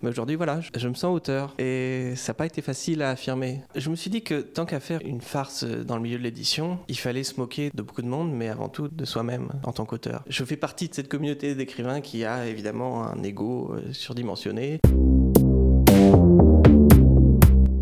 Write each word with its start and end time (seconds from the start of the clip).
Mais 0.00 0.10
aujourd'hui, 0.10 0.36
voilà, 0.36 0.60
je, 0.60 0.70
je 0.76 0.88
me 0.88 0.94
sens 0.94 1.12
auteur 1.12 1.54
et 1.58 2.12
ça 2.14 2.30
n'a 2.30 2.34
pas 2.34 2.46
été 2.46 2.62
facile 2.62 3.02
à 3.02 3.10
affirmer. 3.10 3.62
Je 3.74 3.90
me 3.90 3.96
suis 3.96 4.10
dit 4.10 4.22
que 4.22 4.40
tant 4.40 4.64
qu'à 4.64 4.78
faire 4.78 5.00
une 5.04 5.20
farce 5.20 5.64
dans 5.64 5.96
le 5.96 6.02
milieu 6.02 6.18
de 6.18 6.22
l'édition, 6.22 6.78
il 6.86 6.96
fallait 6.96 7.24
se 7.24 7.40
moquer 7.40 7.70
de 7.74 7.82
beaucoup 7.82 8.02
de 8.02 8.06
monde, 8.06 8.32
mais 8.32 8.48
avant 8.48 8.68
tout 8.68 8.86
de 8.86 9.04
soi-même 9.04 9.48
en 9.64 9.72
tant 9.72 9.84
qu'auteur. 9.84 10.22
Je 10.28 10.44
fais 10.44 10.56
partie 10.56 10.88
de 10.88 10.94
cette 10.94 11.08
communauté 11.08 11.56
d'écrivains 11.56 12.00
qui 12.00 12.24
a 12.24 12.46
évidemment 12.46 13.04
un 13.08 13.20
ego 13.24 13.74
euh, 13.74 13.92
surdimensionné. 13.92 14.78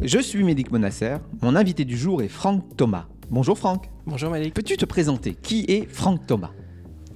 Je 0.01 0.19
suis 0.19 0.43
Médic 0.43 0.71
Monasser. 0.71 1.17
Mon 1.43 1.55
invité 1.55 1.85
du 1.85 1.99
jour 1.99 2.23
est 2.23 2.29
Franck 2.29 2.77
Thomas. 2.79 3.07
Bonjour 3.29 3.59
Franck. 3.59 3.91
Bonjour 4.07 4.31
Malik. 4.31 4.55
Peux-tu 4.55 4.79
te 4.79 4.87
présenter? 4.87 5.35
Qui 5.35 5.67
est 5.69 5.87
Franck 5.87 6.27
Thomas? 6.27 6.53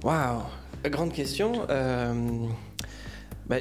Waouh, 0.03 0.41
grande 0.91 1.11
question. 1.11 1.53
Euh, 1.69 2.13
bah, 3.47 3.57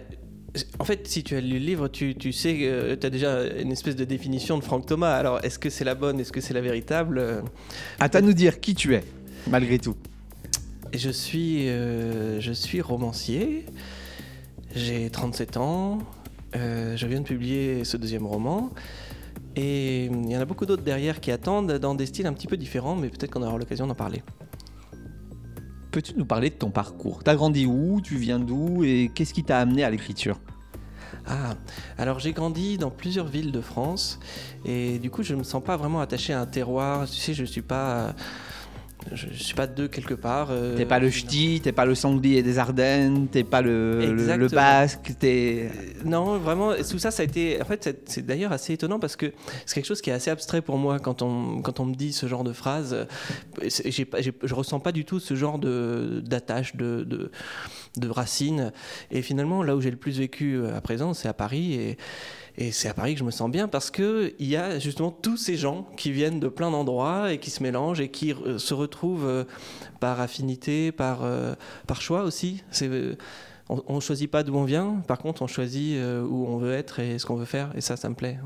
en 0.78 0.84
fait, 0.84 1.06
si 1.06 1.22
tu 1.22 1.36
as 1.36 1.40
lu 1.40 1.58
le 1.58 1.58
livre, 1.58 1.88
tu, 1.88 2.14
tu 2.14 2.32
sais 2.32 2.56
que 2.56 2.94
tu 2.94 3.06
as 3.06 3.10
déjà 3.10 3.46
une 3.58 3.70
espèce 3.70 3.96
de 3.96 4.04
définition 4.04 4.58
de 4.58 4.64
Franck 4.64 4.86
Thomas. 4.86 5.14
Alors, 5.14 5.44
est-ce 5.44 5.58
que 5.58 5.70
c'est 5.70 5.84
la 5.84 5.94
bonne 5.94 6.18
Est-ce 6.18 6.32
que 6.32 6.40
c'est 6.40 6.54
la 6.54 6.60
véritable 6.60 7.42
À 8.00 8.08
toi 8.08 8.20
de 8.20 8.26
nous 8.26 8.32
dire 8.32 8.60
qui 8.60 8.74
tu 8.74 8.94
es, 8.94 9.04
malgré 9.48 9.78
tout. 9.78 9.96
Je 10.92 11.10
suis, 11.10 11.68
euh, 11.68 12.40
je 12.40 12.52
suis 12.52 12.80
romancier. 12.80 13.64
J'ai 14.74 15.08
37 15.08 15.56
ans. 15.56 15.98
Euh, 16.56 16.96
je 16.96 17.06
viens 17.06 17.20
de 17.20 17.24
publier 17.24 17.84
ce 17.84 17.96
deuxième 17.96 18.26
roman. 18.26 18.70
Et 19.56 20.06
il 20.06 20.30
y 20.30 20.36
en 20.36 20.40
a 20.40 20.44
beaucoup 20.44 20.66
d'autres 20.66 20.82
derrière 20.82 21.20
qui 21.20 21.30
attendent 21.30 21.72
dans 21.72 21.94
des 21.94 22.06
styles 22.06 22.26
un 22.26 22.32
petit 22.32 22.46
peu 22.46 22.56
différents, 22.56 22.96
mais 22.96 23.08
peut-être 23.08 23.30
qu'on 23.30 23.42
aura 23.42 23.58
l'occasion 23.58 23.86
d'en 23.86 23.94
parler. 23.94 24.22
Peux-tu 25.90 26.14
nous 26.16 26.24
parler 26.24 26.50
de 26.50 26.54
ton 26.54 26.70
parcours? 26.70 27.24
T'as 27.24 27.34
grandi 27.34 27.66
où? 27.66 28.00
Tu 28.00 28.16
viens 28.16 28.38
d'où? 28.38 28.84
Et 28.84 29.10
qu'est-ce 29.14 29.34
qui 29.34 29.42
t'a 29.42 29.58
amené 29.58 29.82
à 29.82 29.90
l'écriture? 29.90 30.38
Ah, 31.26 31.54
alors 31.98 32.18
j'ai 32.18 32.32
grandi 32.32 32.78
dans 32.78 32.90
plusieurs 32.90 33.26
villes 33.26 33.52
de 33.52 33.60
France 33.60 34.18
et 34.64 34.98
du 34.98 35.10
coup 35.10 35.22
je 35.22 35.34
ne 35.34 35.40
me 35.40 35.44
sens 35.44 35.62
pas 35.62 35.76
vraiment 35.76 36.00
attaché 36.00 36.32
à 36.32 36.40
un 36.40 36.46
terroir. 36.46 37.08
Tu 37.08 37.16
sais, 37.16 37.34
je 37.34 37.44
suis 37.44 37.62
pas 37.62 38.14
je, 39.12 39.26
je 39.32 39.42
suis 39.42 39.54
pas 39.54 39.66
de 39.66 39.86
quelque 39.86 40.14
part. 40.14 40.48
euh, 40.50 40.76
T'es 40.76 40.84
pas 40.86 40.98
le 40.98 41.10
ch'ti, 41.10 41.60
t'es 41.62 41.72
pas 41.72 41.84
le 41.84 41.94
sanglier 41.94 42.42
des 42.42 42.58
Ardennes, 42.58 43.28
t'es 43.28 43.44
pas 43.44 43.62
le, 43.62 43.98
le- 44.00 44.06
le 44.06 44.12
Exactement. 44.12 44.48
basque, 44.50 45.12
t'es... 45.18 45.70
Euh, 45.74 46.02
Non, 46.04 46.38
vraiment, 46.38 46.72
tout 46.88 46.98
ça, 46.98 47.10
ça 47.10 47.22
a 47.22 47.26
été. 47.26 47.60
En 47.60 47.64
fait, 47.64 48.02
c'est- 48.06 48.22
d'ailleurs 48.22 48.52
assez 48.52 48.72
étonnant 48.72 48.98
parce 48.98 49.16
que 49.16 49.32
c'est 49.66 49.74
quelque 49.74 49.86
chose 49.86 50.00
qui 50.00 50.10
est 50.10 50.12
assez 50.12 50.30
abstrait 50.30 50.62
pour 50.62 50.78
moi 50.78 50.98
quand 50.98 51.22
on, 51.22 51.60
quand 51.62 51.80
on 51.80 51.86
me 51.86 51.94
dit 51.94 52.12
ce 52.12 52.26
genre 52.26 52.44
de 52.44 52.52
phrase. 52.52 53.06
C'est- 53.68 53.90
j'ai 53.90 54.04
pas- 54.04 54.20
j'ai- 54.20 54.34
je 54.42 54.54
ressens 54.54 54.80
pas 54.80 54.92
du 54.92 55.04
tout 55.04 55.20
ce 55.20 55.34
genre 55.34 55.58
de- 55.58 56.22
d'attache, 56.24 56.76
de, 56.76 57.04
de, 57.04 57.30
de 57.96 58.08
racines. 58.08 58.72
Et 59.10 59.22
finalement, 59.22 59.62
là 59.62 59.76
où 59.76 59.80
j'ai 59.80 59.90
le 59.90 59.96
plus 59.96 60.18
vécu 60.18 60.56
euh, 60.56 60.76
à 60.76 60.80
présent, 60.80 61.14
c'est 61.14 61.28
à 61.28 61.32
Paris. 61.34 61.74
Et, 61.74 61.96
et 62.56 62.72
c'est 62.72 62.88
à 62.88 62.94
Paris 62.94 63.14
que 63.14 63.20
je 63.20 63.24
me 63.24 63.30
sens 63.30 63.50
bien 63.50 63.68
parce 63.68 63.90
qu'il 63.90 64.34
y 64.38 64.56
a 64.56 64.78
justement 64.78 65.10
tous 65.10 65.36
ces 65.36 65.56
gens 65.56 65.86
qui 65.96 66.12
viennent 66.12 66.40
de 66.40 66.48
plein 66.48 66.70
d'endroits 66.70 67.32
et 67.32 67.38
qui 67.38 67.50
se 67.50 67.62
mélangent 67.62 68.00
et 68.00 68.08
qui 68.08 68.32
euh, 68.32 68.58
se 68.58 68.74
retrouvent 68.74 69.26
euh, 69.26 69.44
par 70.00 70.20
affinité, 70.20 70.92
par, 70.92 71.20
euh, 71.22 71.54
par 71.86 72.02
choix 72.02 72.22
aussi. 72.22 72.62
On 73.68 73.94
ne 73.94 74.00
choisit 74.00 74.28
pas 74.30 74.42
d'où 74.42 74.56
on 74.56 74.64
vient, 74.64 75.02
par 75.06 75.18
contre 75.18 75.42
on 75.42 75.46
choisit 75.46 75.96
où 75.96 76.46
on 76.48 76.58
veut 76.58 76.72
être 76.72 76.98
et 76.98 77.20
ce 77.20 77.26
qu'on 77.26 77.36
veut 77.36 77.44
faire, 77.44 77.70
et 77.76 77.80
ça, 77.80 77.96
ça 77.96 78.08
me 78.08 78.16
plaît. 78.16 78.36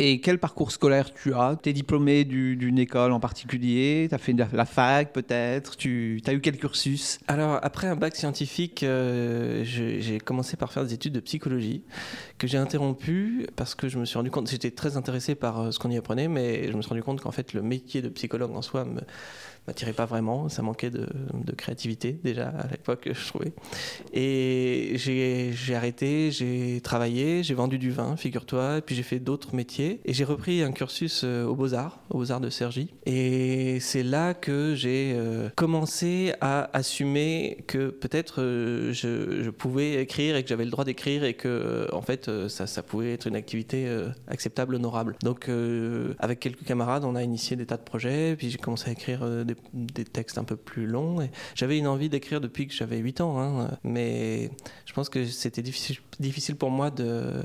Et 0.00 0.20
quel 0.20 0.38
parcours 0.38 0.70
scolaire 0.70 1.12
tu 1.12 1.34
as? 1.34 1.56
T'es 1.60 1.72
diplômé 1.72 2.24
du- 2.24 2.54
d'une 2.54 2.78
école 2.78 3.10
en 3.10 3.18
particulier? 3.18 4.06
T'as 4.08 4.18
fait 4.18 4.32
de 4.32 4.38
la, 4.38 4.48
la 4.52 4.64
fac 4.64 5.12
peut-être? 5.12 5.76
Tu 5.76 6.22
as 6.24 6.32
eu 6.34 6.40
quel 6.40 6.56
cursus? 6.56 7.18
Alors, 7.26 7.58
après 7.62 7.88
un 7.88 7.96
bac 7.96 8.14
scientifique, 8.14 8.84
euh, 8.84 9.64
j'ai 9.64 10.20
commencé 10.20 10.56
par 10.56 10.72
faire 10.72 10.84
des 10.84 10.94
études 10.94 11.14
de 11.14 11.20
psychologie 11.20 11.82
que 12.38 12.46
j'ai 12.46 12.58
interrompu 12.58 13.48
parce 13.56 13.74
que 13.74 13.88
je 13.88 13.98
me 13.98 14.04
suis 14.04 14.16
rendu 14.16 14.30
compte, 14.30 14.48
j'étais 14.48 14.70
très 14.70 14.96
intéressé 14.96 15.34
par 15.34 15.60
euh, 15.60 15.70
ce 15.72 15.80
qu'on 15.80 15.90
y 15.90 15.96
apprenait, 15.96 16.28
mais 16.28 16.70
je 16.70 16.76
me 16.76 16.82
suis 16.82 16.90
rendu 16.90 17.02
compte 17.02 17.20
qu'en 17.20 17.32
fait, 17.32 17.52
le 17.52 17.62
métier 17.62 18.00
de 18.00 18.08
psychologue 18.08 18.54
en 18.54 18.62
soi 18.62 18.84
me 18.84 19.00
m'attirait 19.68 19.92
pas 19.92 20.06
vraiment, 20.06 20.48
ça 20.48 20.62
manquait 20.62 20.90
de, 20.90 21.06
créativité 21.56 22.18
déjà 22.24 22.48
à 22.48 22.66
l'époque, 22.68 23.08
je 23.12 23.28
trouvais. 23.28 23.52
Et 24.12 24.94
j'ai 24.96 25.74
arrêté, 25.74 26.30
j'ai 26.30 26.80
travaillé, 26.80 27.42
j'ai 27.42 27.54
vendu 27.54 27.78
du 27.78 27.90
vin, 27.90 28.16
figure-toi, 28.16 28.78
et 28.78 28.80
puis 28.80 28.94
j'ai 28.94 29.02
fait 29.02 29.18
d'autres 29.18 29.54
métiers. 29.54 30.00
Et 30.04 30.12
j'ai 30.14 30.24
repris 30.24 30.62
un 30.62 30.72
cursus 30.72 31.22
euh, 31.24 31.44
aux 31.44 31.54
Beaux-Arts, 31.54 32.00
aux 32.10 32.18
Beaux-Arts 32.18 32.40
de 32.40 32.50
Cergy. 32.50 32.94
Et 33.04 33.78
c'est 33.80 34.02
là 34.02 34.32
que 34.32 34.74
j'ai 34.74 35.12
euh, 35.14 35.50
commencé 35.54 36.32
à 36.40 36.70
assumer 36.76 37.58
que 37.66 37.88
peut-être 37.90 38.40
euh, 38.40 38.92
je, 38.92 39.50
pouvais 39.50 40.02
écrire 40.02 40.36
et 40.36 40.42
que 40.42 40.48
j'avais 40.48 40.64
le 40.64 40.70
droit 40.70 40.84
d'écrire 40.84 41.24
et 41.24 41.34
que, 41.34 41.88
en 41.92 42.02
fait, 42.02 42.30
ça, 42.48 42.66
ça 42.66 42.82
pouvait 42.82 43.12
être 43.12 43.26
une 43.26 43.36
activité 43.36 43.88
acceptable, 44.28 44.76
honorable. 44.76 45.16
Donc, 45.22 45.50
avec 46.20 46.40
quelques 46.40 46.64
camarades, 46.64 47.04
on 47.04 47.16
a 47.16 47.22
initié 47.22 47.56
des 47.56 47.66
tas 47.66 47.76
de 47.76 47.82
projets, 47.82 48.36
puis 48.36 48.50
j'ai 48.50 48.58
commencé 48.58 48.88
à 48.88 48.92
écrire 48.92 49.44
des, 49.44 49.56
des 49.72 50.04
textes 50.04 50.38
un 50.38 50.44
peu 50.44 50.56
plus 50.56 50.86
longs. 50.86 51.28
J'avais 51.54 51.78
une 51.78 51.86
envie 51.86 52.08
d'écrire 52.08 52.40
depuis 52.40 52.66
que 52.66 52.74
j'avais 52.74 52.98
8 52.98 53.20
ans, 53.20 53.40
hein, 53.40 53.78
mais 53.84 54.50
je 54.86 54.92
pense 54.92 55.08
que 55.08 55.24
c'était 55.26 55.62
difficile, 55.62 56.56
pour 56.56 56.70
moi 56.70 56.90
de 56.90 57.42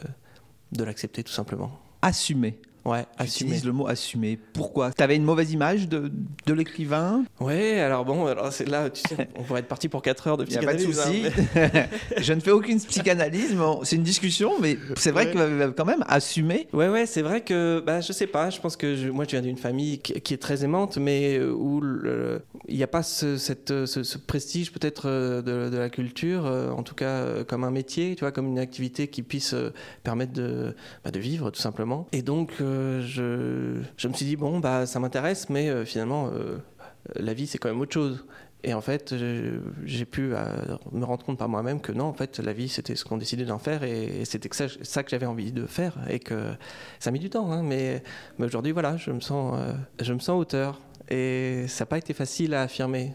l'accepter, 0.77 1.23
tout 1.23 1.33
simplement. 1.33 1.79
Assumer. 2.01 2.59
Ouais, 2.85 3.03
Tu 3.17 3.23
assumer. 3.23 3.49
utilises 3.51 3.65
le 3.65 3.71
mot 3.71 3.87
assumer. 3.87 4.37
Pourquoi? 4.53 4.91
T'avais 4.91 5.15
une 5.15 5.23
mauvaise 5.23 5.51
image 5.53 5.87
de, 5.87 6.11
de 6.45 6.53
l'écrivain? 6.53 7.23
Ouais, 7.39 7.79
alors 7.79 8.03
bon, 8.03 8.25
alors 8.25 8.51
c'est 8.51 8.67
là, 8.67 8.89
tu 8.89 9.01
sais, 9.07 9.29
on 9.37 9.43
pourrait 9.43 9.61
être 9.61 9.67
parti 9.69 9.87
pour 9.87 10.01
4 10.01 10.27
heures 10.27 10.37
de 10.37 10.43
Il 10.45 10.49
n'y 10.49 10.57
a 10.57 10.61
pas 10.63 10.73
de 10.73 10.77
psychanalyse. 10.79 11.31
souci. 11.33 11.57
hein, 11.57 11.85
Je 12.17 12.33
ne 12.33 12.41
fais 12.41 12.51
aucune 12.51 12.79
psychanalyse, 12.81 13.55
c'est 13.83 13.95
une 13.95 14.03
discussion, 14.03 14.53
mais 14.59 14.77
c'est 14.97 15.11
vrai 15.11 15.27
Ouais. 15.27 15.31
que 15.31 15.37
euh, 15.37 15.71
quand 15.71 15.85
même, 15.85 16.03
assumer. 16.07 16.67
Ouais, 16.73 16.89
ouais, 16.89 17.05
c'est 17.05 17.21
vrai 17.21 17.39
que, 17.41 17.81
bah, 17.85 18.01
je 18.01 18.11
sais 18.11 18.27
pas, 18.27 18.49
je 18.49 18.59
pense 18.59 18.75
que 18.75 18.95
je- 18.97 19.09
moi 19.09 19.23
je 19.23 19.29
viens 19.31 19.41
d'une 19.41 19.57
famille 19.57 19.99
qui, 19.99 20.13
qui 20.19 20.33
est 20.33 20.37
très 20.41 20.65
aimante, 20.65 20.97
mais 20.97 21.37
euh, 21.37 21.51
où 21.53 21.81
il 22.67 22.75
n'y 22.75 22.83
a 22.83 22.87
pas 22.87 23.03
ce, 23.03 23.37
cette, 23.37 23.71
euh, 23.71 23.85
ce, 23.85 24.03
ce 24.03 24.17
prestige 24.17 24.71
peut-être 24.73 25.07
de, 25.09 25.69
de 25.69 25.77
la 25.77 25.89
culture, 25.89 26.45
en 26.45 26.83
tout 26.83 26.95
cas 26.95 27.43
comme 27.47 27.63
un 27.63 27.71
métier, 27.71 28.15
tu 28.15 28.21
vois, 28.21 28.31
comme 28.33 28.47
une 28.47 28.59
activité 28.59 29.07
qui 29.07 29.23
puisse 29.23 29.55
permettre 30.03 30.33
de, 30.33 30.75
bah, 31.05 31.11
de 31.11 31.19
vivre 31.19 31.49
tout 31.49 31.61
simplement. 31.61 32.07
Et 32.11 32.21
donc 32.21 32.51
euh, 32.59 32.72
je, 33.01 33.81
je 33.97 34.07
me 34.07 34.13
suis 34.13 34.25
dit, 34.25 34.35
bon, 34.35 34.59
bah, 34.59 34.85
ça 34.85 34.99
m'intéresse, 34.99 35.49
mais 35.49 35.69
euh, 35.69 35.85
finalement, 35.85 36.29
euh, 36.33 36.57
la 37.15 37.33
vie 37.33 37.47
c'est 37.47 37.57
quand 37.57 37.69
même 37.69 37.81
autre 37.81 37.93
chose. 37.93 38.25
Et 38.65 38.73
en 38.73 38.81
fait, 38.81 39.13
j'ai 39.83 40.05
pu 40.05 40.33
euh, 40.33 40.45
me 40.93 41.03
rendre 41.03 41.25
compte 41.25 41.37
par 41.37 41.49
moi-même 41.49 41.81
que 41.81 41.91
non, 41.91 42.05
en 42.05 42.13
fait, 42.13 42.39
la 42.39 42.53
vie, 42.53 42.69
c'était 42.69 42.95
ce 42.95 43.03
qu'on 43.03 43.17
décidait 43.17 43.43
d'en 43.43 43.59
faire 43.59 43.83
et, 43.83 44.23
c'était 44.23 44.49
ça, 44.53 45.03
que 45.03 45.09
j'avais 45.09 45.25
envie 45.25 45.51
de 45.51 45.65
faire 45.65 45.97
et 46.09 46.19
que 46.19 46.53
ça 46.99 47.09
a 47.09 47.11
mis 47.11 47.19
du 47.19 47.29
temps. 47.29 47.51
hein, 47.51 47.61
mais 47.61 48.03
mais 48.39 48.45
aujourd'hui, 48.45 48.71
voilà, 48.71 48.95
je 48.95 49.11
me 49.11 49.19
sens, 49.19 49.55
euh, 49.59 49.73
je 50.01 50.13
me 50.13 50.19
sens 50.19 50.39
auteur 50.39 50.79
et 51.09 51.65
ça 51.67 51.83
n'a 51.83 51.87
pas 51.87 51.97
été 51.97 52.13
facile 52.13 52.53
à 52.53 52.61
affirmer, 52.61 53.13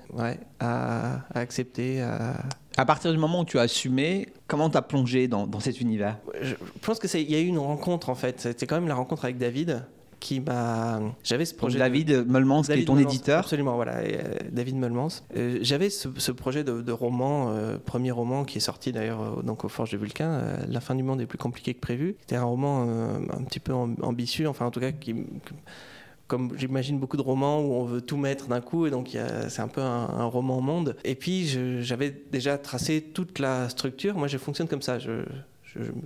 à, 0.61 1.23
à 1.31 1.39
accepter. 1.41 2.03
À... 2.03 2.35
À 2.79 2.85
partir 2.85 3.11
du 3.13 3.19
moment 3.19 3.41
où 3.41 3.45
tu 3.45 3.59
as 3.59 3.63
assumé, 3.63 4.29
comment 4.47 4.71
t'as 4.71 4.83
plongé 4.83 5.27
dans, 5.29 5.47
dans 5.47 5.61
cet 5.61 5.81
univers? 5.81 6.17
Je 6.41 6.55
pense 6.81 6.99
que 7.01 7.09
c'est, 7.09 7.21
il 7.23 7.31
y 7.31 7.35
a 7.35 7.41
eu 7.41 7.47
une 7.47 7.59
rencontre 7.59 8.09
en 8.09 8.15
fait. 8.15 8.41
C'était 8.41 8.67
quand 8.67 8.77
même 8.77 8.89
la 8.89 8.95
rencontre 8.95 9.25
avec 9.25 9.37
David 9.37 9.85
qui 10.21 10.41
m'a. 10.41 11.01
J'avais 11.25 11.45
ce 11.45 11.55
projet. 11.55 11.75
de- 11.75 11.81
David 11.81 12.25
Meulmans, 12.29 12.63
qui 12.63 12.73
est 12.73 12.85
ton 12.85 12.97
éditeur. 12.99 13.41
Absolument, 13.41 13.75
voilà, 13.75 14.05
et, 14.05 14.15
euh, 14.17 14.35
David 14.51 14.77
Meulmans. 14.77 15.09
Euh, 15.37 15.59
J'avais 15.63 15.91
ce, 15.91 16.09
ce 16.17 16.33
projet 16.33 16.63
de, 16.65 16.81
de 16.81 16.93
roman, 16.93 17.51
euh, 17.51 17.79
premier 17.85 18.11
roman 18.13 18.45
qui 18.45 18.59
est 18.59 18.61
sorti 18.61 18.91
d'ailleurs 18.93 19.43
donc 19.43 19.65
aux 19.65 19.69
Forges 19.69 19.91
de 19.93 19.97
Vulcain, 19.99 20.31
euh, 20.31 20.57
La 20.69 20.81
fin 20.81 20.95
du 20.95 21.03
monde 21.03 21.21
est 21.21 21.27
plus 21.27 21.39
compliquée 21.39 21.75
que 21.75 21.81
prévu. 21.81 22.17
C'était 22.21 22.37
un 22.37 22.45
roman 22.45 22.83
un 22.83 23.43
petit 23.45 23.61
peu 23.61 23.73
am- 23.73 23.97
ambitieux, 24.03 24.49
enfin 24.49 24.67
en 24.67 24.71
tout 24.71 24.81
cas 24.81 24.93
qui. 24.93 25.15
Comme 26.29 26.53
j'imagine 26.57 26.99
beaucoup 26.99 27.17
de 27.17 27.23
romans 27.23 27.61
où 27.61 27.73
on 27.73 27.85
veut 27.85 28.01
tout 28.01 28.17
mettre 28.17 28.47
d'un 28.47 28.61
coup, 28.61 28.87
et 28.87 28.91
donc 28.91 29.17
c'est 29.49 29.63
un 29.63 29.69
peu 29.69 29.81
un, 29.81 30.09
un 30.09 30.25
roman 30.27 30.61
monde. 30.61 30.97
Et 31.05 31.15
puis 31.15 31.47
j'avais 31.83 32.11
déjà 32.31 32.59
tracé 32.59 33.01
toute 33.03 33.39
la 33.39 33.69
structure. 33.69 34.17
Moi, 34.17 34.29
je 34.29 34.39
fonctionne 34.39 34.69
comme 34.69 34.83
ça. 34.83 34.99
Je, 34.99 35.25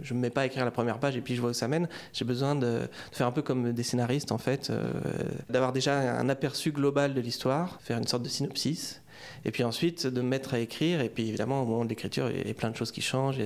je 0.03 0.15
me 0.15 0.21
mets 0.21 0.31
pas 0.31 0.43
à 0.43 0.47
écrire 0.47 0.65
la 0.65 0.71
première 0.71 0.99
page 0.99 1.17
et 1.17 1.21
puis 1.21 1.35
je 1.35 1.41
vois 1.41 1.51
où 1.51 1.55
ça 1.55 1.69
mène. 1.69 1.89
J'ai 2.13 2.25
besoin 2.25 2.55
de, 2.55 2.81
faire 3.11 3.27
un 3.27 3.33
peu 3.33 3.43
comme 3.43 3.73
des 3.73 3.83
scénaristes 3.83 4.33
en 4.33 4.39
fait, 4.39 4.71
euh, 4.71 4.91
d'avoir 5.51 5.73
déjà 5.73 6.19
un 6.19 6.29
aperçu 6.29 6.73
global 6.73 7.15
de 7.15 7.21
l'histoire, 7.21 7.79
faire 7.83 7.99
une 7.99 8.07
sorte 8.07 8.23
de 8.23 8.29
synopsis. 8.29 9.01
Et 9.45 9.53
puis 9.53 9.63
ensuite 9.63 10.07
de 10.07 10.21
me 10.21 10.29
mettre 10.29 10.55
à 10.55 10.59
écrire, 10.59 11.01
et 11.01 11.09
puis 11.09 11.29
évidemment 11.29 11.63
au 11.63 11.67
moment 11.67 11.85
de 11.85 11.89
l'écriture, 11.89 12.29
il 12.31 12.47
y 12.47 12.51
a 12.51 12.55
plein 12.55 12.71
de 12.71 12.77
choses 12.77 12.91
qui 12.91 13.03
changent, 13.03 13.39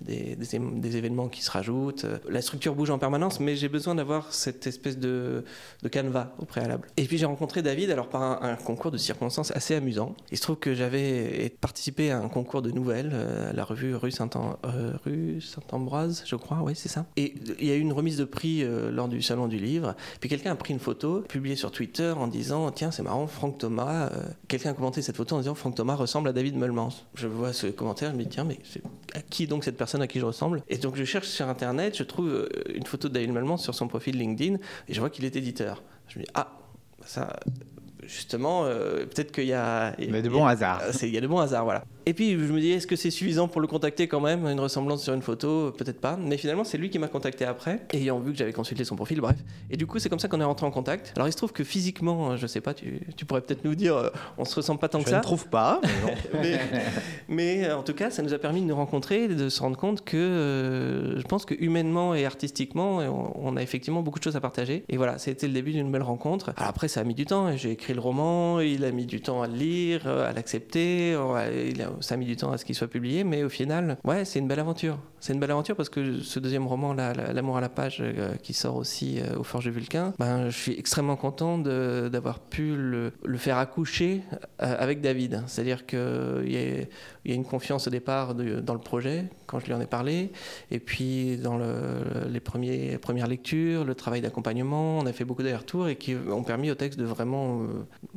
des, 0.00 0.96
événements 0.96 1.28
qui 1.28 1.42
se 1.42 1.50
rajoutent. 1.50 2.06
La 2.28 2.42
structure 2.42 2.74
bouge 2.74 2.90
en 2.90 2.98
permanence, 2.98 3.40
mais 3.40 3.56
j'ai 3.56 3.68
besoin 3.68 3.94
d'avoir 3.94 4.32
cette 4.32 4.66
espèce 4.66 4.98
de, 4.98 5.44
de 5.82 5.88
canevas 5.88 6.32
au 6.38 6.44
préalable. 6.44 6.88
Et 6.96 7.04
puis 7.04 7.18
j'ai 7.18 7.26
rencontré 7.26 7.62
David 7.62 7.90
alors 7.90 8.08
par 8.08 8.42
un, 8.42 8.56
concours 8.56 8.90
de 8.90 8.98
circonstances 8.98 9.50
assez 9.52 9.74
amusant. 9.74 10.14
Il 10.30 10.36
se 10.36 10.42
trouve 10.42 10.56
que 10.56 10.74
j'avais 10.74 11.50
participé 11.60 12.10
à 12.10 12.18
un 12.18 12.28
concours 12.28 12.62
de 12.62 12.70
nouvelles, 12.70 13.10
euh, 13.12 13.50
à 13.50 13.52
la 13.52 13.64
revue 13.64 13.94
rue 13.94 14.12
euh, 14.12 15.40
Saint-Ambroise, 15.40 16.22
je 16.26 16.36
crois, 16.36 16.62
oui 16.62 16.74
c'est 16.74 16.88
ça. 16.88 17.06
Et 17.16 17.34
il 17.58 17.66
y 17.66 17.70
a 17.70 17.74
eu 17.74 17.80
une 17.80 17.92
remise 17.92 18.16
de 18.16 18.24
prix 18.24 18.62
euh, 18.62 18.90
lors 18.90 19.08
du 19.08 19.22
salon 19.22 19.48
du 19.48 19.58
livre. 19.58 19.94
Puis 20.20 20.28
quelqu'un 20.28 20.52
a 20.52 20.56
pris 20.56 20.72
une 20.72 20.80
photo, 20.80 21.20
publiée 21.20 21.56
sur 21.56 21.70
Twitter 21.70 22.12
en 22.16 22.26
disant 22.26 22.70
tiens 22.70 22.90
c'est 22.90 23.02
marrant 23.02 23.26
Franck 23.26 23.58
Thomas. 23.58 24.10
quelqu'un 24.48 24.70
a 24.70 24.74
commenté 24.74 25.02
cette 25.02 25.16
photo 25.16 25.36
en 25.36 25.38
disant 25.38 25.54
Franck 25.54 25.74
Thomas 25.74 25.94
ressemble 25.94 26.28
à 26.28 26.32
David 26.32 26.56
Meulmans. 26.56 26.92
Je 27.14 27.26
vois 27.26 27.52
ce 27.52 27.66
commentaire, 27.66 28.12
je 28.12 28.16
me 28.16 28.22
dis 28.22 28.28
tiens 28.28 28.44
mais 28.44 28.58
à 29.14 29.20
qui 29.20 29.46
donc 29.46 29.64
cette 29.64 29.76
personne 29.82 30.02
à 30.02 30.06
qui 30.06 30.20
je 30.20 30.24
ressemble. 30.24 30.62
Et 30.68 30.78
donc 30.78 30.94
je 30.94 31.02
cherche 31.02 31.26
sur 31.26 31.48
Internet, 31.48 31.96
je 31.96 32.04
trouve 32.04 32.28
euh, 32.28 32.48
une 32.72 32.86
photo 32.86 33.08
de 33.08 33.14
David 33.14 33.32
Malmans 33.32 33.56
sur 33.56 33.74
son 33.74 33.88
profil 33.88 34.16
LinkedIn 34.16 34.58
et 34.86 34.94
je 34.94 35.00
vois 35.00 35.10
qu'il 35.10 35.24
est 35.24 35.34
éditeur. 35.34 35.82
Je 36.06 36.20
me 36.20 36.24
dis, 36.24 36.30
ah, 36.34 36.52
ça, 37.04 37.40
justement, 38.04 38.64
euh, 38.64 39.04
peut-être 39.06 39.32
qu'il 39.32 39.46
y 39.46 39.52
a. 39.52 39.96
Il 39.98 40.14
y 40.14 40.16
a 40.16 40.22
de 40.22 40.28
bons 40.28 40.46
hasards. 40.46 40.82
Il 41.02 41.08
y 41.08 41.18
a 41.18 41.20
de 41.20 41.26
bons 41.26 41.40
hasards, 41.40 41.64
voilà. 41.64 41.82
Et 42.04 42.14
puis 42.14 42.32
je 42.32 42.52
me 42.52 42.60
dis, 42.60 42.72
est-ce 42.72 42.86
que 42.86 42.96
c'est 42.96 43.10
suffisant 43.10 43.48
pour 43.48 43.60
le 43.60 43.66
contacter 43.66 44.08
quand 44.08 44.20
même 44.20 44.46
Une 44.46 44.60
ressemblance 44.60 45.04
sur 45.04 45.14
une 45.14 45.22
photo? 45.22 45.72
Peut-être 45.72 46.00
pas. 46.00 46.16
Mais 46.16 46.36
finalement, 46.36 46.64
c'est 46.64 46.78
lui 46.78 46.90
qui 46.90 46.98
m'a 46.98 47.08
contacté 47.08 47.44
après, 47.44 47.86
ayant 47.92 48.18
vu 48.18 48.32
que 48.32 48.38
j'avais 48.38 48.52
consulté 48.52 48.84
son 48.84 48.96
profil, 48.96 49.20
bref. 49.20 49.36
Et 49.70 49.76
du 49.76 49.86
coup, 49.86 49.98
c'est 49.98 50.08
comme 50.08 50.18
ça 50.18 50.28
qu'on 50.28 50.40
est 50.40 50.44
rentré 50.44 50.66
en 50.66 50.70
contact. 50.70 51.12
Alors 51.16 51.28
il 51.28 51.32
se 51.32 51.36
trouve 51.36 51.52
que 51.52 51.64
physiquement, 51.64 52.36
je 52.36 52.46
sais 52.46 52.60
pas, 52.60 52.74
tu, 52.74 53.00
tu 53.16 53.24
pourrais 53.24 53.40
peut-être 53.40 53.64
nous 53.64 53.74
dire, 53.74 53.96
euh, 53.96 54.10
on 54.38 54.44
se 54.44 54.56
ressemble 54.56 54.80
pas 54.80 54.88
tant 54.88 54.98
je 54.98 55.04
que 55.04 55.10
ça. 55.10 55.16
Je 55.16 55.18
ne 55.18 55.22
trouve 55.22 55.48
pas. 55.48 55.80
mais, 56.34 56.60
mais, 57.28 57.64
euh, 57.64 57.76
en 57.76 57.82
tout 57.82 57.94
cas, 57.94 58.10
ça 58.10 58.22
nous 58.22 58.34
a 58.34 58.38
permis 58.38 58.60
de 58.60 58.66
nous 58.66 58.76
rencontrer 58.76 59.28
de 59.28 59.48
se 59.48 59.60
rendre 59.60 59.76
compte 59.76 60.04
que 60.04 60.16
euh, 60.16 61.20
je 61.20 61.24
pense 61.24 61.44
que 61.44 61.54
humainement 61.54 62.14
et 62.14 62.26
artistiquement, 62.26 62.98
on, 62.98 63.52
on, 63.52 63.56
a 63.56 63.62
effectivement 63.62 64.02
beaucoup 64.02 64.18
de 64.18 64.24
choses 64.24 64.36
à 64.36 64.40
partager. 64.40 64.84
Et 64.88 64.96
voilà, 64.96 65.18
c'était 65.18 65.46
le 65.46 65.52
début 65.52 65.72
d'une 65.72 65.90
belle 65.90 66.02
rencontre. 66.02 66.52
Alors 66.56 66.68
après, 66.68 66.88
ça 66.88 67.00
a 67.00 67.04
mis 67.04 67.14
du 67.14 67.26
temps. 67.26 67.56
J'ai 67.56 67.70
écrit 67.70 67.94
le 67.94 68.00
roman, 68.00 68.60
il 68.60 68.84
a 68.84 68.90
mis 68.90 69.06
du 69.06 69.20
temps 69.20 69.42
à 69.42 69.46
le 69.46 69.54
lire, 69.54 70.06
à 70.06 70.32
l'accepter. 70.32 71.16
Ça 72.00 72.14
a 72.14 72.16
mis 72.16 72.26
du 72.26 72.36
temps 72.36 72.52
à 72.52 72.58
ce 72.58 72.64
qu'il 72.64 72.74
soit 72.74 72.88
publié, 72.88 73.24
mais 73.24 73.44
au 73.44 73.48
final, 73.48 73.96
ouais, 74.04 74.24
c'est 74.24 74.38
une 74.38 74.48
belle 74.48 74.60
aventure. 74.60 74.98
C'est 75.20 75.32
une 75.32 75.40
belle 75.40 75.52
aventure 75.52 75.76
parce 75.76 75.88
que 75.88 76.20
ce 76.20 76.40
deuxième 76.40 76.66
roman, 76.66 76.94
L'amour 76.94 77.56
à 77.56 77.60
la 77.60 77.68
page, 77.68 77.98
euh, 78.00 78.34
qui 78.42 78.52
sort 78.54 78.76
aussi 78.76 79.20
euh, 79.20 79.38
au 79.38 79.44
Forge 79.44 79.68
Vulcain, 79.68 80.12
ben, 80.18 80.50
je 80.50 80.58
suis 80.58 80.78
extrêmement 80.78 81.16
content 81.16 81.58
d'avoir 81.58 82.40
pu 82.40 82.74
le, 82.76 83.12
faire 83.36 83.58
accoucher 83.58 84.22
euh, 84.62 84.76
avec 84.78 85.00
David. 85.00 85.42
C'est-à-dire 85.46 85.86
qu'il 85.86 86.50
y, 86.50 86.56
a 87.30 87.34
une 87.34 87.44
confiance 87.44 87.86
au 87.86 87.90
départ 87.90 88.34
dans 88.34 88.74
le 88.74 88.80
projet, 88.80 89.26
quand 89.46 89.60
je 89.60 89.66
lui 89.66 89.74
en 89.74 89.80
ai 89.80 89.86
parlé, 89.86 90.32
et 90.70 90.80
puis 90.80 91.36
dans 91.36 91.56
le, 91.56 92.02
les 92.28 92.40
premières 92.40 93.26
lectures, 93.26 93.84
le 93.84 93.94
travail 93.94 94.20
d'accompagnement, 94.20 94.98
on 94.98 95.06
a 95.06 95.12
fait 95.12 95.24
beaucoup 95.24 95.42
d'allers-retours 95.42 95.88
et 95.88 95.96
qui 95.96 96.16
ont 96.16 96.42
permis 96.42 96.70
au 96.70 96.74
texte 96.74 96.98
de 96.98 97.04
vraiment 97.04 97.62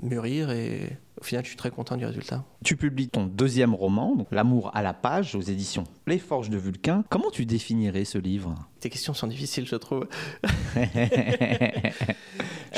mûrir 0.01 0.51
et 0.51 0.97
au 1.19 1.23
final, 1.23 1.43
je 1.45 1.49
suis 1.49 1.57
très 1.57 1.71
content 1.71 1.95
du 1.95 2.05
résultat. 2.05 2.43
Tu 2.63 2.75
publies 2.75 3.07
ton 3.07 3.25
deuxième 3.25 3.73
roman, 3.73 4.27
L'amour 4.31 4.71
à 4.73 4.81
la 4.81 4.93
page, 4.93 5.35
aux 5.35 5.41
éditions 5.41 5.85
Les 6.07 6.19
Forges 6.19 6.49
de 6.49 6.57
Vulcain. 6.57 7.05
Comment 7.09 7.31
tu 7.31 7.45
définirais 7.45 8.03
ce 8.03 8.17
livre? 8.17 8.53
Tes 8.81 8.89
questions 8.89 9.13
sont 9.13 9.27
difficiles, 9.27 9.65
je 9.65 9.77
trouve. 9.77 10.07
je 10.75 10.81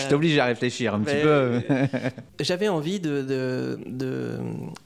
t'oblige 0.07 0.37
à 0.37 0.45
réfléchir 0.45 0.93
un 0.93 0.99
petit 0.99 1.21
peu. 1.21 1.63
J'avais 2.39 2.67
envie 2.67 2.99
de, 2.99 4.37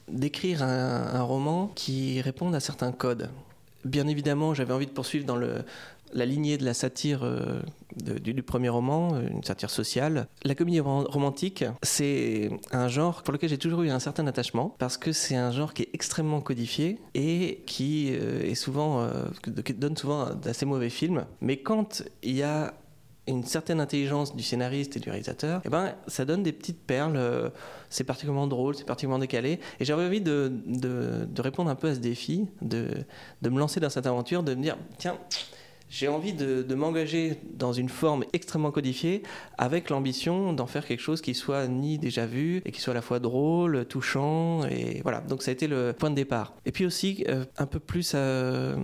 d'écrire 0.08 0.62
un, 0.62 1.14
un 1.14 1.22
roman 1.22 1.70
qui 1.74 2.22
réponde 2.22 2.54
à 2.54 2.60
certains 2.60 2.92
codes. 2.92 3.28
Bien 3.84 4.06
évidemment, 4.06 4.54
j'avais 4.54 4.72
envie 4.72 4.86
de 4.86 4.92
poursuivre 4.92 5.26
dans 5.26 5.36
le, 5.36 5.64
la 6.14 6.26
lignée 6.26 6.58
de 6.58 6.64
la 6.64 6.74
satire 6.74 7.20
euh, 7.22 7.60
du, 7.96 8.42
premier 8.42 8.68
roman, 8.68 9.18
une 9.20 9.42
satire 9.42 9.70
sociale. 9.70 10.26
La 10.44 10.54
comédie 10.54 10.80
romantique, 10.80 11.64
c'est 11.82 12.50
un 12.72 12.88
genre 12.88 13.22
pour 13.22 13.32
lequel 13.32 13.50
j'ai 13.50 13.58
toujours 13.58 13.82
eu 13.82 13.90
un 13.90 13.98
certain 13.98 14.26
attachement, 14.26 14.74
parce 14.78 14.96
que 14.96 15.12
c'est 15.12 15.36
un 15.36 15.50
genre 15.50 15.74
qui 15.74 15.82
est 15.82 15.90
extrêmement 15.92 16.40
codifié 16.40 16.98
et 17.14 17.62
qui 17.66 18.10
euh, 18.12 18.42
est 18.42 18.54
souvent, 18.54 19.02
euh, 19.02 19.24
donne 19.76 19.96
souvent 19.96 20.34
d'assez 20.34 20.66
mauvais 20.66 20.90
films. 20.90 21.24
Mais 21.40 21.58
quand 21.58 22.02
il 22.22 22.36
y 22.36 22.42
a 22.42 22.74
une 23.28 23.44
certaine 23.44 23.80
intelligence 23.80 24.34
du 24.34 24.42
scénariste 24.42 24.96
et 24.96 25.00
du 25.00 25.08
réalisateur, 25.08 25.60
eh 25.64 25.68
ben, 25.68 25.94
ça 26.08 26.24
donne 26.24 26.42
des 26.42 26.50
petites 26.50 26.80
perles. 26.80 27.52
C'est 27.88 28.02
particulièrement 28.02 28.48
drôle, 28.48 28.74
c'est 28.74 28.84
particulièrement 28.84 29.20
décalé. 29.20 29.60
Et 29.78 29.84
j'avais 29.84 30.04
envie 30.04 30.20
de, 30.20 30.52
de, 30.66 31.24
de, 31.24 31.42
répondre 31.42 31.70
un 31.70 31.76
peu 31.76 31.88
à 31.88 31.94
ce 31.94 32.00
défi, 32.00 32.48
de, 32.62 32.88
de 33.42 33.48
me 33.48 33.60
lancer 33.60 33.78
dans 33.78 33.90
cette 33.90 34.06
aventure, 34.06 34.42
de 34.42 34.56
me 34.56 34.62
dire, 34.62 34.76
tiens, 34.98 35.16
j'ai 35.92 36.08
envie 36.08 36.32
de, 36.32 36.74
m'engager 36.74 37.36
dans 37.52 37.74
une 37.74 37.90
forme 37.90 38.24
extrêmement 38.32 38.70
codifiée 38.70 39.22
avec 39.58 39.90
l'ambition 39.90 40.54
d'en 40.54 40.66
faire 40.66 40.86
quelque 40.86 41.02
chose 41.02 41.20
qui 41.20 41.34
soit 41.34 41.68
ni 41.68 41.98
déjà 41.98 42.24
vu 42.24 42.62
et 42.64 42.72
qui 42.72 42.80
soit 42.80 42.92
à 42.92 42.94
la 42.94 43.02
fois 43.02 43.18
drôle, 43.18 43.84
touchant 43.84 44.64
et 44.64 45.02
voilà. 45.02 45.20
Donc 45.20 45.42
ça 45.42 45.50
a 45.50 45.52
été 45.52 45.66
le 45.66 45.92
point 45.92 46.08
de 46.08 46.14
départ. 46.14 46.54
Et 46.64 46.72
puis 46.72 46.86
aussi 46.86 47.24
euh, 47.28 47.44
un 47.58 47.66
peu 47.66 47.78
plus 47.78 48.12
euh, 48.14 48.74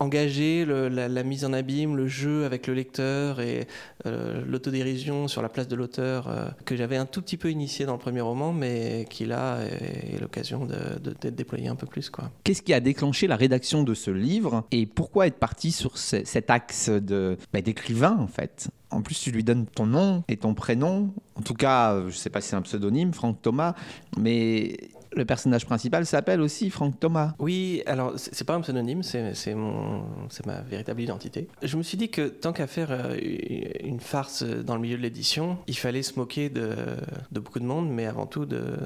engager 0.00 0.66
la, 0.66 1.22
mise 1.22 1.46
en 1.46 1.54
abîme, 1.54 1.96
le 1.96 2.06
jeu 2.06 2.44
avec 2.44 2.66
le 2.66 2.74
lecteur 2.74 3.40
et 3.40 3.66
euh, 4.04 4.42
l'autodérision 4.46 5.28
sur 5.28 5.40
la 5.40 5.48
place 5.48 5.66
de 5.66 5.76
l'auteur 5.76 6.28
euh, 6.28 6.48
que 6.66 6.76
j'avais 6.76 6.96
un 6.96 7.06
tout 7.06 7.22
petit 7.22 7.38
peu 7.38 7.50
initié 7.50 7.86
dans 7.86 7.94
le 7.94 7.98
premier 7.98 8.20
roman, 8.20 8.52
mais 8.52 9.06
qui 9.08 9.24
là 9.24 9.60
est, 9.62 10.20
l'occasion 10.20 10.66
d'être 10.66 11.02
de, 11.02 11.14
de, 11.22 11.30
déployé 11.30 11.68
un 11.68 11.76
peu 11.76 11.86
plus. 11.86 12.10
Qu'est-ce 12.44 12.60
qui 12.60 12.74
a 12.74 12.80
déclenché 12.80 13.26
la 13.26 13.36
rédaction 13.36 13.82
de 13.82 13.94
ce 13.94 14.10
livre 14.10 14.64
et 14.72 14.84
pourquoi 14.84 15.26
être 15.26 15.38
parti 15.38 15.72
sur 15.72 15.96
ce, 15.96 16.16
cette 16.50 16.62
axe 16.62 16.88
de 16.88 17.36
bah, 17.52 17.60
d'écrivain 17.60 18.16
en 18.18 18.26
fait. 18.26 18.68
En 18.90 19.02
plus, 19.02 19.20
tu 19.20 19.30
lui 19.30 19.44
donnes 19.44 19.66
ton 19.66 19.86
nom 19.86 20.24
et 20.28 20.36
ton 20.36 20.54
prénom. 20.54 21.14
En 21.36 21.42
tout 21.42 21.54
cas, 21.54 22.00
je 22.00 22.06
ne 22.06 22.10
sais 22.10 22.30
pas 22.30 22.40
si 22.40 22.48
c'est 22.48 22.56
un 22.56 22.62
pseudonyme, 22.62 23.12
Franck 23.12 23.40
Thomas, 23.40 23.74
mais 24.18 24.76
le 25.12 25.24
personnage 25.24 25.66
principal 25.66 26.06
s'appelle 26.06 26.40
aussi 26.40 26.70
Franck 26.70 26.98
Thomas. 27.00 27.34
Oui, 27.38 27.82
alors 27.86 28.12
c'est 28.16 28.44
pas 28.44 28.54
un 28.54 28.60
pseudonyme, 28.60 29.02
c'est 29.02 29.54
ma 29.54 30.60
véritable 30.62 31.00
identité. 31.00 31.48
Je 31.62 31.76
me 31.76 31.82
suis 31.82 31.96
dit 31.96 32.10
que 32.10 32.28
tant 32.28 32.52
qu'à 32.52 32.66
faire 32.66 32.88
euh, 32.90 33.16
une 33.82 34.00
farce 34.00 34.42
dans 34.42 34.74
le 34.74 34.80
milieu 34.80 34.96
de 34.96 35.02
l'édition, 35.02 35.58
il 35.66 35.76
fallait 35.76 36.02
se 36.02 36.18
moquer 36.18 36.48
de, 36.48 36.70
beaucoup 37.32 37.58
de 37.58 37.64
monde, 37.64 37.90
mais 37.90 38.06
avant 38.06 38.26
tout 38.26 38.46
de, 38.46 38.76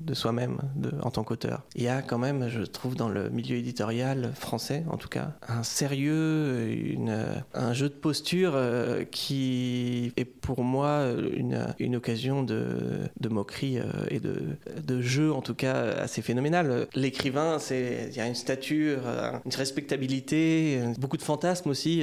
de 0.00 0.14
soi-même 0.14 0.58
en 1.02 1.10
tant 1.10 1.24
qu'auteur. 1.24 1.62
Il 1.74 1.82
y 1.82 1.88
a 1.88 2.02
quand 2.02 2.18
même, 2.18 2.48
je 2.48 2.62
trouve, 2.62 2.94
dans 2.94 3.08
le 3.08 3.30
milieu 3.30 3.56
éditorial 3.56 4.32
français, 4.34 4.84
en 4.90 4.96
tout 4.96 5.08
cas, 5.08 5.32
un 5.48 5.62
sérieux, 5.62 6.68
une, 6.70 7.42
un 7.54 7.72
jeu 7.72 7.88
de 7.88 7.94
posture 7.94 8.52
euh, 8.54 9.04
qui 9.04 10.12
est 10.16 10.24
pour 10.24 10.64
moi 10.64 11.04
une, 11.34 11.66
une 11.78 11.96
occasion 11.96 12.42
de, 12.42 13.08
de 13.18 13.28
moquerie 13.28 13.78
euh, 13.78 13.84
et 14.08 14.20
de, 14.20 14.56
de 14.84 15.00
jeu, 15.00 15.32
en 15.32 15.42
tout 15.42 15.54
cas 15.54 15.69
assez 15.74 16.22
phénoménal. 16.22 16.86
L'écrivain, 16.94 17.58
c'est 17.58 18.08
il 18.10 18.16
y 18.16 18.20
a 18.20 18.26
une 18.26 18.34
stature, 18.34 19.00
une 19.44 19.54
respectabilité, 19.54 20.80
beaucoup 20.98 21.16
de 21.16 21.22
fantasmes 21.22 21.70
aussi. 21.70 22.02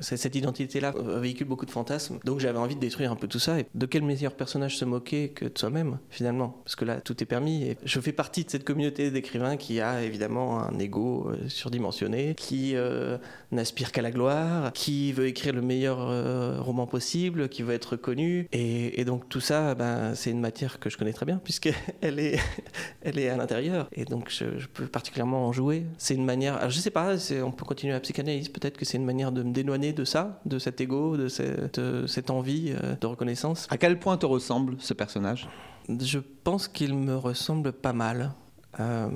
Cette 0.00 0.34
identité-là 0.34 0.94
véhicule 1.20 1.46
beaucoup 1.46 1.66
de 1.66 1.70
fantasmes. 1.70 2.18
Donc 2.24 2.40
j'avais 2.40 2.58
envie 2.58 2.74
de 2.74 2.80
détruire 2.80 3.12
un 3.12 3.16
peu 3.16 3.28
tout 3.28 3.38
ça. 3.38 3.58
Et 3.58 3.66
de 3.74 3.86
quel 3.86 4.02
meilleur 4.02 4.34
personnage 4.34 4.76
se 4.76 4.84
moquer 4.84 5.30
que 5.30 5.44
de 5.44 5.58
soi-même, 5.58 5.98
finalement? 6.10 6.56
Parce 6.64 6.76
que 6.76 6.84
là, 6.84 7.00
tout 7.00 7.22
est 7.22 7.26
permis. 7.26 7.76
Je 7.84 8.00
fais 8.00 8.12
partie 8.12 8.44
de 8.44 8.50
cette 8.50 8.64
communauté 8.64 9.10
d'écrivains 9.10 9.56
qui 9.56 9.80
a 9.80 10.02
évidemment 10.02 10.60
un 10.60 10.78
ego 10.78 11.30
surdimensionné, 11.48 12.34
qui 12.36 12.72
euh, 12.74 13.18
n'aspire 13.50 13.92
qu'à 13.92 14.02
la 14.02 14.10
gloire, 14.10 14.72
qui 14.72 15.12
veut 15.12 15.26
écrire 15.26 15.52
le 15.52 15.62
meilleur 15.62 15.98
euh, 16.00 16.60
roman 16.60 16.86
possible, 16.86 17.48
qui 17.48 17.62
veut 17.62 17.74
être 17.74 17.96
connu. 17.96 18.48
Et, 18.52 19.00
et 19.00 19.04
donc 19.04 19.28
tout 19.28 19.40
ça, 19.40 19.74
ben, 19.74 20.14
c'est 20.14 20.30
une 20.30 20.40
matière 20.40 20.78
que 20.78 20.90
je 20.90 20.96
connais 20.96 21.12
très 21.12 21.26
bien, 21.26 21.40
puisqu'elle 21.42 21.74
est 22.18 22.40
elle 23.02 23.18
est 23.18 23.28
à 23.28 23.36
l'intérieur. 23.36 23.88
Et 23.92 24.04
donc, 24.04 24.30
je, 24.30 24.58
je, 24.58 24.66
peux 24.66 24.86
particulièrement 24.86 25.46
en 25.46 25.52
jouer. 25.52 25.86
C'est 25.98 26.14
une 26.14 26.24
manière. 26.24 26.56
Alors, 26.56 26.70
je 26.70 26.78
sais 26.78 26.90
pas, 26.90 27.14
on 27.44 27.50
peut 27.50 27.64
continuer 27.64 27.92
la 27.92 28.00
psychanalyse. 28.00 28.48
Peut-être 28.48 28.76
que 28.76 28.84
c'est 28.84 28.96
une 28.96 29.04
manière 29.04 29.32
de 29.32 29.42
me 29.42 29.52
dédouaner 29.52 29.92
de 29.92 30.04
ça, 30.04 30.40
de 30.46 30.58
cet 30.58 30.80
ego, 30.80 31.16
de 31.16 31.28
cette, 31.28 31.78
de 31.78 32.06
cette 32.06 32.30
envie 32.30 32.72
euh, 32.72 32.94
de 33.00 33.06
reconnaissance. 33.06 33.66
À 33.70 33.78
quel 33.78 33.98
point 33.98 34.16
te 34.16 34.26
ressemble 34.26 34.76
ce 34.78 34.94
personnage? 34.94 35.48
Je 35.88 36.18
pense 36.44 36.68
qu'il 36.68 36.94
me 36.94 37.16
ressemble 37.16 37.72
pas 37.72 37.92
mal. 37.92 38.32
Euh... 38.80 39.08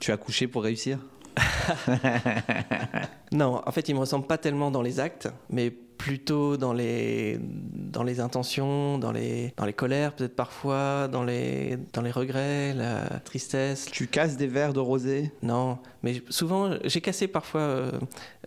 Tu 0.00 0.12
as 0.12 0.16
couché 0.16 0.46
pour 0.46 0.62
réussir? 0.62 0.98
Non, 3.32 3.60
en 3.64 3.72
fait, 3.72 3.88
il 3.88 3.94
me 3.94 4.00
ressemble 4.00 4.26
pas 4.26 4.38
tellement 4.38 4.70
dans 4.70 4.82
les 4.82 5.00
actes, 5.00 5.28
mais 5.50 5.74
plutôt 5.98 6.56
dans 6.56 6.72
les, 6.72 7.38
dans 7.42 8.04
les 8.04 8.20
intentions, 8.20 8.98
dans 8.98 9.12
les, 9.12 9.52
dans 9.56 9.66
les 9.66 9.72
colères 9.72 10.14
peut-être 10.14 10.36
parfois, 10.36 11.08
dans 11.08 11.24
les, 11.24 11.76
dans 11.92 12.02
les 12.02 12.10
regrets, 12.10 12.72
la 12.72 13.20
tristesse. 13.24 13.86
Tu 13.90 14.06
casses 14.06 14.36
des 14.36 14.46
verres 14.46 14.72
de 14.72 14.80
rosé 14.80 15.32
Non, 15.42 15.78
mais 16.02 16.22
souvent 16.28 16.70
j'ai 16.84 17.00
cassé 17.00 17.28
parfois... 17.28 17.60
Euh, 17.60 17.92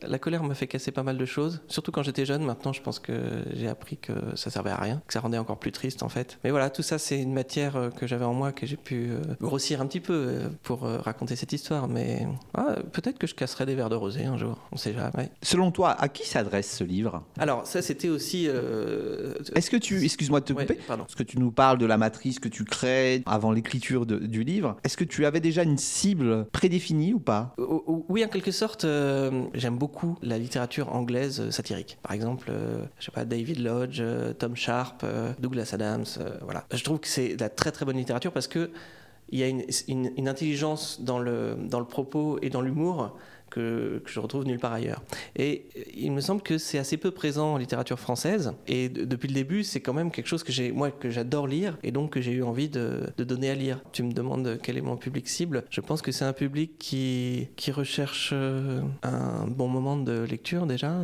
la 0.07 0.19
colère 0.19 0.43
m'a 0.43 0.55
fait 0.55 0.67
casser 0.67 0.91
pas 0.91 1.03
mal 1.03 1.17
de 1.17 1.25
choses, 1.25 1.61
surtout 1.67 1.91
quand 1.91 2.03
j'étais 2.03 2.25
jeune. 2.25 2.43
Maintenant, 2.43 2.73
je 2.73 2.81
pense 2.81 2.99
que 2.99 3.43
j'ai 3.53 3.67
appris 3.67 3.97
que 3.97 4.13
ça 4.35 4.49
servait 4.49 4.71
à 4.71 4.77
rien, 4.77 5.01
que 5.07 5.13
ça 5.13 5.19
rendait 5.19 5.37
encore 5.37 5.59
plus 5.59 5.71
triste 5.71 6.03
en 6.03 6.09
fait. 6.09 6.39
Mais 6.43 6.51
voilà, 6.51 6.69
tout 6.69 6.81
ça, 6.81 6.97
c'est 6.97 7.21
une 7.21 7.33
matière 7.33 7.75
euh, 7.75 7.89
que 7.89 8.07
j'avais 8.07 8.25
en 8.25 8.33
moi, 8.33 8.51
que 8.51 8.65
j'ai 8.65 8.77
pu 8.77 9.09
euh, 9.09 9.21
grossir 9.39 9.81
un 9.81 9.87
petit 9.87 9.99
peu 9.99 10.13
euh, 10.13 10.49
pour 10.63 10.81
raconter 10.81 11.35
cette 11.35 11.53
histoire. 11.53 11.87
Mais 11.87 12.27
ah, 12.53 12.75
peut-être 12.91 13.17
que 13.17 13.27
je 13.27 13.35
casserai 13.35 13.65
des 13.65 13.75
verres 13.75 13.89
de 13.89 13.95
rosé 13.95 14.25
un 14.25 14.37
jour, 14.37 14.57
on 14.71 14.77
sait 14.77 14.93
jamais. 14.93 15.29
Selon 15.41 15.71
toi, 15.71 15.91
à 15.91 16.09
qui 16.09 16.27
s'adresse 16.27 16.77
ce 16.77 16.83
livre? 16.83 17.23
Alors, 17.37 17.65
ça, 17.67 17.81
c'était 17.81 18.09
aussi. 18.09 18.47
Est-ce 19.55 19.69
que 19.69 19.77
tu, 19.77 20.03
excuse-moi 20.03 20.39
de 20.39 20.45
te 20.45 20.53
couper, 20.53 20.73
ouais, 20.73 20.79
parce 20.87 21.15
que 21.15 21.23
tu 21.23 21.39
nous 21.39 21.51
parles 21.51 21.77
de 21.77 21.85
la 21.85 21.97
matrice 21.97 22.39
que 22.39 22.49
tu 22.49 22.63
crées 22.63 23.23
avant 23.25 23.51
l'écriture 23.51 24.05
du 24.05 24.43
livre. 24.43 24.77
Est-ce 24.83 24.97
que 24.97 25.03
tu 25.03 25.25
avais 25.25 25.39
déjà 25.39 25.63
une 25.63 25.77
cible 25.77 26.45
prédéfinie 26.51 27.13
ou 27.13 27.19
pas? 27.19 27.40
Oui, 27.57 28.23
en 28.23 28.27
quelque 28.27 28.51
sorte, 28.51 28.85
euh, 28.85 29.45
j'aime 29.53 29.77
beaucoup 29.77 30.17
la 30.21 30.37
littérature 30.37 30.93
anglaise 30.93 31.49
satirique. 31.49 31.97
Par 32.01 32.13
exemple, 32.13 32.49
euh, 32.49 32.83
sais 32.99 33.11
pas, 33.11 33.25
David 33.25 33.59
Lodge, 33.59 33.99
euh, 34.01 34.33
Tom 34.33 34.55
Sharp, 34.55 35.03
euh, 35.03 35.33
Douglas 35.39 35.71
Adams, 35.73 36.05
voilà. 36.41 36.65
Je 36.71 36.83
trouve 36.83 36.99
que 36.99 37.07
c'est 37.07 37.35
de 37.35 37.41
la 37.41 37.49
très 37.49 37.71
très 37.71 37.85
bonne 37.85 37.97
littérature 37.97 38.31
parce 38.31 38.47
que 38.47 38.71
il 39.29 39.39
y 39.39 39.43
a 39.43 39.47
une, 39.47 39.63
une, 39.87 40.11
une 40.17 40.27
intelligence 40.27 41.01
dans 41.01 41.17
le, 41.19 41.55
dans 41.57 41.79
le 41.79 41.85
propos 41.85 42.37
et 42.41 42.49
dans 42.49 42.61
l'humour 42.61 43.17
que, 43.51 44.01
je 44.05 44.19
retrouve 44.19 44.45
nulle 44.45 44.59
part 44.59 44.73
ailleurs. 44.73 45.03
Et 45.35 45.67
il 45.95 46.11
me 46.11 46.21
semble 46.21 46.41
que 46.41 46.57
c'est 46.57 46.79
assez 46.79 46.97
peu 46.97 47.11
présent 47.11 47.53
en 47.53 47.57
littérature 47.57 47.99
française. 47.99 48.53
Et 48.67 48.89
depuis 48.89 49.27
le 49.27 49.35
début, 49.35 49.63
c'est 49.63 49.81
quand 49.81 49.93
même 49.93 50.09
quelque 50.09 50.27
chose 50.27 50.43
que 50.43 50.51
j'ai, 50.51 50.71
moi, 50.71 50.89
que 50.89 51.11
j'adore 51.11 51.47
lire 51.47 51.77
et 51.83 51.91
donc 51.91 52.11
que 52.11 52.21
j'ai 52.21 52.31
eu 52.31 52.43
envie 52.43 52.69
de, 52.69 53.13
donner 53.17 53.51
à 53.51 53.55
lire. 53.55 53.81
Tu 53.91 54.01
me 54.01 54.13
demandes 54.13 54.57
quel 54.63 54.77
est 54.77 54.81
mon 54.81 54.97
public 54.97 55.29
cible. 55.29 55.63
Je 55.69 55.81
pense 55.81 56.01
que 56.01 56.11
c'est 56.11 56.25
un 56.25 56.33
public 56.33 56.77
qui, 56.79 57.49
qui 57.55 57.71
recherche 57.71 58.31
euh, 58.33 58.81
un 59.03 59.45
bon 59.47 59.67
moment 59.67 59.97
de 59.97 60.23
lecture 60.23 60.65
déjà, 60.65 60.95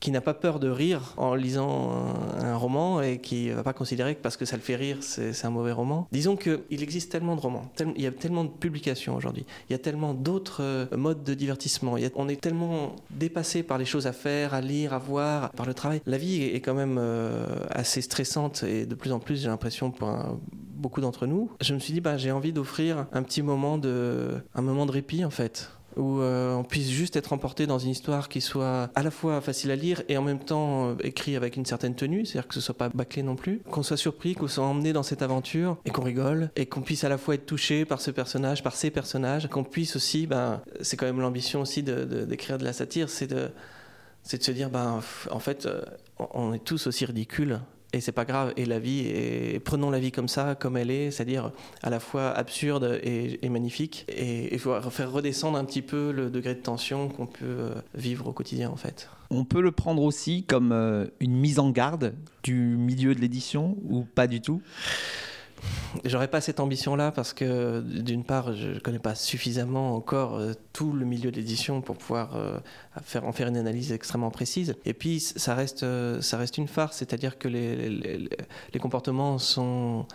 qui 0.00 0.10
n'a 0.10 0.20
pas 0.20 0.34
peur 0.34 0.58
de 0.58 0.68
rire 0.68 1.14
en 1.16 1.34
lisant 1.34 2.14
un, 2.38 2.56
roman 2.56 3.00
et 3.00 3.18
qui 3.18 3.50
va 3.50 3.62
pas 3.62 3.72
considérer 3.72 4.14
que 4.14 4.20
parce 4.20 4.36
que 4.36 4.44
ça 4.44 4.56
le 4.56 4.62
fait 4.62 4.76
rire, 4.76 4.98
c'est 5.00 5.44
un 5.44 5.50
mauvais 5.50 5.72
roman. 5.72 6.08
Disons 6.12 6.36
qu'il 6.36 6.82
existe 6.82 7.10
tellement 7.10 7.36
de 7.36 7.40
romans, 7.40 7.70
il 7.96 8.02
y 8.02 8.06
a 8.06 8.12
tellement 8.12 8.44
de 8.44 8.50
publications 8.50 9.16
aujourd'hui, 9.16 9.44
il 9.68 9.72
y 9.72 9.74
a 9.74 9.78
tellement 9.78 10.14
d'autres 10.14 10.62
euh, 10.62 10.86
modes 10.96 11.24
de 11.24 11.34
divertissement, 11.34 11.81
on 11.82 12.28
est 12.28 12.40
tellement 12.40 12.96
dépassé 13.10 13.62
par 13.62 13.78
les 13.78 13.84
choses 13.84 14.06
à 14.06 14.12
faire, 14.12 14.54
à 14.54 14.60
lire, 14.60 14.92
à 14.92 14.98
voir, 14.98 15.50
par 15.50 15.66
le 15.66 15.74
travail. 15.74 16.00
La 16.06 16.18
vie 16.18 16.42
est 16.42 16.60
quand 16.60 16.74
même 16.74 16.96
euh, 16.98 17.46
assez 17.70 18.00
stressante 18.02 18.62
et 18.62 18.86
de 18.86 18.94
plus 18.94 19.12
en 19.12 19.18
plus, 19.18 19.42
j'ai 19.42 19.48
l'impression, 19.48 19.90
pour 19.90 20.08
beaucoup 20.52 21.00
d'entre 21.00 21.26
nous. 21.26 21.50
Je 21.60 21.74
me 21.74 21.78
suis 21.78 21.92
dit, 21.92 22.00
bah, 22.00 22.16
j'ai 22.16 22.32
envie 22.32 22.52
d'offrir 22.52 23.06
un 23.12 23.22
petit 23.22 23.42
moment 23.42 23.78
de, 23.78 24.42
un 24.54 24.62
moment 24.62 24.86
de 24.86 24.92
répit 24.92 25.24
en 25.24 25.30
fait 25.30 25.70
où 25.96 26.20
euh, 26.20 26.54
on 26.54 26.64
puisse 26.64 26.90
juste 26.90 27.16
être 27.16 27.32
emporté 27.32 27.66
dans 27.66 27.78
une 27.78 27.90
histoire 27.90 28.28
qui 28.28 28.40
soit 28.40 28.90
à 28.94 29.02
la 29.02 29.10
fois 29.10 29.40
facile 29.40 29.70
à 29.70 29.76
lire 29.76 30.02
et 30.08 30.16
en 30.16 30.22
même 30.22 30.38
temps 30.38 30.90
euh, 30.90 30.94
écrit 31.02 31.36
avec 31.36 31.56
une 31.56 31.66
certaine 31.66 31.94
tenue, 31.94 32.24
c'est-à-dire 32.24 32.48
que 32.48 32.54
ce 32.54 32.60
soit 32.60 32.76
pas 32.76 32.88
bâclé 32.88 33.22
non 33.22 33.36
plus, 33.36 33.60
qu'on 33.70 33.82
soit 33.82 33.96
surpris, 33.96 34.34
qu'on 34.34 34.48
soit 34.48 34.64
emmené 34.64 34.92
dans 34.92 35.02
cette 35.02 35.22
aventure 35.22 35.76
et 35.84 35.90
qu'on 35.90 36.02
rigole 36.02 36.50
et 36.56 36.66
qu'on 36.66 36.82
puisse 36.82 37.04
à 37.04 37.08
la 37.08 37.18
fois 37.18 37.34
être 37.34 37.46
touché 37.46 37.84
par 37.84 38.00
ce 38.00 38.10
personnage, 38.10 38.62
par 38.62 38.74
ces 38.74 38.90
personnages, 38.90 39.48
qu'on 39.48 39.64
puisse 39.64 39.96
aussi, 39.96 40.26
ben, 40.26 40.60
c'est 40.80 40.96
quand 40.96 41.06
même 41.06 41.20
l'ambition 41.20 41.62
aussi 41.62 41.82
d'écrire 41.82 42.56
de, 42.56 42.62
de, 42.62 42.64
la 42.64 42.72
satire, 42.72 43.08
c'est 43.08 43.26
de, 43.26 43.50
de 44.30 44.42
se 44.42 44.50
dire, 44.52 44.70
ben, 44.70 45.00
en 45.30 45.38
fait, 45.38 45.66
euh, 45.66 45.82
on 46.18 46.52
est 46.52 46.64
tous 46.64 46.86
aussi 46.86 47.04
ridicules 47.04 47.60
et 47.92 48.00
c'est 48.00 48.12
pas 48.12 48.24
grave. 48.24 48.52
Et 48.56 48.64
la 48.64 48.78
vie, 48.78 49.06
et 49.06 49.60
prenons 49.60 49.90
la 49.90 49.98
vie 49.98 50.12
comme 50.12 50.28
ça, 50.28 50.54
comme 50.54 50.76
elle 50.76 50.90
est, 50.90 51.10
c'est-à-dire 51.10 51.52
à 51.82 51.90
la 51.90 52.00
fois 52.00 52.30
absurde 52.30 53.00
et, 53.02 53.48
magnifique. 53.48 54.06
Et 54.08 54.56
faut 54.58 54.80
faire 54.90 55.12
redescendre 55.12 55.58
un 55.58 55.64
petit 55.64 55.82
peu 55.82 56.10
le 56.12 56.30
degré 56.30 56.54
de 56.54 56.60
tension 56.60 57.08
qu'on 57.08 57.26
peut 57.26 57.44
euh, 57.44 57.74
vivre 57.94 58.28
au 58.28 58.32
quotidien, 58.32 58.70
en 58.70 58.76
fait. 58.76 59.08
On 59.30 59.44
peut 59.44 59.60
le 59.60 59.72
prendre 59.72 60.02
aussi 60.02 60.44
comme 60.44 60.72
euh, 60.72 61.06
une 61.20 61.34
mise 61.34 61.58
en 61.58 61.70
garde 61.70 62.14
du 62.42 62.54
milieu 62.54 63.14
de 63.14 63.20
l'édition 63.20 63.76
ou 63.88 64.04
pas 64.04 64.26
du 64.26 64.40
tout? 64.40 64.62
J'aurais 66.04 66.28
pas 66.28 66.40
cette 66.40 66.60
ambition-là 66.60 67.12
parce 67.12 67.32
que 67.32 67.80
d'une 67.80 68.24
part, 68.24 68.54
je 68.54 68.78
connais 68.78 68.98
pas 68.98 69.14
suffisamment 69.14 69.94
encore 69.94 70.36
euh, 70.36 70.52
tout 70.72 70.92
le 70.92 71.04
milieu 71.04 71.30
de 71.30 71.36
l'édition 71.36 71.80
pour 71.80 71.96
pouvoir 71.96 72.36
euh, 72.36 72.58
faire, 73.02 73.24
en 73.24 73.32
faire 73.32 73.48
une 73.48 73.56
analyse 73.56 73.92
extrêmement 73.92 74.30
précise. 74.30 74.74
Et 74.84 74.94
puis, 74.94 75.20
ça 75.20 75.54
reste, 75.54 75.82
euh, 75.82 76.20
ça 76.20 76.38
reste 76.38 76.58
une 76.58 76.68
farce, 76.68 76.96
c'est-à-dire 76.98 77.38
que 77.38 77.48
les, 77.48 77.88
les, 77.88 78.80
comportements 78.80 79.38
sont 79.38 80.06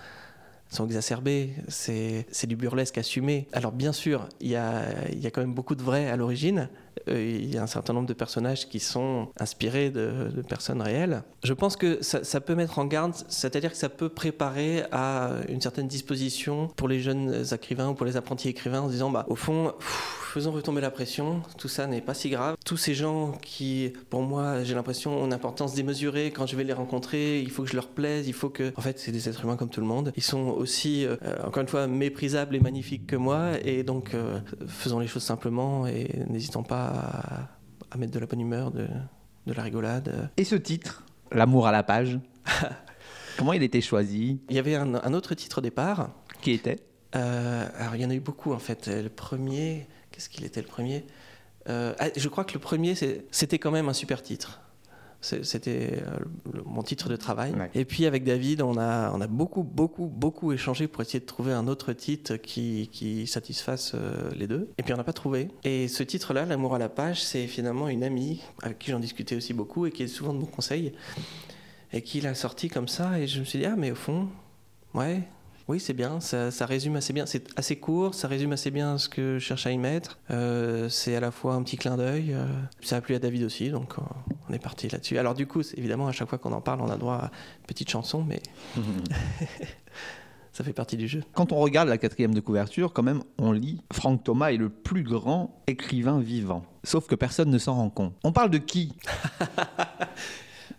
sont 0.69 0.85
exacerbés, 0.85 1.53
c'est 1.69 2.45
du 2.45 2.57
burlesque 2.57 2.97
assumé. 2.97 3.47
Alors 3.53 3.71
bien 3.71 3.93
sûr, 3.93 4.27
il 4.41 4.49
y 4.49 4.57
a, 4.57 4.83
y 5.13 5.25
a, 5.25 5.31
quand 5.31 5.39
même 5.39 5.53
beaucoup 5.53 5.75
de 5.75 5.81
vrai 5.81 6.09
à 6.09 6.17
l'origine, 6.17 6.67
il 7.07 7.53
y 7.53 7.57
a 7.57 7.63
un 7.63 7.67
certain 7.67 7.93
nombre 7.93 8.07
de 8.07 8.13
personnages 8.13 8.67
qui 8.67 8.79
sont 8.79 9.29
inspirés 9.39 9.89
de, 9.89 10.29
personnes 10.47 10.81
réelles. 10.81 11.23
Je 11.43 11.53
pense 11.53 11.75
que 11.75 11.99
ça, 12.01 12.41
peut 12.41 12.55
mettre 12.55 12.79
en 12.79 12.85
garde, 12.85 13.13
c'est-à-dire 13.27 13.71
que 13.71 13.77
ça 13.77 13.89
peut 13.89 14.09
préparer 14.09 14.83
à 14.91 15.31
une 15.49 15.61
certaine 15.61 15.87
disposition 15.87 16.69
pour 16.75 16.87
les 16.87 16.99
jeunes 16.99 17.43
écrivains 17.51 17.89
ou 17.89 17.93
pour 17.93 18.05
les 18.05 18.17
apprentis 18.17 18.49
écrivains 18.49 18.81
en 18.81 18.87
se 18.87 18.93
disant, 18.93 19.09
bah, 19.09 19.25
au 19.27 19.35
fond, 19.35 19.73
faisons 20.37 20.51
retomber 20.51 20.81
la 20.81 20.91
pression, 20.91 21.41
tout 21.57 21.67
ça 21.67 21.87
n'est 21.87 22.01
pas 22.01 22.13
si 22.13 22.29
grave. 22.29 22.55
Tous 22.65 22.77
ces 22.77 22.93
gens 22.93 23.31
qui, 23.41 23.93
pour 24.09 24.21
moi, 24.21 24.63
j'ai 24.63 24.75
l'impression, 24.75 25.21
ont 25.21 25.25
une 25.25 25.33
importance 25.33 25.73
démesurée, 25.73 26.31
quand 26.31 26.45
je 26.45 26.55
vais 26.55 26.63
les 26.63 26.73
rencontrer, 26.73 27.41
il 27.41 27.49
faut 27.49 27.63
que 27.63 27.69
je 27.69 27.75
leur 27.75 27.87
plaise, 27.87 28.27
il 28.27 28.33
faut 28.33 28.49
que... 28.49 28.71
En 28.75 28.81
fait, 28.81 28.99
c'est 28.99 29.11
des 29.11 29.27
êtres 29.29 29.43
humains 29.43 29.55
comme 29.55 29.69
tout 29.69 29.81
le 29.81 29.87
monde. 29.87 30.13
Ils 30.15 30.23
sont 30.23 30.49
aussi, 30.49 31.05
euh, 31.05 31.15
encore 31.43 31.61
une 31.61 31.67
fois, 31.67 31.87
méprisables 31.87 32.55
et 32.55 32.59
magnifiques 32.59 33.07
que 33.07 33.15
moi, 33.15 33.51
et 33.63 33.83
donc 33.83 34.13
euh, 34.13 34.39
faisons 34.67 34.99
les 34.99 35.07
choses 35.07 35.23
simplement 35.23 35.87
et 35.87 36.23
n'hésitons 36.29 36.63
pas 36.63 36.86
à, 36.87 37.97
mettre 37.97 38.11
de 38.11 38.19
la 38.19 38.25
bonne 38.25 38.41
humeur, 38.41 38.71
de, 38.71 38.87
la 39.45 39.63
rigolade. 39.63 40.29
Et 40.37 40.43
ce 40.43 40.55
titre, 40.55 41.03
L'amour 41.31 41.67
à 41.67 41.71
la 41.71 41.83
page 41.83 42.19
Comment 43.37 43.53
il 43.53 43.63
était 43.63 43.81
choisi? 43.81 44.39
Il 44.49 44.55
y 44.55 44.59
avait 44.59 44.75
un, 44.75 45.13
autre 45.13 45.35
titre 45.35 45.59
au 45.59 45.61
départ. 45.61 46.09
Qui 46.41 46.51
était? 46.51 46.79
Euh, 47.15 47.67
Alors, 47.77 47.95
il 47.95 48.01
y 48.01 48.05
en 48.05 48.09
a 48.09 48.15
eu 48.15 48.19
beaucoup 48.19 48.51
en 48.51 48.59
fait. 48.59 48.87
Le 48.87 49.09
premier, 49.09 49.87
qu'est-ce 50.11 50.27
qu'il 50.29 50.43
était 50.43 50.61
le 50.61 50.67
premier? 50.67 51.05
Euh, 51.69 51.93
ah, 51.99 52.07
Je 52.15 52.27
crois 52.29 52.45
que 52.45 52.53
le 52.53 52.59
premier, 52.59 52.95
c'était 52.95 53.59
quand 53.59 53.71
même 53.71 53.89
un 53.89 53.93
super 53.93 54.23
titre. 54.23 54.61
C'était 55.21 56.03
euh, 56.05 56.61
mon 56.65 56.83
titre 56.83 57.09
de 57.09 57.15
travail. 57.15 57.53
Et 57.73 57.85
puis 57.85 58.05
avec 58.05 58.23
David, 58.23 58.61
on 58.61 58.77
a, 58.77 59.11
on 59.13 59.19
a 59.19 59.27
beaucoup, 59.27 59.63
beaucoup, 59.63 60.05
beaucoup 60.05 60.51
échangé 60.53 60.87
pour 60.87 61.01
essayer 61.01 61.19
de 61.19 61.25
trouver 61.25 61.53
un 61.53 61.67
autre 61.67 61.93
titre 61.93 62.35
qui, 62.35 62.89
qui 62.91 63.27
satisfasse 63.27 63.93
euh, 63.95 64.29
les 64.35 64.47
deux. 64.47 64.69
Et 64.77 64.83
puis 64.83 64.93
on 64.93 64.97
n'a 64.97 65.03
pas 65.03 65.13
trouvé. 65.13 65.49
Et 65.63 65.87
ce 65.87 66.03
titre-là, 66.03 66.45
L'amour 66.45 66.75
à 66.75 66.79
la 66.79 66.89
page, 66.89 67.23
c'est 67.23 67.47
finalement 67.47 67.89
une 67.89 68.03
amie 68.03 68.41
avec 68.61 68.79
qui 68.79 68.91
j'en 68.91 68.99
discutais 68.99 69.35
aussi 69.35 69.53
beaucoup 69.53 69.85
et 69.85 69.91
qui 69.91 70.03
est 70.03 70.07
souvent 70.07 70.33
de 70.33 70.39
bons 70.39 70.45
conseils. 70.45 70.93
Et 71.93 72.01
qui 72.01 72.21
l'a 72.21 72.35
sorti 72.35 72.69
comme 72.69 72.87
ça. 72.87 73.19
Et 73.19 73.27
je 73.27 73.39
me 73.39 73.45
suis 73.45 73.59
dit, 73.59 73.65
ah, 73.65 73.75
mais 73.77 73.91
au 73.91 73.95
fond, 73.95 74.27
ouais, 74.93 75.23
oui, 75.67 75.81
c'est 75.81 75.93
bien, 75.93 76.21
ça, 76.21 76.65
résume 76.65 76.95
assez 76.95 77.11
bien, 77.11 77.25
c'est 77.25 77.49
assez 77.59 77.75
court, 77.75 78.15
ça 78.15 78.29
résume 78.29 78.53
assez 78.53 78.71
bien 78.71 78.97
ce 78.97 79.09
que 79.09 79.37
je 79.37 79.43
cherche 79.43 79.67
à 79.67 79.71
y 79.71 79.77
mettre. 79.77 80.17
Euh, 80.31 80.87
c'est 80.87 81.13
à 81.13 81.19
la 81.19 81.31
fois 81.31 81.55
un 81.55 81.63
petit 81.63 81.75
clin 81.75 81.97
d'œil, 81.97 82.33
euh, 82.33 82.45
ça 82.81 82.97
a 82.97 83.01
plu 83.01 83.15
à 83.15 83.19
David 83.19 83.43
aussi, 83.43 83.69
donc 83.69 83.95
euh, 83.97 84.01
on 84.49 84.53
est 84.53 84.59
parti 84.59 84.87
là-dessus. 84.89 85.17
Alors 85.17 85.33
du 85.33 85.47
coup, 85.47 85.61
évidemment, 85.75 86.07
à 86.07 86.11
chaque 86.11 86.29
fois 86.29 86.37
qu'on 86.37 86.51
en 86.53 86.61
parle, 86.61 86.81
on 86.81 86.89
a 86.89 86.97
droit 86.97 87.15
à 87.15 87.25
une 87.59 87.65
petite 87.67 87.89
chanson, 87.89 88.23
mais 88.23 88.41
ça 90.53 90.63
fait 90.63 90.73
partie 90.73 90.97
du 90.97 91.07
jeu. 91.07 91.23
Quand 91.33 91.51
on 91.51 91.57
regarde 91.57 91.89
la 91.89 91.97
quatrième 91.97 92.33
de 92.33 92.39
couverture, 92.39 92.93
quand 92.93 93.03
même, 93.03 93.21
on 93.37 93.51
lit 93.51 93.81
Franck 93.91 94.23
Thomas 94.23 94.51
est 94.51 94.57
le 94.57 94.69
plus 94.69 95.03
grand 95.03 95.61
écrivain 95.67 96.19
vivant. 96.19 96.63
Sauf 96.83 97.07
que 97.07 97.15
personne 97.15 97.49
ne 97.49 97.57
s'en 97.57 97.75
rend 97.75 97.89
compte. 97.89 98.13
On 98.23 98.31
parle 98.31 98.49
de 98.49 98.57
qui? 98.57 98.93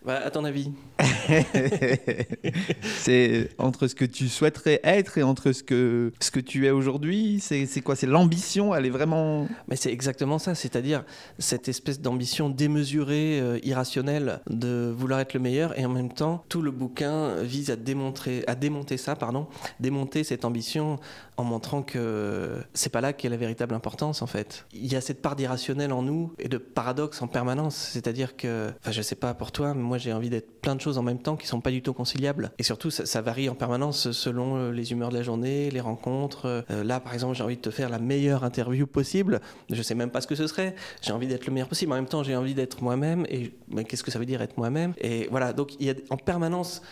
bah, 0.09 0.23
À 0.25 0.31
ton 0.31 0.45
avis 0.45 0.73
c'est 2.83 3.51
entre 3.59 3.87
ce 3.87 3.95
que 3.95 4.05
tu 4.05 4.29
souhaiterais 4.29 4.81
être 4.83 5.19
et 5.19 5.23
entre 5.23 5.53
ce 5.53 5.63
que, 5.63 6.13
ce 6.19 6.31
que 6.31 6.41
tu 6.41 6.67
es 6.67 6.71
aujourd'hui. 6.71 7.41
C'est 7.41 7.81
quoi? 7.83 7.95
C'est 7.95 8.07
l'ambition? 8.07 8.75
Elle 8.75 8.87
est 8.87 8.91
vraiment. 8.91 9.47
Mais 9.69 9.77
c'est 9.77 9.93
exactement 9.93 10.39
ça. 10.39 10.55
C'est-à-dire 10.55 11.05
cette 11.39 11.69
espèce 11.69 12.01
d'ambition 12.01 12.49
démesurée, 12.49 13.39
euh, 13.41 13.59
irrationnelle 13.63 14.41
de 14.49 14.93
vouloir 14.97 15.21
être 15.21 15.35
le 15.35 15.41
meilleur. 15.41 15.79
Et 15.79 15.85
en 15.85 15.91
même 15.91 16.13
temps, 16.13 16.45
tout 16.49 16.63
le 16.63 16.71
bouquin 16.71 17.37
vise 17.43 17.71
à, 17.71 17.77
démontrer, 17.77 18.43
à 18.47 18.55
démonter 18.55 18.97
ça, 18.97 19.15
pardon, 19.15 19.47
démonter 19.79 20.25
cette 20.25 20.45
ambition 20.45 20.99
en 21.37 21.45
montrant 21.45 21.83
que 21.83 22.57
c'est 22.75 22.91
pas 22.91 23.01
là 23.01 23.13
qu'est 23.13 23.29
la 23.29 23.37
véritable 23.37 23.75
importance 23.75 24.23
en 24.23 24.27
fait. 24.27 24.67
Il 24.73 24.93
y 24.93 24.97
a 24.97 25.01
cette 25.01 25.23
part 25.23 25.37
d'irrationnel 25.37 25.93
en 25.93 26.03
nous 26.03 26.33
et 26.39 26.49
de 26.49 26.59
paradoxe 26.59 27.23
en 27.23 27.29
permanence. 27.29 27.77
C'est-à-dire 27.77 28.37
que, 28.37 28.71
enfin, 28.81 28.91
je 28.91 29.03
sais 29.03 29.15
pas 29.15 29.35
pour 29.35 29.53
toi, 29.53 29.75
mais 29.75 29.83
moi 29.83 29.98
j'ai 29.99 30.13
envie 30.13 30.31
d'être 30.31 30.61
plein 30.61 30.75
de 30.75 30.81
choses 30.81 30.99
en 30.99 31.03
même 31.03 31.19
temps 31.19 31.37
qui 31.37 31.47
sont 31.47 31.61
pas 31.61 31.71
du 31.71 31.83
tout 31.83 31.93
conciliables. 31.93 32.51
Et 32.59 32.63
surtout, 32.63 32.91
ça, 32.91 33.21
varie 33.21 33.49
en 33.49 33.55
permanence 33.55 34.13
selon 34.13 34.57
euh, 34.57 34.71
les 34.73 34.93
humeurs 34.93 35.11
de 35.11 35.17
la 35.17 35.23
journée, 35.23 35.71
les 35.71 35.81
rencontres. 35.81 36.65
Euh, 36.71 36.85
là, 36.85 37.01
par 37.01 37.15
exemple, 37.15 37.37
j'ai 37.37 37.43
envie 37.43 37.57
de 37.57 37.63
te 37.63 37.71
faire 37.71 37.89
la 37.89 37.99
meilleure 37.99 38.45
interview 38.45 38.87
possible. 38.87 39.41
Je 39.71 39.83
sais 39.83 39.95
même 39.95 40.11
pas 40.11 40.21
ce 40.21 40.27
que 40.27 40.35
ce 40.35 40.47
serait. 40.47 40.75
J'ai 41.03 41.13
envie 41.13 41.27
d'être 41.27 41.47
le 41.47 41.53
meilleur 41.53 41.69
possible. 41.69 41.93
En 41.93 41.97
même 41.97 42.07
temps, 42.07 42.23
j'ai 42.23 42.37
envie 42.37 42.55
d'être 42.55 42.83
moi-même. 42.83 43.27
Et 43.29 43.53
qu'est-ce 43.85 44.03
que 44.03 44.11
ça 44.11 44.19
veut 44.19 44.27
dire 44.27 44.43
être 44.43 44.57
moi-même? 44.57 44.95
Et 44.99 45.29
voilà. 45.31 45.53
Donc, 45.53 45.75
il 45.81 45.87
y 45.87 45.91
a 45.91 45.95
en 46.11 46.17
permanence 46.17 46.83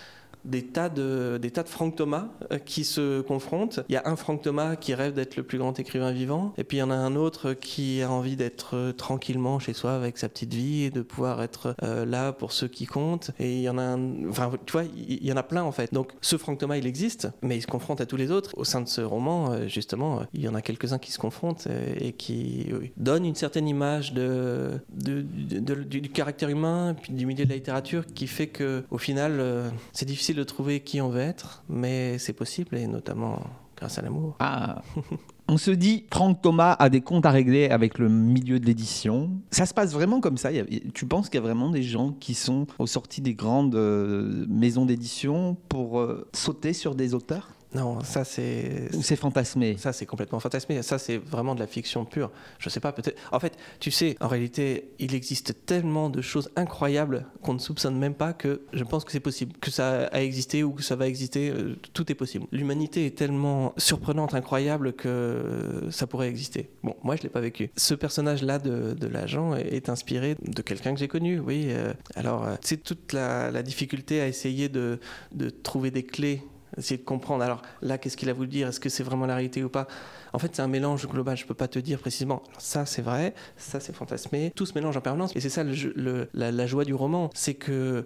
des 0.46 0.62
tas 0.62 0.88
de, 0.88 1.38
des 1.40 1.50
tas 1.50 1.62
de 1.62 1.68
Franck 1.68 1.96
Thomas 1.96 2.28
euh, 2.52 2.58
qui 2.58 2.84
se 2.84 3.20
confrontent. 3.20 3.80
Il 3.88 3.92
y 3.92 3.96
a 3.96 4.02
un 4.06 4.16
Franck 4.16 4.42
Thomas 4.42 4.76
qui 4.76 4.94
rêve 4.94 5.12
d'être 5.12 5.36
le 5.36 5.42
plus 5.42 5.58
grand 5.58 5.78
écrivain 5.78 6.12
vivant, 6.12 6.54
et 6.56 6.64
puis 6.64 6.78
il 6.78 6.80
y 6.80 6.82
en 6.82 6.90
a 6.90 6.94
un 6.94 7.16
autre 7.16 7.52
qui 7.52 8.02
a 8.02 8.10
envie 8.10 8.36
d'être 8.36 8.76
euh, 8.76 8.92
tranquillement 8.92 9.58
chez 9.58 9.72
soi 9.72 9.94
avec 9.94 10.18
sa 10.18 10.28
petite 10.28 10.54
vie 10.54 10.84
et 10.84 10.90
de 10.90 11.02
pouvoir 11.02 11.42
être 11.42 11.74
euh, 11.82 12.04
là 12.04 12.32
pour 12.32 12.52
ceux 12.52 12.68
qui 12.68 12.86
comptent. 12.86 13.32
Et 13.38 13.56
il 13.56 13.62
y 13.62 13.68
en 13.68 13.78
a 13.78 13.96
enfin, 14.28 14.52
tu 14.64 14.72
vois, 14.72 14.84
il 14.84 15.24
y 15.24 15.32
en 15.32 15.36
a 15.36 15.42
plein 15.42 15.64
en 15.64 15.72
fait. 15.72 15.92
Donc 15.92 16.12
ce 16.20 16.36
Franck 16.36 16.58
Thomas, 16.58 16.76
il 16.76 16.86
existe, 16.86 17.28
mais 17.42 17.56
il 17.56 17.62
se 17.62 17.66
confronte 17.66 18.00
à 18.00 18.06
tous 18.06 18.16
les 18.16 18.30
autres. 18.30 18.52
Au 18.56 18.64
sein 18.64 18.80
de 18.80 18.88
ce 18.88 19.00
roman, 19.00 19.66
justement, 19.66 20.22
il 20.32 20.42
y 20.42 20.48
en 20.48 20.54
a 20.54 20.62
quelques-uns 20.62 20.98
qui 20.98 21.10
se 21.10 21.18
confrontent 21.18 21.66
et 22.00 22.12
qui 22.12 22.68
donnent 22.96 23.24
une 23.24 23.34
certaine 23.34 23.68
image 23.68 24.12
de, 24.12 24.80
du, 24.90 26.08
caractère 26.10 26.48
humain, 26.48 26.94
puis 27.00 27.12
du 27.12 27.26
milieu 27.26 27.44
de 27.44 27.50
la 27.50 27.56
littérature, 27.56 28.06
qui 28.06 28.26
fait 28.26 28.46
que 28.46 28.84
au 28.90 28.98
final, 28.98 29.72
c'est 29.92 30.06
difficile 30.06 30.35
de 30.36 30.44
trouver 30.44 30.80
qui 30.80 31.00
on 31.00 31.08
veut 31.08 31.20
être, 31.20 31.64
mais 31.68 32.18
c'est 32.18 32.32
possible, 32.32 32.76
et 32.76 32.86
notamment 32.86 33.42
grâce 33.76 33.98
à 33.98 34.02
l'amour. 34.02 34.36
Ah 34.38 34.82
On 35.48 35.58
se 35.58 35.70
dit, 35.70 36.06
Franck 36.12 36.42
Thomas 36.42 36.72
a 36.72 36.88
des 36.88 37.00
comptes 37.00 37.24
à 37.24 37.30
régler 37.30 37.68
avec 37.68 37.98
le 37.98 38.08
milieu 38.08 38.58
de 38.58 38.66
l'édition. 38.66 39.30
Ça 39.52 39.64
se 39.64 39.72
passe 39.72 39.92
vraiment 39.92 40.20
comme 40.20 40.38
ça 40.38 40.50
Tu 40.92 41.06
penses 41.06 41.28
qu'il 41.28 41.36
y 41.36 41.42
a 41.42 41.46
vraiment 41.46 41.70
des 41.70 41.84
gens 41.84 42.10
qui 42.10 42.34
sont 42.34 42.66
aux 42.80 42.88
sorties 42.88 43.20
des 43.20 43.34
grandes 43.34 43.76
euh, 43.76 44.44
maisons 44.48 44.86
d'édition 44.86 45.56
pour 45.68 46.00
euh, 46.00 46.26
sauter 46.32 46.72
sur 46.72 46.96
des 46.96 47.14
auteurs? 47.14 47.55
Non, 47.76 48.00
ça 48.02 48.24
c'est. 48.24 48.88
Ou 48.94 49.02
c'est 49.02 49.16
fantasmé 49.16 49.76
Ça 49.76 49.92
c'est 49.92 50.06
complètement 50.06 50.40
fantasmé. 50.40 50.80
Ça 50.82 50.98
c'est 50.98 51.18
vraiment 51.18 51.54
de 51.54 51.60
la 51.60 51.66
fiction 51.66 52.06
pure. 52.06 52.30
Je 52.58 52.70
sais 52.70 52.80
pas, 52.80 52.92
peut-être. 52.92 53.18
En 53.32 53.38
fait, 53.38 53.52
tu 53.80 53.90
sais, 53.90 54.16
en 54.20 54.28
réalité, 54.28 54.92
il 54.98 55.14
existe 55.14 55.66
tellement 55.66 56.08
de 56.08 56.22
choses 56.22 56.50
incroyables 56.56 57.26
qu'on 57.42 57.52
ne 57.52 57.58
soupçonne 57.58 57.98
même 57.98 58.14
pas 58.14 58.32
que 58.32 58.62
je 58.72 58.82
pense 58.82 59.04
que 59.04 59.12
c'est 59.12 59.20
possible. 59.20 59.52
Que 59.60 59.70
ça 59.70 60.06
a 60.06 60.22
existé 60.22 60.64
ou 60.64 60.72
que 60.72 60.82
ça 60.82 60.96
va 60.96 61.06
exister, 61.06 61.50
euh, 61.50 61.76
tout 61.92 62.10
est 62.10 62.14
possible. 62.14 62.46
L'humanité 62.50 63.04
est 63.04 63.16
tellement 63.16 63.74
surprenante, 63.76 64.32
incroyable 64.32 64.94
que 64.94 65.86
ça 65.90 66.06
pourrait 66.06 66.28
exister. 66.28 66.70
Bon, 66.82 66.96
moi 67.02 67.16
je 67.16 67.22
l'ai 67.24 67.28
pas 67.28 67.40
vécu. 67.40 67.70
Ce 67.76 67.94
personnage-là 67.94 68.58
de, 68.58 68.94
de 68.94 69.06
l'agent 69.06 69.54
est 69.54 69.90
inspiré 69.90 70.36
de 70.42 70.62
quelqu'un 70.62 70.94
que 70.94 71.00
j'ai 71.00 71.08
connu, 71.08 71.40
oui. 71.40 71.66
euh, 71.68 71.92
alors, 72.14 72.46
c'est 72.62 72.82
toute 72.82 73.12
la, 73.12 73.50
la 73.50 73.62
difficulté 73.62 74.20
à 74.22 74.28
essayer 74.28 74.70
de, 74.70 74.98
de 75.32 75.50
trouver 75.50 75.90
des 75.90 76.04
clés 76.04 76.42
essayer 76.76 76.98
de 76.98 77.04
comprendre. 77.04 77.42
Alors 77.42 77.62
là, 77.82 77.98
qu'est-ce 77.98 78.16
qu'il 78.16 78.28
a 78.28 78.32
voulu 78.32 78.48
dire? 78.48 78.68
Est-ce 78.68 78.80
que 78.80 78.88
c'est 78.88 79.02
vraiment 79.02 79.26
la 79.26 79.34
réalité 79.34 79.62
ou 79.64 79.68
pas? 79.68 79.86
En 80.32 80.38
fait, 80.38 80.54
c'est 80.54 80.62
un 80.62 80.68
mélange 80.68 81.06
global. 81.08 81.36
Je 81.36 81.46
peux 81.46 81.54
pas 81.54 81.68
te 81.68 81.78
dire 81.78 81.98
précisément. 81.98 82.42
Ça, 82.58 82.86
c'est 82.86 83.02
vrai. 83.02 83.34
Ça, 83.56 83.80
c'est 83.80 83.94
fantasmé. 83.94 84.52
Tout 84.54 84.66
se 84.66 84.74
mélange 84.74 84.96
en 84.96 85.00
permanence. 85.00 85.34
Et 85.36 85.40
c'est 85.40 85.48
ça 85.48 85.64
le- 85.64 86.28
la, 86.34 86.52
la 86.52 86.66
joie 86.66 86.84
du 86.84 86.94
roman, 86.94 87.30
c'est 87.34 87.54
que 87.54 88.04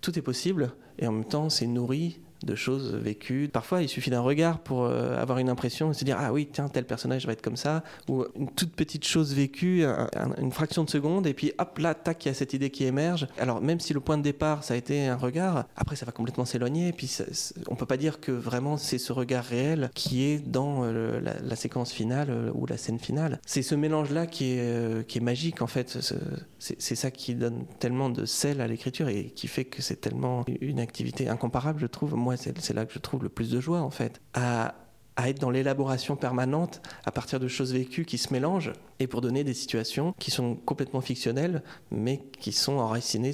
tout 0.00 0.18
est 0.18 0.22
possible 0.22 0.72
et 0.98 1.06
en 1.06 1.12
même 1.12 1.24
temps, 1.24 1.50
c'est 1.50 1.66
nourri 1.66 2.20
de 2.44 2.54
choses 2.54 2.94
vécues. 2.94 3.48
Parfois, 3.52 3.82
il 3.82 3.88
suffit 3.88 4.10
d'un 4.10 4.20
regard 4.20 4.60
pour 4.60 4.84
euh, 4.84 5.20
avoir 5.20 5.38
une 5.38 5.48
impression 5.50 5.90
et 5.90 5.94
se 5.94 6.04
dire 6.04 6.16
ah 6.18 6.32
oui 6.32 6.48
tiens 6.52 6.68
tel 6.68 6.84
personnage 6.84 7.26
va 7.26 7.32
être 7.32 7.42
comme 7.42 7.56
ça 7.56 7.82
ou 8.08 8.24
une 8.36 8.50
toute 8.50 8.74
petite 8.74 9.04
chose 9.06 9.34
vécue, 9.34 9.84
un- 9.84 10.08
un- 10.16 10.34
une 10.40 10.52
fraction 10.52 10.84
de 10.84 10.90
seconde 10.90 11.26
et 11.26 11.34
puis 11.34 11.52
hop 11.58 11.78
là 11.78 11.94
tac 11.94 12.24
il 12.24 12.28
y 12.28 12.30
a 12.30 12.34
cette 12.34 12.52
idée 12.54 12.70
qui 12.70 12.84
émerge. 12.84 13.26
Alors 13.38 13.60
même 13.60 13.80
si 13.80 13.92
le 13.92 14.00
point 14.00 14.16
de 14.18 14.22
départ 14.22 14.64
ça 14.64 14.74
a 14.74 14.76
été 14.76 15.06
un 15.06 15.16
regard, 15.16 15.66
après 15.76 15.96
ça 15.96 16.06
va 16.06 16.12
complètement 16.12 16.44
s'éloigner 16.44 16.88
et 16.88 16.92
puis 16.92 17.06
ça- 17.06 17.24
on 17.68 17.74
peut 17.76 17.86
pas 17.86 17.96
dire 17.96 18.20
que 18.20 18.32
vraiment 18.32 18.76
c'est 18.76 18.98
ce 18.98 19.12
regard 19.12 19.44
réel 19.44 19.90
qui 19.94 20.24
est 20.24 20.38
dans 20.38 20.84
euh, 20.84 21.20
la, 21.20 21.56
séquence 21.56 21.92
finale 21.92 22.28
euh, 22.30 22.50
ou 22.54 22.64
la 22.66 22.76
scène 22.78 22.98
finale. 22.98 23.38
C'est 23.44 23.62
ce 23.62 23.74
mélange 23.74 24.10
là 24.10 24.26
qui 24.26 24.52
est 24.52 25.06
qui 25.06 25.18
est 25.18 25.22
magique 25.22 25.60
en 25.62 25.66
fait. 25.66 25.88
Ce- 26.00 26.14
C'est 26.58 26.94
ça 26.94 27.10
qui 27.10 27.34
donne 27.34 27.64
tellement 27.78 28.10
de 28.10 28.24
sel 28.26 28.60
à 28.60 28.66
l'écriture 28.66 29.08
et 29.08 29.30
qui 29.34 29.48
fait 29.48 29.64
que 29.64 29.80
c'est 29.82 30.00
tellement 30.00 30.44
une 30.60 30.78
activité 30.80 31.28
incomparable 31.28 31.80
je 31.80 31.86
trouve. 31.86 32.14
C'est 32.36 32.74
là 32.74 32.86
que 32.86 32.92
je 32.92 32.98
trouve 32.98 33.22
le 33.22 33.28
plus 33.28 33.50
de 33.50 33.60
joie 33.60 33.80
en 33.80 33.90
fait. 33.90 34.20
À, 34.34 34.74
être 35.22 35.38
dans 35.38 35.50
l'élaboration 35.50 36.16
permanente 36.16 36.80
à 37.04 37.10
partir 37.10 37.38
de 37.38 37.46
choses 37.46 37.74
vécues 37.74 38.06
qui 38.06 38.16
se 38.16 38.32
mélangent 38.32 38.72
et 39.00 39.06
pour 39.06 39.20
donner 39.20 39.44
des 39.44 39.52
situations 39.52 40.14
qui 40.18 40.30
sont 40.30 40.54
complètement 40.54 41.02
fictionnelles 41.02 41.62
mais 41.90 42.22
qui 42.38 42.52
sont 42.52 42.78
enracinées 42.78 43.32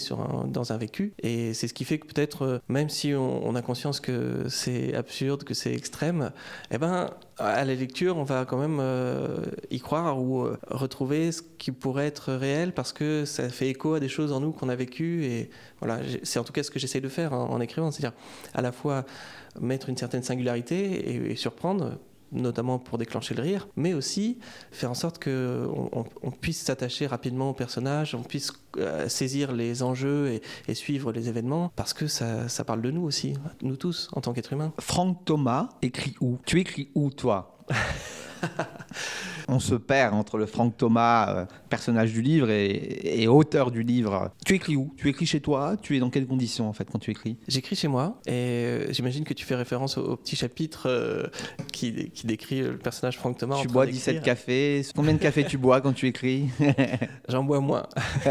dans 0.48 0.72
un 0.72 0.78
vécu. 0.78 1.12
Et 1.22 1.54
c'est 1.54 1.68
ce 1.68 1.74
qui 1.74 1.84
fait 1.84 1.98
que 1.98 2.08
peut-être, 2.08 2.42
euh, 2.42 2.58
même 2.68 2.88
si 2.88 3.14
on, 3.14 3.46
on 3.46 3.54
a 3.54 3.62
conscience 3.62 4.00
que 4.00 4.48
c'est 4.48 4.94
absurde, 4.94 5.44
que 5.44 5.54
c'est 5.54 5.72
extrême, 5.72 6.32
eh 6.72 6.78
ben, 6.78 7.10
à 7.38 7.64
la 7.64 7.74
lecture, 7.74 8.16
on 8.16 8.24
va 8.24 8.46
quand 8.46 8.56
même 8.56 8.78
euh, 8.80 9.44
y 9.70 9.78
croire 9.78 10.20
ou 10.20 10.42
euh, 10.42 10.58
retrouver 10.68 11.32
ce 11.32 11.42
qui 11.42 11.70
pourrait 11.70 12.06
être 12.06 12.32
réel 12.32 12.72
parce 12.72 12.92
que 12.92 13.24
ça 13.26 13.48
fait 13.50 13.68
écho 13.68 13.94
à 13.94 14.00
des 14.00 14.08
choses 14.08 14.32
en 14.32 14.40
nous 14.40 14.52
qu'on 14.52 14.68
a 14.68 14.74
vécues. 14.74 15.24
Et 15.24 15.50
voilà, 15.80 16.00
c'est 16.22 16.38
en 16.38 16.44
tout 16.44 16.52
cas 16.52 16.62
ce 16.62 16.70
que 16.70 16.78
j'essaye 16.78 17.02
de 17.02 17.08
faire 17.08 17.34
en, 17.34 17.50
en 17.50 17.60
écrivant, 17.60 17.90
c'est-à-dire 17.90 18.16
à 18.54 18.62
la 18.62 18.72
fois 18.72 19.04
mettre 19.60 19.88
une 19.88 19.96
certaine 19.96 20.22
singularité 20.22 21.28
et 21.30 21.36
surprendre 21.36 21.98
notamment 22.32 22.78
pour 22.78 22.98
déclencher 22.98 23.34
le 23.34 23.42
rire, 23.42 23.68
mais 23.76 23.94
aussi 23.94 24.38
faire 24.70 24.90
en 24.90 24.94
sorte 24.94 25.22
qu'on 25.22 25.88
on, 25.92 26.04
on 26.22 26.30
puisse 26.30 26.60
s'attacher 26.60 27.06
rapidement 27.06 27.50
au 27.50 27.54
personnage, 27.54 28.14
on 28.14 28.22
puisse 28.22 28.52
euh, 28.78 29.08
saisir 29.08 29.52
les 29.52 29.82
enjeux 29.82 30.28
et, 30.28 30.42
et 30.68 30.74
suivre 30.74 31.12
les 31.12 31.28
événements, 31.28 31.72
parce 31.76 31.92
que 31.92 32.06
ça, 32.06 32.48
ça 32.48 32.64
parle 32.64 32.82
de 32.82 32.90
nous 32.90 33.02
aussi, 33.02 33.34
nous 33.62 33.76
tous, 33.76 34.08
en 34.12 34.20
tant 34.20 34.32
qu'êtres 34.32 34.52
humains. 34.52 34.72
Franck 34.78 35.24
Thomas 35.24 35.70
écrit 35.82 36.14
où? 36.20 36.38
Tu 36.44 36.60
écris 36.60 36.90
où, 36.94 37.10
toi? 37.10 37.58
On 39.48 39.60
se 39.60 39.74
perd 39.76 40.14
entre 40.14 40.38
le 40.38 40.46
Franck 40.46 40.76
Thomas, 40.76 41.28
euh, 41.28 41.44
personnage 41.68 42.12
du 42.12 42.20
livre, 42.20 42.50
et, 42.50 43.22
et 43.22 43.28
auteur 43.28 43.70
du 43.70 43.82
livre. 43.82 44.32
Tu 44.44 44.54
écris 44.54 44.74
où? 44.74 44.92
Tu 44.96 45.08
écris 45.08 45.26
chez 45.26 45.40
toi? 45.40 45.76
Tu 45.80 45.96
es 45.96 46.00
dans 46.00 46.10
quelles 46.10 46.26
conditions, 46.26 46.68
en 46.68 46.72
fait, 46.72 46.88
quand 46.90 46.98
tu 46.98 47.10
écris? 47.12 47.36
J'écris 47.46 47.76
chez 47.76 47.88
moi, 47.88 48.20
et 48.26 48.32
euh, 48.32 48.92
j'imagine 48.92 49.24
que 49.24 49.34
tu 49.34 49.44
fais 49.44 49.54
référence 49.54 49.98
au, 49.98 50.02
au 50.02 50.16
petit 50.16 50.34
chapitre 50.34 50.88
euh, 50.88 51.26
qui, 51.72 52.10
qui 52.10 52.26
décrit 52.26 52.60
le 52.62 52.78
personnage 52.78 53.18
Franck 53.18 53.38
Thomas. 53.38 53.58
Tu 53.60 53.68
bois 53.68 53.86
d'écrire. 53.86 54.14
17 54.14 54.22
cafés. 54.22 54.82
Combien 54.94 55.14
de 55.14 55.18
cafés 55.18 55.44
tu 55.44 55.58
bois 55.58 55.80
quand 55.80 55.92
tu 55.92 56.06
écris? 56.06 56.48
J'en 57.28 57.44
bois 57.44 57.60
moins. 57.60 57.86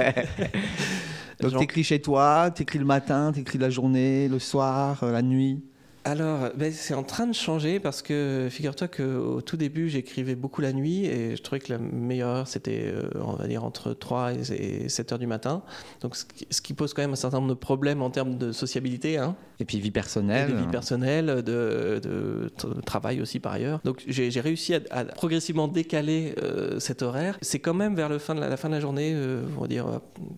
Donc 1.42 1.58
tu 1.58 1.64
écris 1.64 1.84
chez 1.84 2.02
toi, 2.02 2.52
tu 2.54 2.64
écris 2.64 2.80
le 2.80 2.86
matin, 2.86 3.32
tu 3.34 3.42
écris 3.42 3.58
la 3.58 3.70
journée, 3.70 4.28
le 4.28 4.40
soir, 4.40 5.04
la 5.06 5.22
nuit 5.22 5.62
Alors, 6.08 6.52
ben, 6.56 6.72
c'est 6.72 6.94
en 6.94 7.02
train 7.02 7.26
de 7.26 7.34
changer 7.34 7.80
parce 7.80 8.04
que 8.04 8.48
figure-toi 8.52 8.88
qu'au 8.88 9.42
tout 9.42 9.58
début, 9.58 9.90
j'écrivais 9.90 10.36
beaucoup 10.36 10.62
la 10.62 10.72
nuit 10.72 11.06
et 11.06 11.36
je 11.36 11.42
trouvais 11.42 11.60
que 11.60 11.74
la 11.74 11.80
meilleure 11.80 12.30
heure, 12.30 12.48
c'était, 12.48 12.94
euh, 12.94 13.10
on 13.16 13.34
va 13.34 13.48
dire, 13.48 13.64
entre 13.64 13.92
3 13.92 14.34
et 14.34 14.88
7 14.88 15.14
heures 15.14 15.20
du 15.20 15.26
matin. 15.26 15.64
Donc, 16.02 16.16
ce 16.16 16.62
qui, 16.62 16.74
pose 16.76 16.94
quand 16.94 17.02
même 17.02 17.14
un 17.14 17.16
certain 17.16 17.38
nombre 17.38 17.50
de 17.50 17.60
problèmes 17.60 18.04
en 18.04 18.12
termes 18.12 18.38
de 18.38 18.52
sociabilité, 18.52 19.18
hein, 19.18 19.36
Et 19.60 19.66
puis 19.66 19.80
vie 19.80 19.88
et 19.88 19.92
personnelle. 19.92 20.52
de 20.52 20.58
vie 20.58 20.68
personnelle, 20.68 21.42
de, 21.42 22.52
travail 22.86 23.20
aussi 23.20 23.40
par 23.40 23.54
ailleurs. 23.54 23.80
Donc, 23.84 24.04
j'ai 24.06 24.30
j'ai 24.30 24.42
réussi 24.42 24.76
à, 24.76 24.82
à 24.92 25.06
progressivement 25.06 25.68
décaler 25.68 26.36
euh, 26.44 26.80
cet 26.80 27.02
horaire. 27.02 27.36
C'est 27.42 27.60
quand 27.60 27.74
même 27.74 27.96
vers 27.96 28.10
le 28.10 28.20
fin 28.20 28.36
de 28.36 28.42
la, 28.42 28.50
la 28.50 28.58
fin 28.58 28.70
de 28.70 28.76
la 28.76 28.80
journée, 28.80 29.14
euh, 29.16 29.44
on 29.58 29.62
va 29.62 29.68
dire, 29.68 29.88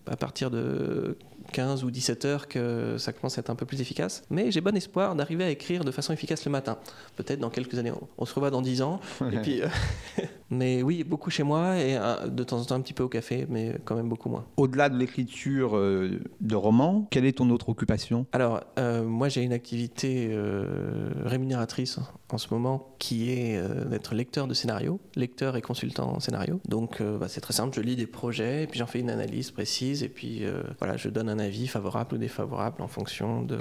à 0.06 0.16
partir 0.16 0.50
de 0.50 1.18
15 1.52 1.84
ou 1.84 1.90
17 1.90 2.24
heures 2.24 2.48
que 2.48 2.96
ça 2.98 3.12
commence 3.12 3.38
à 3.38 3.40
être 3.40 3.50
un 3.50 3.54
peu 3.54 3.66
plus 3.66 3.80
efficace. 3.80 4.22
Mais 4.30 4.50
j'ai 4.50 4.60
bon 4.60 4.76
espoir 4.76 5.14
d'arriver 5.14 5.44
à 5.44 5.50
écrire 5.50 5.84
de 5.84 5.90
façon 5.90 6.12
efficace 6.12 6.44
le 6.44 6.50
matin. 6.50 6.78
Peut-être 7.16 7.40
dans 7.40 7.50
quelques 7.50 7.78
années. 7.78 7.90
On- 7.92 8.06
On 8.18 8.24
se 8.26 8.34
revoit 8.34 8.50
dans 8.50 8.62
10 8.62 8.82
ans. 8.82 9.00
et 9.32 9.38
puis, 9.42 9.62
euh, 9.62 9.68
mais 10.50 10.82
oui, 10.82 11.04
beaucoup 11.04 11.30
chez 11.30 11.42
moi 11.42 11.76
et 11.78 11.96
euh, 11.96 12.26
de 12.28 12.44
temps 12.44 12.60
en 12.60 12.64
temps 12.64 12.74
un 12.74 12.80
petit 12.80 12.94
peu 12.94 13.02
au 13.02 13.08
café, 13.08 13.46
mais 13.48 13.76
quand 13.84 13.96
même 13.96 14.08
beaucoup 14.08 14.28
moins. 14.28 14.44
Au-delà 14.56 14.88
de 14.88 14.96
l'écriture 14.96 15.76
euh, 15.76 16.20
de 16.40 16.56
romans, 16.56 17.06
quelle 17.10 17.26
est 17.26 17.38
ton 17.38 17.50
autre 17.50 17.68
occupation? 17.68 18.26
Alors, 18.32 18.62
euh, 18.78 19.04
moi 19.04 19.28
j'ai 19.28 19.42
une 19.42 19.52
activité 19.52 20.28
euh, 20.30 21.10
rémunératrice 21.24 21.98
en 22.30 22.38
ce 22.38 22.52
moment 22.52 22.94
qui 22.98 23.30
est 23.30 23.56
euh, 23.56 23.84
d'être 23.84 24.14
lecteur 24.14 24.46
de 24.46 24.54
scénario, 24.54 25.00
lecteur 25.16 25.56
et 25.56 25.62
consultant 25.62 26.14
en 26.14 26.20
scénario. 26.20 26.60
Donc 26.68 27.02
bah, 27.02 27.26
c'est 27.28 27.40
très 27.40 27.54
simple, 27.54 27.74
je 27.76 27.80
lis 27.80 27.96
des 27.96 28.06
projets, 28.06 28.64
et 28.64 28.66
puis 28.66 28.78
j'en 28.78 28.86
fais 28.86 29.00
une 29.00 29.10
analyse 29.10 29.50
précise, 29.50 30.02
et 30.02 30.08
puis 30.08 30.42
voilà, 30.78 30.96
je 30.96 31.08
donne 31.08 31.28
un 31.28 31.38
avis 31.38 31.66
favorable 31.66 32.14
ou 32.14 32.18
défavorable 32.18 32.82
en 32.82 32.88
fonction 32.88 33.42
de, 33.42 33.58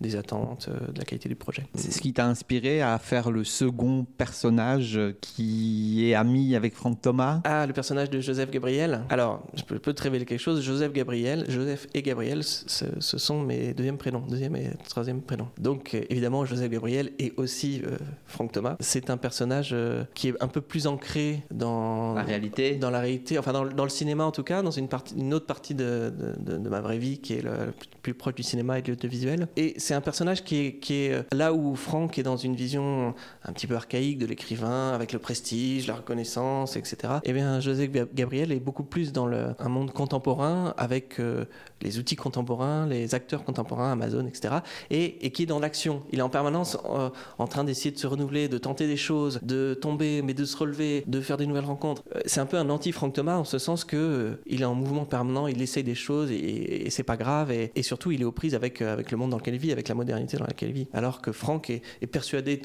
des 0.00 0.16
attentes, 0.16 0.68
de 0.68 0.98
la 0.98 1.04
qualité 1.04 1.28
du 1.28 1.36
projet. 1.36 1.66
C'est 1.74 1.92
ce 1.92 2.00
qui 2.00 2.12
t'a 2.12 2.26
inspiré 2.26 2.82
à 2.82 2.98
faire 2.98 3.30
le 3.30 3.44
second 3.44 4.06
personnage 4.18 5.00
qui 5.20 6.10
est 6.10 6.14
ami 6.20 6.54
avec 6.54 6.74
Franck 6.74 7.00
Thomas 7.00 7.40
Ah, 7.44 7.66
le 7.66 7.72
personnage 7.72 8.10
de 8.10 8.20
Joseph 8.20 8.50
Gabriel. 8.50 9.02
Alors, 9.10 9.42
je 9.54 9.62
peux, 9.64 9.78
peux 9.78 9.92
te 9.92 10.02
révéler 10.02 10.24
quelque 10.24 10.38
chose. 10.40 10.62
Joseph 10.62 10.92
Gabriel, 10.92 11.44
Joseph 11.48 11.86
et 11.94 12.02
Gabriel, 12.02 12.44
ce, 12.44 12.84
ce 12.98 13.18
sont 13.18 13.42
mes 13.42 13.74
deuxièmes 13.74 13.98
prénoms, 13.98 14.22
deuxième 14.28 14.54
et 14.56 14.70
troisième 14.88 15.20
prénoms. 15.22 15.48
Donc, 15.58 15.94
euh, 15.94 16.02
évidemment, 16.10 16.44
Joseph 16.44 16.70
Gabriel 16.70 17.10
et 17.18 17.32
aussi 17.36 17.82
euh, 17.84 17.96
Franck 18.26 18.52
Thomas. 18.52 18.76
C'est 18.80 19.10
un 19.10 19.16
personnage 19.16 19.70
euh, 19.72 20.04
qui 20.14 20.28
est 20.28 20.34
un 20.42 20.48
peu 20.48 20.60
plus 20.60 20.86
ancré 20.86 21.42
dans 21.50 22.14
La 22.14 22.22
réalité 22.22 22.74
dans 22.76 22.90
la 22.90 23.00
réalité, 23.00 23.38
enfin 23.38 23.52
dans, 23.52 23.64
le- 23.64 23.72
dans 23.72 23.84
le 23.84 23.90
cinéma 23.90 24.24
en 24.24 24.30
tout 24.32 24.42
cas, 24.42 24.62
dans 24.62 24.70
une, 24.70 24.88
partie, 24.88 25.14
une 25.16 25.32
autre 25.34 25.46
partie 25.46 25.74
de, 25.74 26.12
de- 26.38 26.52
de- 26.52 26.58
de 26.58 26.68
ma 26.68 26.80
vraie 26.80 26.98
vie 26.98 27.18
qui 27.18 27.34
est 27.34 27.42
le, 27.42 27.50
le 27.50 27.72
plus 28.02 28.14
proche 28.14 28.34
du 28.34 28.42
cinéma 28.42 28.78
et 28.78 28.82
de 28.82 28.88
l'audiovisuel. 28.92 29.48
Et 29.56 29.74
c'est 29.78 29.94
un 29.94 30.00
personnage 30.00 30.44
qui 30.44 30.56
est, 30.66 30.72
qui 30.74 30.94
est 30.94 31.24
là 31.34 31.52
où 31.52 31.74
Franck 31.76 32.18
est 32.18 32.22
dans 32.22 32.36
une 32.36 32.54
vision 32.54 33.14
un 33.44 33.52
petit 33.52 33.66
peu 33.66 33.74
archaïque 33.76 34.18
de 34.18 34.26
l'écrivain, 34.26 34.92
avec 34.92 35.12
le 35.12 35.18
prestige, 35.18 35.86
la 35.86 35.94
reconnaissance, 36.10 36.76
etc. 36.76 37.14
Et 37.24 37.32
bien 37.32 37.60
José 37.60 37.88
Gab- 37.88 38.08
Gabriel 38.14 38.50
est 38.52 38.60
beaucoup 38.60 38.82
plus 38.82 39.12
dans 39.12 39.28
un 39.30 39.68
monde 39.68 39.92
contemporain 39.92 40.74
avec 40.76 41.20
euh, 41.20 41.44
les 41.82 41.98
outils 41.98 42.16
contemporains, 42.16 42.86
les 42.86 43.14
acteurs 43.14 43.44
contemporains, 43.44 43.92
Amazon, 43.92 44.26
etc. 44.26 44.56
Et, 44.90 45.24
et 45.24 45.30
qui 45.30 45.44
est 45.44 45.46
dans 45.46 45.60
l'action. 45.60 46.02
Il 46.10 46.18
est 46.18 46.22
en 46.22 46.28
permanence 46.28 46.76
euh, 46.90 47.10
en 47.38 47.46
train 47.46 47.64
d'essayer 47.64 47.92
de 47.92 47.98
se 47.98 48.06
renouveler, 48.06 48.48
de 48.48 48.58
tenter 48.58 48.86
des 48.88 48.96
choses, 48.96 49.38
de 49.42 49.74
tomber, 49.74 50.22
mais 50.22 50.34
de 50.34 50.44
se 50.44 50.56
relever, 50.56 51.04
de 51.06 51.20
faire 51.20 51.36
des 51.36 51.46
nouvelles 51.46 51.64
rencontres. 51.64 52.02
Euh, 52.16 52.20
C'est 52.26 52.40
un 52.40 52.46
peu 52.46 52.56
un 52.58 52.68
anti-Franck 52.70 53.12
Thomas 53.14 53.36
en 53.36 53.44
ce 53.44 53.58
sens 53.58 53.84
que 53.84 53.96
euh, 53.96 54.40
il 54.46 54.62
est 54.62 54.66
en 54.66 54.74
mouvement 54.74 55.04
permanent, 55.04 55.46
il 55.46 55.62
essaye 55.62 55.84
des 55.84 55.94
choses 55.94 56.30
et, 56.32 56.86
et 56.86 56.90
c'est 56.90 57.04
pas 57.04 57.16
grave. 57.16 57.52
Et, 57.52 57.70
et 57.76 57.82
surtout, 57.82 58.10
il 58.10 58.20
est 58.22 58.24
aux 58.24 58.32
prises 58.32 58.54
avec, 58.54 58.80
le 58.80 59.16
monde 59.16 59.30
dans 59.30 59.38
lequel 59.38 59.54
il 59.54 59.60
vit, 59.60 59.72
avec 59.72 59.88
la 59.88 59.94
modernité 59.94 60.36
dans 60.36 60.46
laquelle 60.46 60.70
il 60.70 60.74
vit. 60.74 60.88
Alors 60.92 61.20
que 61.22 61.30
Franck 61.32 61.70
est, 61.70 61.82
persuadé 62.10 62.56
de, 62.56 62.62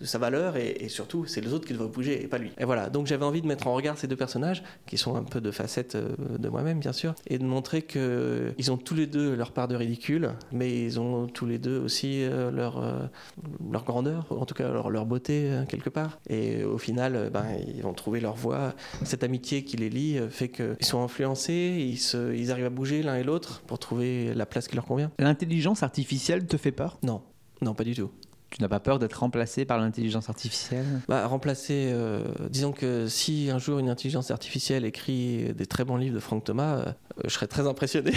de 0.00 0.04
sa 0.06 0.18
valeur 0.18 0.56
et, 0.56 0.70
et 0.80 0.88
surtout, 0.88 1.26
c'est 1.26 1.40
les 1.42 1.52
autres 1.52 1.66
qui 1.66 1.74
doivent 1.74 1.90
bouger 1.90 2.22
et 2.22 2.26
pas 2.26 2.38
lui. 2.38 2.52
Et 2.58 2.64
voilà, 2.64 2.77
donc 2.90 3.06
j'avais 3.06 3.24
envie 3.24 3.42
de 3.42 3.46
mettre 3.46 3.66
en 3.66 3.74
regard 3.74 3.98
ces 3.98 4.06
deux 4.06 4.16
personnages 4.16 4.62
qui 4.86 4.96
sont 4.96 5.16
un 5.16 5.24
peu 5.24 5.40
de 5.40 5.50
facettes 5.50 5.96
euh, 5.96 6.14
de 6.38 6.48
moi-même, 6.48 6.78
bien 6.78 6.92
sûr, 6.92 7.14
et 7.26 7.38
de 7.38 7.44
montrer 7.44 7.82
que 7.82 8.52
ils 8.58 8.70
ont 8.70 8.76
tous 8.76 8.94
les 8.94 9.06
deux 9.06 9.34
leur 9.34 9.52
part 9.52 9.68
de 9.68 9.76
ridicule, 9.76 10.30
mais 10.52 10.84
ils 10.84 11.00
ont 11.00 11.26
tous 11.26 11.46
les 11.46 11.58
deux 11.58 11.78
aussi 11.78 12.22
euh, 12.22 12.50
leur, 12.50 12.82
euh, 12.82 13.06
leur 13.70 13.84
grandeur, 13.84 14.26
en 14.30 14.46
tout 14.46 14.54
cas 14.54 14.70
leur, 14.70 14.90
leur 14.90 15.06
beauté 15.06 15.50
quelque 15.68 15.90
part. 15.90 16.18
Et 16.28 16.64
au 16.64 16.78
final, 16.78 17.30
ben, 17.32 17.46
ils 17.66 17.82
vont 17.82 17.94
trouver 17.94 18.20
leur 18.20 18.34
voie. 18.34 18.74
Cette 19.04 19.24
amitié 19.24 19.64
qui 19.64 19.76
les 19.76 19.90
lie 19.90 20.18
fait 20.30 20.48
qu'ils 20.48 20.76
sont 20.80 21.02
influencés, 21.02 21.76
ils, 21.78 21.98
se, 21.98 22.34
ils 22.34 22.50
arrivent 22.52 22.66
à 22.66 22.70
bouger 22.70 23.02
l'un 23.02 23.16
et 23.16 23.24
l'autre 23.24 23.62
pour 23.66 23.78
trouver 23.78 24.34
la 24.34 24.46
place 24.46 24.68
qui 24.68 24.76
leur 24.76 24.86
convient. 24.86 25.10
L'intelligence 25.18 25.82
artificielle 25.82 26.46
te 26.46 26.56
fait 26.56 26.72
peur? 26.72 26.98
Non, 27.02 27.22
non, 27.62 27.74
pas 27.74 27.84
du 27.84 27.94
tout. 27.94 28.10
Tu 28.50 28.62
n'as 28.62 28.68
pas 28.68 28.80
peur 28.80 28.98
d'être 28.98 29.14
remplacé 29.14 29.64
par 29.64 29.78
l'intelligence 29.78 30.28
artificielle? 30.28 31.02
Bah, 31.06 31.26
Remplacé, 31.26 31.90
euh, 31.92 32.24
disons 32.48 32.72
que 32.72 33.06
si 33.06 33.50
un 33.52 33.58
jour 33.58 33.78
une 33.78 33.90
intelligence 33.90 34.30
artificielle 34.30 34.84
écrit 34.84 35.52
des 35.54 35.66
très 35.66 35.84
bons 35.84 35.96
livres 35.96 36.14
de 36.14 36.20
Franck 36.20 36.44
Thomas, 36.44 36.76
euh, 36.76 36.92
je 37.24 37.30
serais 37.30 37.46
très 37.46 37.66
impressionné. 37.66 38.12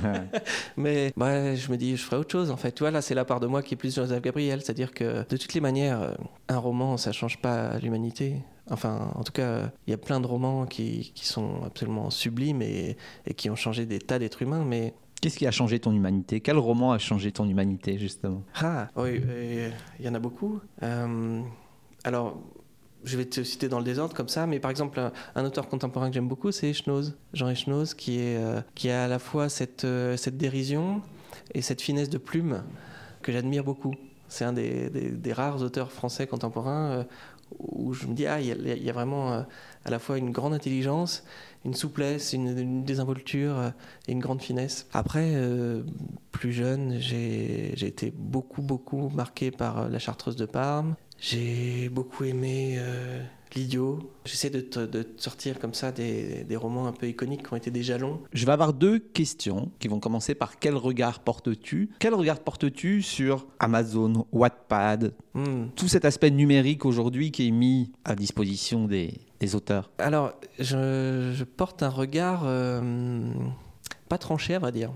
Mais 0.76 1.12
bah, 1.16 1.54
je 1.54 1.70
me 1.70 1.76
dis, 1.76 1.96
je 1.96 2.02
ferais 2.02 2.16
autre 2.16 2.32
chose 2.32 2.50
en 2.50 2.56
fait. 2.56 2.72
Tu 2.72 2.82
vois, 2.82 2.90
là, 2.90 3.00
c'est 3.00 3.14
la 3.14 3.24
part 3.24 3.40
de 3.40 3.46
moi 3.46 3.62
qui 3.62 3.74
est 3.74 3.76
plus 3.78 3.94
Joseph 3.94 4.20
Gabriel, 4.20 4.60
c'est-à-dire 4.60 4.92
que 4.92 5.26
de 5.28 5.36
toutes 5.36 5.54
les 5.54 5.60
manières, 5.60 6.14
un 6.48 6.58
roman, 6.58 6.96
ça 6.96 7.12
change 7.12 7.38
pas 7.38 7.78
l'humanité. 7.78 8.42
Enfin, 8.70 9.12
en 9.14 9.22
tout 9.24 9.32
cas, 9.32 9.70
il 9.86 9.90
y 9.90 9.94
a 9.94 9.98
plein 9.98 10.20
de 10.20 10.26
romans 10.26 10.66
qui, 10.66 11.12
qui 11.14 11.26
sont 11.26 11.62
absolument 11.64 12.10
sublimes 12.10 12.62
et, 12.62 12.96
et, 13.26 13.34
qui 13.34 13.50
ont 13.50 13.56
changé 13.56 13.84
des 13.84 13.98
tas 13.98 14.18
d'êtres 14.18 14.40
humains, 14.40 14.64
mais 14.64 14.94
Qu'est-ce 15.24 15.38
qui 15.38 15.46
a 15.46 15.50
changé 15.50 15.78
ton 15.78 15.92
humanité? 15.92 16.42
Quel 16.42 16.58
roman 16.58 16.92
a 16.92 16.98
changé 16.98 17.32
ton 17.32 17.48
humanité, 17.48 17.96
justement? 17.96 18.42
Ah, 18.56 18.90
oui, 18.94 19.22
il 19.98 20.04
y 20.04 20.06
en 20.10 20.12
a 20.12 20.18
beaucoup. 20.18 20.60
Euh, 20.82 21.40
alors, 22.04 22.36
je 23.04 23.16
vais 23.16 23.24
te 23.24 23.42
citer 23.42 23.70
dans 23.70 23.78
le 23.78 23.86
désordre 23.86 24.14
comme 24.14 24.28
ça, 24.28 24.46
mais 24.46 24.60
par 24.60 24.70
exemple, 24.70 25.00
un, 25.34 25.44
auteur 25.46 25.66
contemporain 25.70 26.10
que 26.10 26.14
j'aime 26.14 26.28
beaucoup, 26.28 26.52
c'est 26.52 26.74
Jean 27.32 27.48
Echnoz, 27.48 27.94
qui, 27.94 28.18
euh, 28.20 28.60
qui 28.74 28.90
a 28.90 29.04
à 29.04 29.08
la 29.08 29.18
fois 29.18 29.48
cette, 29.48 29.86
euh, 29.86 30.18
cette 30.18 30.36
dérision 30.36 31.00
et 31.54 31.62
cette 31.62 31.80
finesse 31.80 32.10
de 32.10 32.18
plume 32.18 32.62
que 33.22 33.32
j'admire 33.32 33.64
beaucoup. 33.64 33.94
C'est 34.28 34.44
un 34.44 34.52
des, 34.52 34.90
des, 34.90 35.32
rares 35.32 35.62
auteurs 35.62 35.90
français 35.90 36.26
contemporains 36.26 37.06
où 37.58 37.94
je 37.94 38.06
me 38.06 38.12
dis, 38.12 38.26
ah, 38.26 38.42
il 38.42 38.84
y, 38.84 38.90
a 38.90 38.92
vraiment 38.92 39.32
à 39.32 39.90
la 39.90 39.98
fois 39.98 40.18
une 40.18 40.32
grande 40.32 40.52
intelligence 40.52 41.24
une 41.64 41.74
souplesse, 41.74 42.32
une, 42.32 42.84
désinvolture 42.84 43.58
euh, 43.58 43.70
et 44.06 44.12
une 44.12 44.20
grande 44.20 44.42
finesse. 44.42 44.86
Après, 44.92 45.32
euh, 45.34 45.82
plus 46.30 46.52
jeune, 46.52 46.98
j'ai 46.98 47.72
été 47.86 48.12
beaucoup, 48.16 48.62
beaucoup 48.62 49.08
marqué 49.08 49.50
par 49.50 49.80
euh, 49.80 49.88
La 49.88 49.98
Chartreuse 49.98 50.36
de 50.36 50.46
Parme. 50.46 50.94
J'ai 51.18 51.88
beaucoup 51.88 52.24
aimé 52.24 52.78
L'Idiot. 53.54 54.10
J'essaie 54.24 54.50
de, 54.50 54.60
de, 54.84 55.06
sortir 55.16 55.58
comme 55.60 55.72
ça 55.72 55.92
des, 55.92 56.44
des, 56.44 56.56
romans 56.56 56.86
un 56.86 56.92
peu 56.92 57.08
iconiques 57.08 57.46
qui 57.46 57.52
ont 57.52 57.56
été 57.56 57.70
des 57.70 57.82
jalons. 57.84 58.20
Je 58.32 58.44
vais 58.44 58.52
avoir 58.52 58.72
deux 58.72 58.98
questions 58.98 59.70
qui 59.78 59.88
vont 59.88 60.00
commencer 60.00 60.34
par 60.34 60.58
quel 60.58 60.74
regard 60.74 61.20
portes-tu? 61.20 61.90
Quel 62.00 62.14
regard 62.14 62.40
portes-tu 62.40 63.00
sur 63.00 63.46
Amazon, 63.60 64.26
Wattpad, 64.32 65.14
hmm. 65.34 65.66
tout 65.76 65.88
cet 65.88 66.04
aspect 66.04 66.30
numérique 66.30 66.84
aujourd'hui 66.84 67.30
qui 67.30 67.46
est 67.46 67.52
mis 67.52 67.92
à 68.04 68.16
disposition 68.16 68.86
des, 68.86 69.14
auteurs 69.54 69.90
Alors, 69.98 70.34
je, 70.58 71.44
porte 71.44 71.82
un 71.82 71.88
regard 71.88 72.42
euh, 72.44 73.32
pas 74.08 74.18
tranché, 74.18 74.54
à 74.54 74.58
vrai 74.58 74.72
dire. 74.72 74.92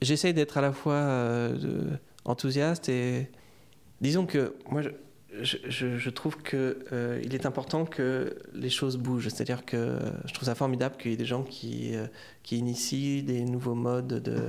J'essaye 0.00 0.34
d'être 0.34 0.58
à 0.58 0.60
la 0.60 0.72
fois 0.72 0.94
euh, 0.94 1.96
enthousiaste 2.24 2.88
et. 2.88 3.30
Disons 4.00 4.24
que 4.24 4.54
moi, 4.70 4.80
je, 5.42 6.08
trouve 6.08 6.42
qu'il 6.42 6.58
euh, 6.92 7.20
est 7.20 7.44
important 7.44 7.84
que 7.84 8.34
les 8.54 8.70
choses 8.70 8.96
bougent. 8.96 9.28
C'est-à-dire 9.28 9.66
que 9.66 9.98
je 10.24 10.32
trouve 10.32 10.46
ça 10.46 10.54
formidable 10.54 10.96
qu'il 10.96 11.10
y 11.10 11.14
ait 11.14 11.18
des 11.18 11.26
gens 11.26 11.42
qui, 11.42 11.92
qui 12.42 12.56
initient 12.56 13.22
des 13.22 13.44
nouveaux 13.44 13.74
modes 13.74 14.22
de 14.22 14.40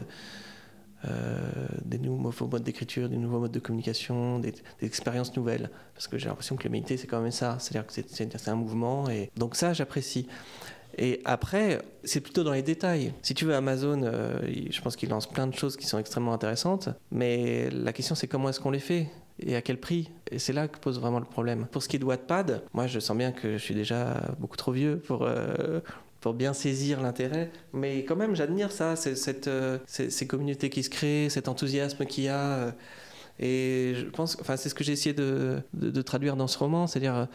des 1.84 1.98
nouveaux 1.98 2.48
modes 2.48 2.64
d'écriture, 2.64 3.10
des 3.10 3.18
nouveaux 3.18 3.40
modes 3.40 3.52
de 3.52 3.60
communication, 3.60 4.40
des, 4.40 4.54
expériences 4.82 5.36
nouvelles. 5.36 5.70
Parce 5.94 6.08
que 6.08 6.18
j'ai 6.18 6.28
l'impression 6.28 6.56
que 6.56 6.64
l'humanité, 6.64 6.98
c'est 6.98 7.08
quand 7.08 7.22
même 7.22 7.32
ça. 7.32 7.58
C'est-à-dire 7.60 7.88
que 7.88 7.94
c'est 7.94 8.50
un 8.50 8.56
mouvement. 8.56 9.10
Et 9.10 9.32
donc 9.36 9.56
ça, 9.56 9.74
j'apprécie. 9.74 10.28
Et 10.98 11.22
après, 11.26 11.82
c'est 12.04 12.22
plutôt 12.22 12.44
dans 12.44 12.52
les 12.52 12.62
détails. 12.62 13.14
Si 13.22 13.34
tu 13.34 13.46
veux, 13.46 13.56
Amazon, 13.56 14.02
euh, 14.04 14.40
je 14.70 14.82
pense 14.82 14.96
qu'il 14.96 15.10
lance 15.10 15.28
plein 15.28 15.48
de 15.48 15.56
choses 15.56 15.78
qui 15.78 15.86
sont 15.88 15.98
extrêmement 15.98 16.34
intéressantes, 16.34 16.90
mais 17.12 17.70
la 17.70 17.94
question 17.94 18.16
c'est 18.16 18.28
comment 18.28 18.50
est-ce 18.50 18.60
qu'on 18.60 18.72
les 18.72 18.80
fait 18.80 19.08
et 19.40 19.56
à 19.56 19.62
quel 19.62 19.80
prix? 19.80 20.12
Et 20.30 20.40
c'est 20.40 20.54
là 20.54 20.68
que 20.68 20.78
pose 20.78 21.00
vraiment 21.00 21.20
le 21.20 21.26
problème. 21.26 21.68
Pour 21.72 21.82
ce 21.82 21.88
qui 21.88 21.96
est 21.96 22.00
de 22.00 22.06
Wattpad, 22.06 22.64
moi 22.74 22.88
je 22.88 23.00
sens 23.00 23.18
bien 23.18 23.32
que 23.32 23.54
je 23.54 23.64
suis 23.64 23.76
déjà 23.76 24.22
beaucoup 24.40 24.58
trop 24.58 24.72
vieux 24.72 24.98
pour, 24.98 25.24
euh, 25.24 25.80
pour 26.22 26.36
bien 26.36 26.54
saisir 26.54 27.02
l'intérêt. 27.02 27.52
Mais 27.74 28.06
quand 28.06 28.16
même, 28.16 28.36
j'admire 28.36 28.72
ça, 28.72 28.96
cette, 28.96 29.48
euh, 29.48 29.80
ces, 29.88 30.28
communautés 30.28 30.70
qui 30.70 30.84
se 30.84 30.90
créent, 30.90 31.30
cet 31.30 31.48
enthousiasme 31.48 32.06
qu'il 32.06 32.26
y 32.26 32.30
a. 32.30 32.40
Euh, 32.40 32.72
et 33.40 33.96
je 33.96 34.06
pense, 34.06 34.38
enfin, 34.40 34.56
c'est 34.56 34.70
ce 34.70 34.76
que 34.76 34.84
j'ai 34.84 34.94
essayé 34.94 35.14
de, 35.14 35.62
de, 35.74 36.02
traduire 36.04 36.36
dans 36.36 36.48
ce 36.48 36.60
roman, 36.60 36.86
c'est-à-dire 36.86 37.16
euh, 37.16 37.26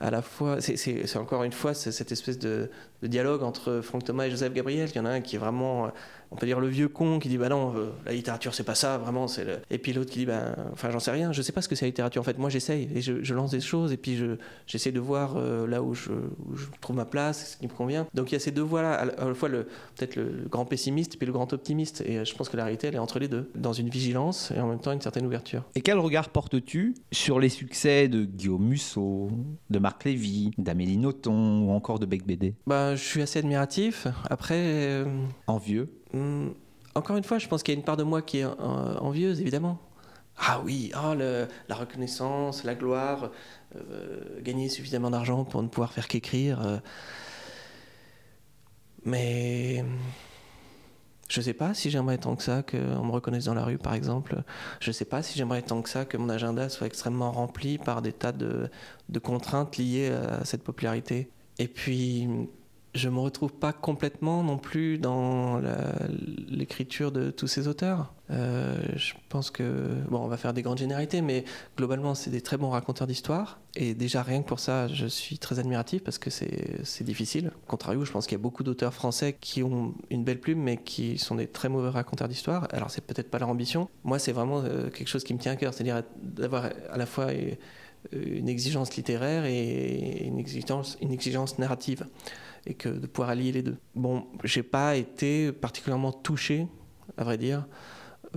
à 0.00 0.10
la 0.10 0.22
fois, 0.22 0.60
c'est 0.60 1.16
encore 1.16 1.44
une 1.44 1.52
fois 1.52 1.72
cette 1.72 2.12
espèce 2.12 2.38
de, 2.38 2.68
dialogue 3.02 3.42
entre 3.42 3.80
Franck 3.80 4.04
Thomas 4.04 4.26
et 4.26 4.30
Joseph 4.30 4.52
Gabriel. 4.52 4.88
Il 4.90 4.96
y 4.96 5.00
en 5.00 5.06
a 5.06 5.10
un 5.10 5.20
qui 5.20 5.36
est 5.36 5.38
vraiment 5.38 5.90
on 6.30 6.36
peut 6.36 6.46
dire 6.46 6.60
le 6.60 6.68
vieux 6.68 6.88
con 6.88 7.18
qui 7.18 7.28
dit 7.28 7.38
bah 7.38 7.48
non 7.48 7.74
euh, 7.76 7.90
la 8.04 8.12
littérature 8.12 8.54
c'est 8.54 8.64
pas 8.64 8.74
ça 8.74 8.98
vraiment 8.98 9.28
c'est 9.28 9.44
le... 9.44 9.58
et 9.70 9.78
puis 9.78 9.92
l'autre 9.92 10.10
qui 10.10 10.20
dit 10.20 10.26
bah 10.26 10.54
enfin 10.72 10.90
j'en 10.90 10.98
sais 10.98 11.10
rien 11.10 11.32
je 11.32 11.42
sais 11.42 11.52
pas 11.52 11.62
ce 11.62 11.68
que 11.68 11.74
c'est 11.74 11.84
la 11.84 11.90
littérature. 11.90 12.20
En 12.20 12.24
fait 12.24 12.38
moi 12.38 12.50
j'essaye 12.50 12.88
et 12.94 13.00
je, 13.00 13.34
lance 13.34 13.50
des 13.50 13.60
choses 13.60 13.92
et 13.92 13.96
puis 13.96 14.16
je 14.16 14.36
j'essaie 14.66 14.92
de 14.92 15.00
voir 15.00 15.34
euh, 15.36 15.66
là 15.66 15.82
où 15.82 15.94
je, 15.94 16.12
trouve 16.80 16.96
ma 16.96 17.04
place 17.04 17.52
ce 17.52 17.56
qui 17.58 17.66
me 17.66 17.72
convient. 17.72 18.06
Donc 18.14 18.30
il 18.30 18.34
y 18.34 18.36
a 18.36 18.40
ces 18.40 18.50
deux 18.50 18.62
voies 18.62 18.82
là 18.82 18.94
à 18.94 19.24
la 19.26 19.34
fois 19.34 19.48
le 19.48 19.64
peut-être 19.96 20.16
le, 20.16 20.46
grand 20.48 20.64
pessimiste 20.64 21.18
puis 21.18 21.26
le 21.26 21.32
grand 21.32 21.52
optimiste. 21.52 22.02
Et 22.06 22.18
euh, 22.18 22.24
je 22.24 22.34
pense 22.34 22.48
que 22.48 22.56
la 22.56 22.64
réalité 22.64 22.88
elle 22.88 22.94
est 22.94 22.98
entre 22.98 23.18
les 23.18 23.28
deux 23.28 23.50
dans 23.54 23.72
une 23.72 23.88
vigilance 23.88 24.52
et 24.56 24.60
en 24.60 24.68
même 24.68 24.80
temps 24.80 24.92
une 24.92 25.00
certaine 25.00 25.26
ouverture. 25.26 25.64
Et 25.74 25.80
quel 25.80 25.98
regard 25.98 26.30
portes-tu 26.30 26.94
sur 27.12 27.38
les 27.38 27.48
succès 27.48 28.08
de 28.08 28.24
Guillaume 28.24 28.64
Musso 28.64 29.30
de 29.70 29.78
Marc 29.78 30.04
Lévy 30.04 30.50
d'Amélie 30.58 30.96
Nothomb 30.96 31.66
ou 31.66 31.72
encore 31.72 31.98
de 31.98 32.06
Bec 32.06 32.26
BD 32.26 32.54
bah 32.66 32.94
je 32.94 33.02
suis 33.02 33.22
assez 33.22 33.38
admiratif. 33.38 34.06
Après 34.30 35.04
envieux 35.46 35.95
Hmm, 36.16 36.52
encore 36.94 37.16
une 37.16 37.24
fois, 37.24 37.38
je 37.38 37.46
pense 37.46 37.62
qu'il 37.62 37.74
y 37.74 37.76
a 37.76 37.78
une 37.78 37.84
part 37.84 37.96
de 37.96 38.02
moi 38.02 38.22
qui 38.22 38.38
est 38.38 38.44
envieuse, 38.44 39.40
évidemment. 39.40 39.78
Ah 40.38 40.60
oui, 40.64 40.92
oh, 40.94 41.14
la 41.14 41.74
reconnaissance, 41.74 42.64
la 42.64 42.74
gloire, 42.74 43.30
euh, 43.74 44.40
gagner 44.42 44.68
suffisamment 44.68 45.10
d'argent 45.10 45.44
pour 45.44 45.62
ne 45.62 45.68
pouvoir 45.68 45.92
faire 45.92 46.08
qu'écrire. 46.08 46.60
Euh. 46.62 46.78
mais 49.04 49.84
je 51.28 51.40
ne 51.40 51.44
sais 51.44 51.54
pas 51.54 51.74
si 51.74 51.90
j'aimerais 51.90 52.18
tant 52.18 52.36
que 52.36 52.42
ça 52.42 52.62
qu'on 52.62 53.04
me 53.04 53.10
reconnaisse 53.10 53.44
dans 53.44 53.54
la 53.54 53.64
rue, 53.64 53.78
par 53.78 53.94
exemple. 53.94 54.42
Je 54.80 54.90
ne 54.90 54.92
sais 54.92 55.04
pas 55.04 55.22
si 55.22 55.36
j'aimerais 55.38 55.62
tant 55.62 55.82
que 55.82 55.88
ça 55.88 56.04
que 56.04 56.16
mon 56.16 56.28
agenda 56.28 56.68
soit 56.68 56.86
extrêmement 56.86 57.32
rempli 57.32 57.78
par 57.78 58.00
des 58.02 58.12
tas 58.12 58.32
de, 58.32 58.70
de 59.08 59.18
contraintes 59.18 59.76
liées 59.76 60.08
à 60.08 60.44
cette 60.44 60.62
popularité. 60.62 61.30
Et 61.58 61.68
puis, 61.68 62.28
je 62.96 63.08
me 63.08 63.20
retrouve 63.20 63.52
pas 63.52 63.72
complètement 63.72 64.42
non 64.42 64.58
plus 64.58 64.98
dans 64.98 65.60
l'écriture 66.48 67.12
de 67.12 67.30
tous 67.30 67.46
ces 67.46 67.68
auteurs. 67.68 68.12
Euh, 68.30 68.76
je 68.96 69.14
pense 69.28 69.50
que, 69.50 69.62
bon, 70.08 70.18
on 70.18 70.28
va 70.28 70.36
faire 70.36 70.52
des 70.52 70.62
grandes 70.62 70.78
généralités, 70.78 71.20
mais 71.20 71.44
globalement, 71.76 72.14
c'est 72.14 72.30
des 72.30 72.40
très 72.40 72.56
bons 72.56 72.70
raconteurs 72.70 73.06
d'histoire. 73.06 73.60
Et 73.76 73.94
déjà, 73.94 74.22
rien 74.22 74.42
que 74.42 74.48
pour 74.48 74.58
ça, 74.58 74.88
je 74.88 75.06
suis 75.06 75.38
très 75.38 75.58
admiratif 75.58 76.02
parce 76.02 76.18
que 76.18 76.30
c'est 76.30 77.04
difficile. 77.04 77.52
Contrario, 77.68 78.04
je 78.04 78.12
pense 78.12 78.26
qu'il 78.26 78.36
y 78.36 78.40
a 78.40 78.42
beaucoup 78.42 78.64
d'auteurs 78.64 78.94
français 78.94 79.36
qui 79.40 79.62
ont 79.62 79.94
une 80.10 80.24
belle 80.24 80.40
plume, 80.40 80.60
mais 80.60 80.76
qui 80.76 81.18
sont 81.18 81.36
des 81.36 81.46
très 81.46 81.68
mauvais 81.68 81.90
raconteurs 81.90 82.28
d'histoire. 82.28 82.66
Alors, 82.70 82.90
c'est 82.90 83.04
peut-être 83.04 83.30
pas 83.30 83.38
leur 83.38 83.48
ambition. 83.48 83.88
Moi, 84.02 84.18
c'est 84.18 84.32
vraiment 84.32 84.62
euh, 84.64 84.90
quelque 84.90 85.08
chose 85.08 85.22
qui 85.22 85.34
me 85.34 85.38
tient 85.38 85.52
à 85.52 85.56
cœur, 85.56 85.72
c'est-à-dire 85.72 86.02
d'avoir 86.22 86.70
à 86.90 86.96
la 86.96 87.06
fois 87.06 87.28
une 88.12 88.48
exigence 88.48 88.96
littéraire 88.96 89.44
et 89.44 90.24
une 90.24 90.38
exigence 90.38 91.58
narrative 91.58 92.06
et 92.66 92.74
que 92.74 92.88
de 92.88 93.06
pouvoir 93.06 93.30
allier 93.30 93.52
les 93.52 93.62
deux. 93.62 93.76
Bon, 93.94 94.26
j'ai 94.44 94.62
pas 94.62 94.96
été 94.96 95.52
particulièrement 95.52 96.12
touché, 96.12 96.66
à 97.16 97.24
vrai 97.24 97.38
dire, 97.38 97.66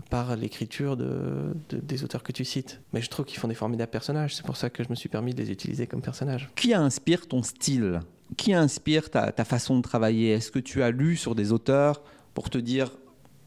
par 0.10 0.36
l'écriture 0.36 0.96
de, 0.96 1.56
des 1.72 2.04
auteurs 2.04 2.24
que 2.24 2.32
tu 2.32 2.46
cites. 2.46 2.82
Mais 2.94 3.02
je 3.02 3.10
trouve 3.10 3.26
qu'ils 3.26 3.40
font 3.40 3.48
des 3.48 3.56
formidables 3.56 3.92
personnages. 3.92 4.36
C'est 4.36 4.46
pour 4.46 4.58
ça 4.58 4.70
que 4.70 4.84
je 4.84 4.90
me 4.90 4.96
suis 4.96 5.10
permis 5.10 5.34
de 5.34 5.42
les 5.42 5.52
utiliser 5.52 5.88
comme 5.88 6.02
personnages. 6.02 6.50
Qui 6.56 6.74
inspire 6.74 7.28
ton 7.28 7.44
style? 7.44 8.00
Qui 8.38 8.54
inspire 8.54 9.10
ta, 9.10 9.32
ta 9.32 9.44
façon 9.44 9.78
de 9.78 9.82
travailler? 9.82 10.32
Est-ce 10.32 10.52
que 10.52 10.60
tu 10.60 10.84
as 10.84 10.92
lu 10.92 11.16
sur 11.16 11.36
des 11.36 11.52
auteurs 11.52 12.04
pour 12.34 12.50
te 12.50 12.58
dire, 12.58 12.92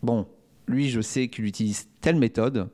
bon, 0.03 0.27
lui, 0.67 0.91
je 0.91 1.01
sais 1.01 1.29
qu'il 1.29 1.45
utilise 1.45 1.89
telle 2.01 2.17
méthode, 2.17 2.69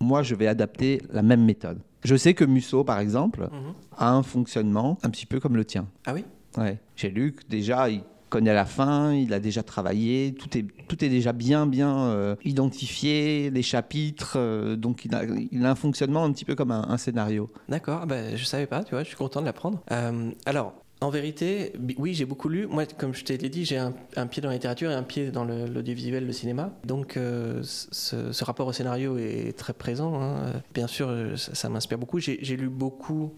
moi, 0.00 0.22
je 0.22 0.34
vais 0.34 0.46
adapter 0.46 1.00
la 1.10 1.22
même 1.22 1.44
méthode 1.44 1.80
Je 2.04 2.16
sais 2.16 2.34
que 2.34 2.44
Musso, 2.44 2.84
par 2.84 2.98
exemple, 2.98 3.48
mhm. 3.50 3.74
a 3.96 4.12
un 4.12 4.22
fonctionnement 4.22 4.98
un 5.02 5.10
petit 5.10 5.26
peu 5.26 5.40
comme 5.40 5.56
le 5.56 5.64
tien. 5.64 5.88
Ah 6.04 6.14
oui? 6.14 6.24
Ouais. 6.56 6.78
J'ai 6.96 7.10
lu 7.10 7.32
que 7.32 7.42
déjà, 7.48 7.88
il 7.88 8.02
connaît 8.34 8.54
la 8.54 8.64
fin, 8.64 9.12
il 9.12 9.32
a 9.32 9.38
déjà 9.38 9.62
travaillé, 9.62 10.34
tout 10.34 10.58
est, 10.58 10.66
tout 10.88 11.04
est 11.04 11.08
déjà 11.08 11.32
bien, 11.32 11.66
bien 11.66 11.96
euh, 12.08 12.34
identifié, 12.44 13.50
les 13.50 13.62
chapitres, 13.62 14.34
euh, 14.36 14.74
donc 14.74 15.04
il 15.04 15.14
a, 15.14 15.22
il 15.24 15.64
a, 15.64 15.70
un 15.70 15.74
fonctionnement 15.76 16.24
un 16.24 16.32
petit 16.32 16.44
peu 16.44 16.56
comme 16.56 16.72
un, 16.72 16.96
scénario. 16.96 17.48
D'accord, 17.68 18.00
ah 18.02 18.06
ben, 18.06 18.36
je 18.36 18.44
savais 18.44 18.66
pas, 18.66 18.82
tu 18.82 18.90
vois, 18.90 19.04
je 19.04 19.08
suis 19.08 19.16
content 19.16 19.40
de 19.40 19.46
l'apprendre. 19.46 19.80
Euh, 19.92 20.32
alors, 20.46 20.74
en 21.04 21.10
vérité, 21.10 21.72
oui, 21.98 22.14
j'ai 22.14 22.24
beaucoup 22.24 22.48
lu. 22.48 22.66
Moi, 22.66 22.86
comme 22.86 23.14
je 23.14 23.24
t'ai 23.24 23.36
dit, 23.36 23.66
j'ai 23.66 23.76
un, 23.76 23.92
pied 24.26 24.40
dans 24.40 24.48
la 24.48 24.54
littérature 24.54 24.90
et 24.90 24.94
un 24.94 25.02
pied 25.02 25.30
dans 25.30 25.44
l'audiovisuel, 25.44 26.26
le, 26.26 26.32
cinéma. 26.32 26.72
Donc, 26.84 27.18
euh, 27.18 27.62
ce, 27.62 28.44
rapport 28.44 28.66
au 28.66 28.72
scénario 28.72 29.18
est 29.18 29.56
très 29.56 29.74
présent. 29.74 30.20
Hein. 30.20 30.62
Bien 30.72 30.86
sûr, 30.86 31.08
euh, 31.10 31.36
ça, 31.36 31.68
m'inspire 31.68 31.98
beaucoup. 31.98 32.20
J'ai 32.20 32.56
lu 32.56 32.70
beaucoup 32.70 33.34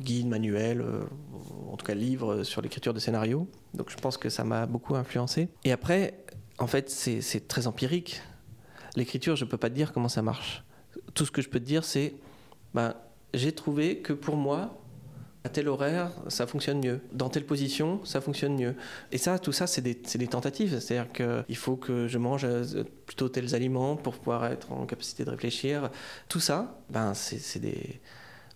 guides, 0.00 0.26
manuels, 0.26 0.80
euh, 0.80 1.02
en 1.70 1.76
tout 1.76 1.84
cas 1.84 1.94
livres 1.94 2.44
sur 2.44 2.62
l'écriture 2.62 2.94
de 2.94 2.98
scénario. 2.98 3.46
Donc, 3.74 3.90
je 3.90 3.96
pense 3.96 4.16
que 4.16 4.30
ça 4.30 4.44
m'a 4.44 4.64
beaucoup 4.64 4.94
influencé. 4.94 5.48
Et 5.64 5.72
après, 5.72 6.14
en 6.58 6.66
fait, 6.66 6.88
c'est 6.88 7.46
très 7.46 7.66
empirique. 7.66 8.22
L'écriture, 8.96 9.36
je 9.36 9.44
ne 9.44 9.50
peux 9.50 9.58
pas 9.58 9.68
te 9.68 9.74
dire 9.74 9.92
comment 9.92 10.08
ça 10.08 10.22
marche. 10.22 10.64
Tout 11.12 11.26
ce 11.26 11.30
que 11.30 11.42
je 11.42 11.50
peux 11.50 11.60
te 11.60 11.66
dire, 11.66 11.84
c'est 11.84 12.14
ben, 12.72 12.94
j'ai 13.34 13.52
trouvé 13.52 13.98
que 13.98 14.14
pour 14.14 14.36
moi, 14.36 14.81
à 15.44 15.48
tel 15.48 15.68
horaire, 15.68 16.10
ça 16.28 16.46
fonctionne 16.46 16.78
mieux. 16.84 17.00
Dans 17.12 17.28
telle 17.28 17.44
position, 17.44 18.04
ça 18.04 18.20
fonctionne 18.20 18.56
mieux. 18.56 18.74
Et 19.10 19.18
ça, 19.18 19.38
tout 19.38 19.52
ça, 19.52 19.66
c'est 19.66 19.82
des, 19.82 20.26
tentatives. 20.26 20.78
C'est-à-dire 20.78 21.12
qu'il 21.12 21.56
faut 21.56 21.76
que 21.76 22.06
je 22.06 22.18
mange 22.18 22.44
euh, 22.44 22.84
plutôt 23.06 23.28
tels 23.28 23.54
aliments 23.54 23.96
pour 23.96 24.14
pouvoir 24.14 24.46
être 24.46 24.70
en 24.72 24.86
capacité 24.86 25.24
de 25.24 25.30
réfléchir. 25.30 25.90
Tout 26.28 26.40
ça, 26.40 26.78
ben, 26.90 27.12
c'est 27.14 27.58
des 27.58 28.00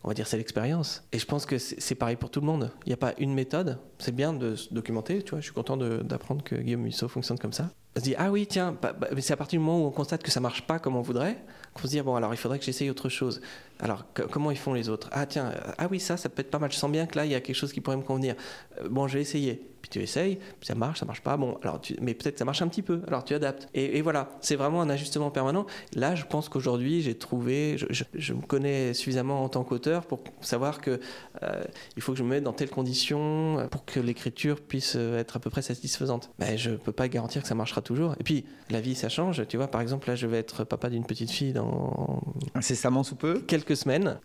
on 0.05 0.09
va 0.09 0.15
dire 0.15 0.29
c'est 0.29 0.37
l'expérience. 0.37 1.03
Et 1.13 1.19
je 1.19 1.27
pense 1.27 1.47
que 1.47 1.59
c'est 1.59 1.97
pareil 1.97 2.15
pour 2.15 2.31
tout 2.31 2.41
le 2.41 2.47
monde. 2.47 2.71
Il 2.85 2.91
n'y 2.91 2.95
a 2.95 2.97
pas 2.97 3.13
une 3.19 3.35
méthode. 3.35 3.79
C'est 3.99 4.15
bien 4.15 4.33
de 4.33 4.55
se 4.55 4.73
documenter, 4.73 5.21
tu 5.23 5.31
vois. 5.31 5.41
Je 5.41 5.47
suis 5.47 5.53
content 5.53 5.77
d'apprendre 5.77 6.45
que 6.45 6.55
Guillaume 6.55 6.83
Musso 6.83 7.09
fonctionne 7.09 7.39
comme 7.39 7.53
ça. 7.53 7.71
On 7.97 7.99
se 7.99 8.05
dit, 8.05 8.15
ah 8.19 8.31
oui, 8.31 8.47
tiens, 8.47 8.77
bah, 8.83 8.93
bah, 8.93 9.09
c'est 9.19 9.33
à 9.33 9.39
partir 9.39 9.59
du 9.59 9.65
moment 9.65 9.83
où 9.83 9.87
on 9.87 9.91
constate 9.91 10.23
que 10.23 10.31
ça 10.31 10.39
marche 10.39 10.67
pas 10.67 10.79
comme 10.79 10.97
on 10.97 11.01
voudrait, 11.01 11.43
qu'on 11.73 11.85
se 11.85 11.89
dit, 11.89 12.01
bon, 12.03 12.15
alors 12.15 12.35
il 12.35 12.37
faudrait 12.37 12.59
que 12.59 12.65
j'essaye 12.67 12.91
autre 12.91 13.09
chose. 13.09 13.41
Alors, 13.81 14.05
comment 14.31 14.51
ils 14.51 14.59
font 14.59 14.75
les 14.75 14.91
autres? 14.91 15.09
Ah 15.13 15.25
tiens, 15.25 15.55
ah 15.79 15.89
oui, 15.91 15.99
ça, 15.99 16.19
ça 16.19 16.29
peut 16.29 16.41
être 16.41 16.51
pas 16.51 16.59
mal. 16.59 16.71
Je 16.71 16.77
sens 16.77 16.91
bien 16.91 17.07
que 17.07 17.17
là, 17.17 17.25
il 17.25 17.33
y 17.33 17.35
a 17.35 17.41
quelque 17.41 17.57
chose 17.57 17.73
qui 17.73 17.81
pourrait 17.81 17.97
me 17.97 18.03
convenir. 18.03 18.35
Euh, 18.83 18.89
bon, 18.91 19.09
je 19.09 19.15
vais 19.15 19.23
essayer 19.23 19.63
tu 19.89 20.01
essayes, 20.01 20.39
ça 20.63 20.75
marche, 20.75 21.01
ça 21.01 21.07
marche 21.07 21.21
pas, 21.21 21.37
bon, 21.37 21.59
alors 21.63 21.81
tu, 21.81 21.97
mais 22.01 22.15
peut-être 22.15 22.39
ça 22.39 22.45
marche 22.45 22.63
un 22.63 22.69
petit 22.69 22.83
peu, 22.83 23.03
alors 23.07 23.25
tu 23.25 23.35
adaptes. 23.35 23.69
Et, 23.75 24.01
voilà, 24.03 24.31
c'est 24.41 24.57
vraiment 24.57 24.83
un 24.83 24.91
ajustement 24.91 25.31
permanent. 25.31 25.67
Là, 25.95 26.15
je 26.15 26.25
pense 26.25 26.49
qu'aujourd'hui, 26.49 27.03
j'ai 27.03 27.17
trouvé, 27.17 27.77
je, 27.79 28.35
me 28.35 28.43
connais 28.43 28.95
suffisamment 28.95 29.43
en 29.43 29.49
tant 29.49 29.65
qu'auteur 29.65 30.07
pour 30.07 30.21
savoir 30.41 30.81
que 30.81 31.01
euh, 31.43 31.65
il 31.97 32.03
faut 32.03 32.13
que 32.13 32.19
je 32.19 32.25
me 32.25 32.31
mette 32.31 32.45
dans 32.45 32.53
telles 32.53 32.71
conditions 32.71 33.59
euh, 33.59 33.67
pour 33.67 33.85
que 33.85 34.01
l'écriture 34.01 34.61
puisse 34.61 34.95
euh, 34.97 35.19
être 35.19 35.37
à 35.37 35.41
peu 35.41 35.51
près 35.51 35.63
satisfaisante. 35.63 36.31
Mais 36.39 36.59
je 36.59 36.73
peux 36.73 36.93
pas 36.93 37.09
garantir 37.09 37.43
que 37.43 37.49
ça 37.49 37.55
marchera 37.55 37.81
toujours. 37.87 38.15
Et 38.21 38.23
puis, 38.23 38.45
la 38.71 38.81
vie, 38.81 38.95
ça 38.95 39.09
change. 39.09 39.47
Tu 39.49 39.57
vois, 39.57 39.69
par 39.69 39.81
exemple, 39.81 40.09
là, 40.09 40.17
je 40.17 40.27
vais 40.27 40.39
être 40.39 40.65
papa 40.65 40.91
d'une 40.91 41.07
petite 41.07 41.31
fille 41.31 41.53
dans. 41.53 42.23
Incessamment 42.55 43.03
sous 43.03 43.17
peu 43.17 43.41
Quelques 43.41 43.77
semaines. 43.77 44.19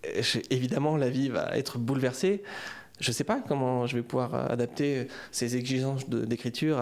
évidemment, 0.49 0.97
la 0.97 1.09
vie 1.09 1.29
va 1.29 1.57
être 1.57 1.77
bouleversée 1.77 2.43
je 2.99 3.09
ne 3.09 3.13
sais 3.13 3.23
pas 3.23 3.41
comment 3.47 3.87
je 3.87 3.97
vais 3.97 4.03
pouvoir 4.03 4.51
adapter 4.51 5.07
ces 5.31 5.55
exigences 5.57 6.07
d'écriture 6.07 6.79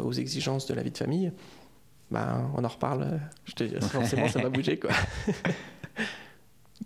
aux 0.00 0.12
exigences 0.12 0.66
de 0.66 0.74
la 0.74 0.82
vie 0.82 0.92
de 0.92 0.96
famille. 0.96 1.32
Ben, 2.10 2.50
on 2.56 2.64
en 2.64 2.68
reparle. 2.68 3.20
Je 3.44 3.54
te, 3.54 3.80
forcément, 3.84 4.28
ça 4.28 4.40
va 4.40 4.48
bouger. 4.48 4.78
Quoi. 4.78 4.90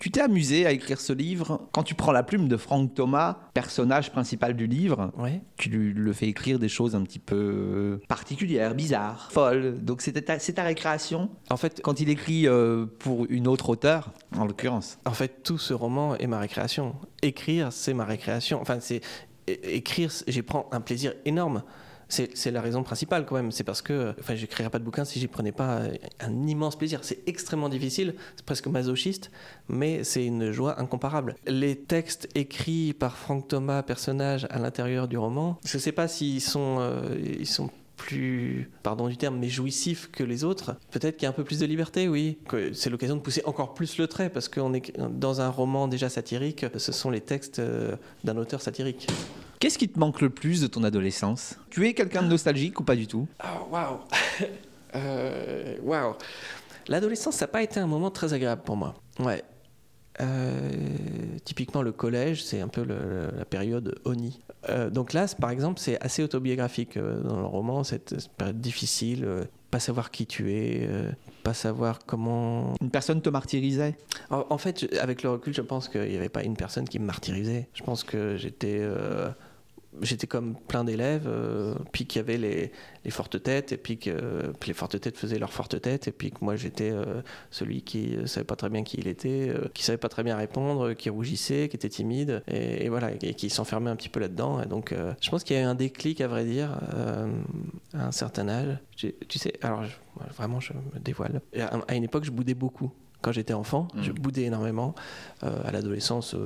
Tu 0.00 0.10
t'es 0.10 0.20
amusé 0.20 0.66
à 0.66 0.72
écrire 0.72 1.00
ce 1.00 1.12
livre 1.12 1.68
quand 1.72 1.82
tu 1.82 1.94
prends 1.94 2.12
la 2.12 2.22
plume 2.22 2.48
de 2.48 2.56
Franck 2.56 2.94
Thomas, 2.94 3.38
personnage 3.54 4.10
principal 4.10 4.54
du 4.54 4.66
livre. 4.66 5.12
Tu 5.56 5.68
le 5.70 6.12
fais 6.12 6.26
écrire 6.26 6.58
des 6.58 6.68
choses 6.68 6.94
un 6.94 7.02
petit 7.02 7.18
peu 7.18 8.00
particulières, 8.08 8.74
bizarres, 8.74 9.30
folles. 9.30 9.84
Donc 9.84 10.02
c'est 10.02 10.12
ta, 10.12 10.64
récréation. 10.64 11.30
En 11.50 11.56
fait, 11.56 11.80
quand 11.82 12.00
il 12.00 12.08
écrit 12.08 12.48
euh, 12.48 12.86
pour 12.98 13.26
une 13.28 13.46
autre 13.46 13.68
auteure, 13.68 14.12
en 14.36 14.44
l'occurrence. 14.44 14.98
En 15.04 15.12
fait, 15.12 15.42
tout 15.42 15.58
ce 15.58 15.74
roman 15.74 16.16
est 16.16 16.26
ma 16.26 16.38
récréation. 16.38 16.96
Écrire, 17.22 17.72
c'est 17.72 17.94
ma 17.94 18.04
récréation. 18.04 18.60
Enfin, 18.60 18.78
c'est 18.80 19.00
écrire, 19.46 20.10
j'y 20.26 20.42
prends 20.42 20.68
un 20.72 20.80
plaisir 20.80 21.14
énorme. 21.24 21.62
C'est 22.34 22.50
la 22.50 22.60
raison 22.60 22.82
principale 22.82 23.26
quand 23.26 23.36
même. 23.36 23.50
C'est 23.50 23.64
parce 23.64 23.82
que, 23.82 24.14
enfin, 24.20 24.34
j'écrirais 24.34 24.70
pas 24.70 24.78
de 24.78 24.84
bouquin 24.84 25.04
si 25.04 25.18
j'y 25.18 25.26
prenais 25.26 25.52
pas 25.52 25.82
un 26.20 26.46
immense 26.46 26.76
plaisir. 26.76 27.00
C'est 27.02 27.26
extrêmement 27.26 27.68
difficile, 27.68 28.14
c'est 28.36 28.44
presque 28.44 28.66
masochiste, 28.66 29.30
mais 29.68 30.04
c'est 30.04 30.24
une 30.24 30.50
joie 30.52 30.80
incomparable. 30.80 31.36
Les 31.46 31.76
textes 31.76 32.28
écrits 32.34 32.92
par 32.92 33.16
Franck 33.16 33.48
Thomas, 33.48 33.82
personnage 33.82 34.46
à 34.50 34.58
l'intérieur 34.58 35.08
du 35.08 35.18
roman, 35.18 35.58
je 35.64 35.78
sais 35.78 35.92
pas 35.92 36.08
s'ils 36.08 36.40
sont, 36.40 36.76
euh, 36.80 37.44
sont 37.44 37.70
plus, 37.96 38.70
pardon 38.82 39.08
du 39.08 39.16
terme, 39.16 39.38
mais 39.38 39.48
jouissif 39.48 40.10
que 40.10 40.24
les 40.24 40.44
autres. 40.44 40.76
Peut-être 40.90 41.16
qu'il 41.16 41.24
y 41.24 41.26
a 41.26 41.30
un 41.30 41.34
peu 41.34 41.44
plus 41.44 41.58
de 41.60 41.66
liberté, 41.66 42.08
oui. 42.08 42.38
C'est 42.72 42.90
l'occasion 42.90 43.16
de 43.16 43.20
pousser 43.20 43.42
encore 43.44 43.74
plus 43.74 43.98
le 43.98 44.06
trait, 44.08 44.30
parce 44.30 44.48
qu'on 44.48 44.74
est 44.74 44.92
dans 44.98 45.40
un 45.40 45.48
roman 45.48 45.88
déjà 45.88 46.08
satirique, 46.08 46.66
ce 46.76 46.92
sont 46.92 47.10
les 47.10 47.20
textes 47.20 47.60
euh, 47.60 47.96
d'un 48.24 48.36
auteur 48.36 48.60
satirique. 48.60 49.06
Qu'est-ce 49.60 49.78
qui 49.78 49.88
te 49.88 49.98
manque 49.98 50.20
le 50.20 50.30
plus 50.30 50.60
de 50.60 50.66
ton 50.66 50.84
adolescence? 50.84 51.58
Tu 51.70 51.86
es 51.86 51.94
quelqu'un 51.94 52.22
de 52.22 52.28
nostalgique 52.28 52.78
ou 52.80 52.84
pas 52.84 52.96
du 52.96 53.06
tout? 53.06 53.26
Oh, 53.42 53.68
waouh 53.70 53.98
euh, 54.96 55.76
Waouh 55.82 56.14
L'adolescence, 56.88 57.36
ça 57.36 57.46
n'a 57.46 57.52
pas 57.52 57.62
été 57.62 57.80
un 57.80 57.86
moment 57.86 58.10
très 58.10 58.34
agréable 58.34 58.62
pour 58.62 58.76
moi. 58.76 58.94
Ouais. 59.18 59.42
Euh, 60.20 60.70
typiquement, 61.44 61.82
le 61.82 61.92
collège, 61.92 62.44
c'est 62.44 62.60
un 62.60 62.68
peu 62.68 62.84
la 62.84 63.44
période 63.44 63.98
ONI. 64.04 64.40
Euh, 64.68 64.90
donc 64.90 65.12
là, 65.12 65.26
par 65.40 65.50
exemple, 65.50 65.80
c'est 65.80 66.00
assez 66.04 66.22
autobiographique 66.22 66.98
dans 66.98 67.40
le 67.40 67.46
roman, 67.46 67.84
cette 67.84 68.28
période 68.36 68.60
difficile, 68.60 69.26
pas 69.70 69.80
savoir 69.80 70.10
qui 70.10 70.26
tu 70.26 70.52
es, 70.52 70.88
pas 71.42 71.54
savoir 71.54 72.00
comment. 72.06 72.74
Une 72.82 72.90
personne 72.90 73.22
te 73.22 73.30
martyrisait? 73.30 73.96
En, 74.30 74.58
fait, 74.58 74.94
avec 75.00 75.22
le 75.22 75.30
recul, 75.30 75.54
je 75.54 75.62
pense 75.62 75.88
qu'il 75.88 76.02
n'y 76.02 76.16
avait 76.16 76.28
pas 76.28 76.42
une 76.42 76.56
personne 76.56 76.86
qui 76.86 76.98
me 76.98 77.06
martyrisait. 77.06 77.68
Je 77.72 77.82
pense 77.82 78.04
que 78.04 78.36
j'étais 78.36 78.86
j'étais 80.02 80.26
comme 80.26 80.56
plein 80.56 80.84
d'élèves, 80.84 81.26
euh, 81.26 81.74
puis 81.92 82.06
qu'il 82.06 82.20
y 82.20 82.24
avait 82.24 82.36
les, 82.36 82.72
les, 83.04 83.10
fortes 83.10 83.42
têtes, 83.42 83.72
et 83.72 83.76
puis 83.76 83.98
que 83.98 84.52
les 84.66 84.72
fortes 84.72 85.00
têtes 85.00 85.16
faisaient 85.16 85.38
leurs 85.38 85.52
fortes 85.52 85.80
têtes, 85.80 86.08
et 86.08 86.12
puis 86.12 86.30
que 86.30 86.38
moi 86.40 86.56
j'étais 86.56 86.90
euh, 86.90 87.22
celui 87.50 87.82
qui 87.82 88.16
savait 88.26 88.44
pas 88.44 88.56
très 88.56 88.70
bien 88.70 88.82
qui 88.82 88.96
il 88.98 89.08
était, 89.08 89.48
euh, 89.50 89.68
qui 89.72 89.84
savait 89.84 89.98
pas 89.98 90.08
très 90.08 90.22
bien 90.22 90.36
répondre, 90.36 90.92
qui 90.94 91.10
rougissait, 91.10 91.68
qui 91.68 91.76
était 91.76 91.88
timide, 91.88 92.42
et, 92.48 92.88
voilà, 92.88 93.10
et 93.12 93.34
qui 93.34 93.50
s'enfermait 93.50 93.90
un 93.90 93.96
petit 93.96 94.08
peu 94.08 94.20
là-dedans. 94.20 94.62
Et 94.62 94.66
donc, 94.66 94.94
je 95.20 95.30
pense 95.30 95.44
qu'il 95.44 95.56
y 95.56 95.58
a 95.58 95.62
eu 95.62 95.66
un 95.66 95.74
déclic, 95.74 96.20
à 96.20 96.28
vrai 96.28 96.44
dire, 96.44 96.78
à 97.94 98.06
un 98.06 98.12
certain 98.12 98.48
âge. 98.48 98.78
Tu 98.96 99.38
sais, 99.38 99.54
alors 99.62 99.82
vraiment, 100.36 100.60
je 100.60 100.72
me 100.72 101.00
dévoile. 101.00 101.40
À, 101.88 101.94
une 101.94 102.04
époque, 102.04 102.24
je 102.24 102.30
boudais 102.30 102.54
beaucoup 102.54 102.92
quand 103.20 103.32
j'étais 103.32 103.54
enfant, 103.54 103.88
je 103.96 104.10
mmh. 104.10 104.14
boudais 104.14 104.42
énormément. 104.42 104.94
à 105.42 105.72
l'adolescence, 105.72 106.36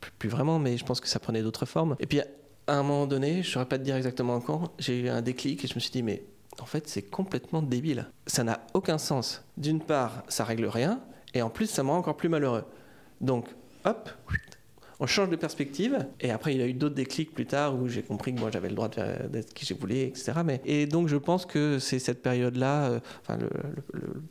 plus, 0.00 0.10
plus, 0.18 0.28
vraiment, 0.28 0.58
mais 0.58 0.76
je 0.76 0.84
pense 0.84 1.00
que 1.00 1.08
ça 1.08 1.18
prenait 1.18 1.42
d'autres 1.42 1.66
formes. 1.66 1.96
Et 2.00 2.06
puis 2.06 2.20
à 2.66 2.78
un 2.78 2.82
moment 2.82 3.06
donné, 3.06 3.42
je 3.42 3.48
ne 3.48 3.52
saurais 3.52 3.66
pas 3.66 3.78
te 3.78 3.84
dire 3.84 3.96
exactement 3.96 4.40
quand, 4.40 4.72
j'ai 4.78 5.00
eu 5.00 5.08
un 5.08 5.22
déclic 5.22 5.64
et 5.64 5.68
je 5.68 5.74
me 5.74 5.80
suis 5.80 5.90
dit, 5.90 6.02
mais 6.02 6.24
en 6.60 6.66
fait, 6.66 6.88
c'est 6.88 7.02
complètement 7.02 7.62
débile. 7.62 8.06
Ça 8.26 8.44
n'a 8.44 8.60
aucun 8.74 8.98
sens. 8.98 9.44
D'une 9.56 9.80
part, 9.80 10.22
ça 10.28 10.44
règle 10.44 10.66
rien, 10.66 11.00
et 11.34 11.42
en 11.42 11.50
plus, 11.50 11.66
ça 11.66 11.82
me 11.82 11.90
rend 11.90 11.98
encore 11.98 12.16
plus 12.16 12.28
malheureux. 12.28 12.64
Donc, 13.20 13.48
hop, 13.84 14.10
on 15.00 15.06
change 15.06 15.30
de 15.30 15.36
perspective. 15.36 16.06
Et 16.20 16.30
après, 16.30 16.54
il 16.54 16.60
y 16.60 16.62
a 16.62 16.66
eu 16.66 16.74
d'autres 16.74 16.94
déclics 16.94 17.34
plus 17.34 17.46
tard 17.46 17.74
où 17.74 17.88
j'ai 17.88 18.02
compris 18.02 18.34
que 18.34 18.40
moi, 18.40 18.50
j'avais 18.50 18.68
le 18.68 18.74
droit 18.74 18.88
d'être 18.88 19.52
qui 19.54 19.66
je 19.66 19.74
voulais, 19.74 20.04
etc. 20.04 20.32
Mais, 20.44 20.60
et 20.64 20.86
donc, 20.86 21.08
je 21.08 21.16
pense 21.16 21.46
que 21.46 21.78
c'est 21.78 21.98
cette 21.98 22.22
période-là, 22.22 22.84
euh, 22.84 23.00
enfin, 23.22 23.38
le, 23.38 23.50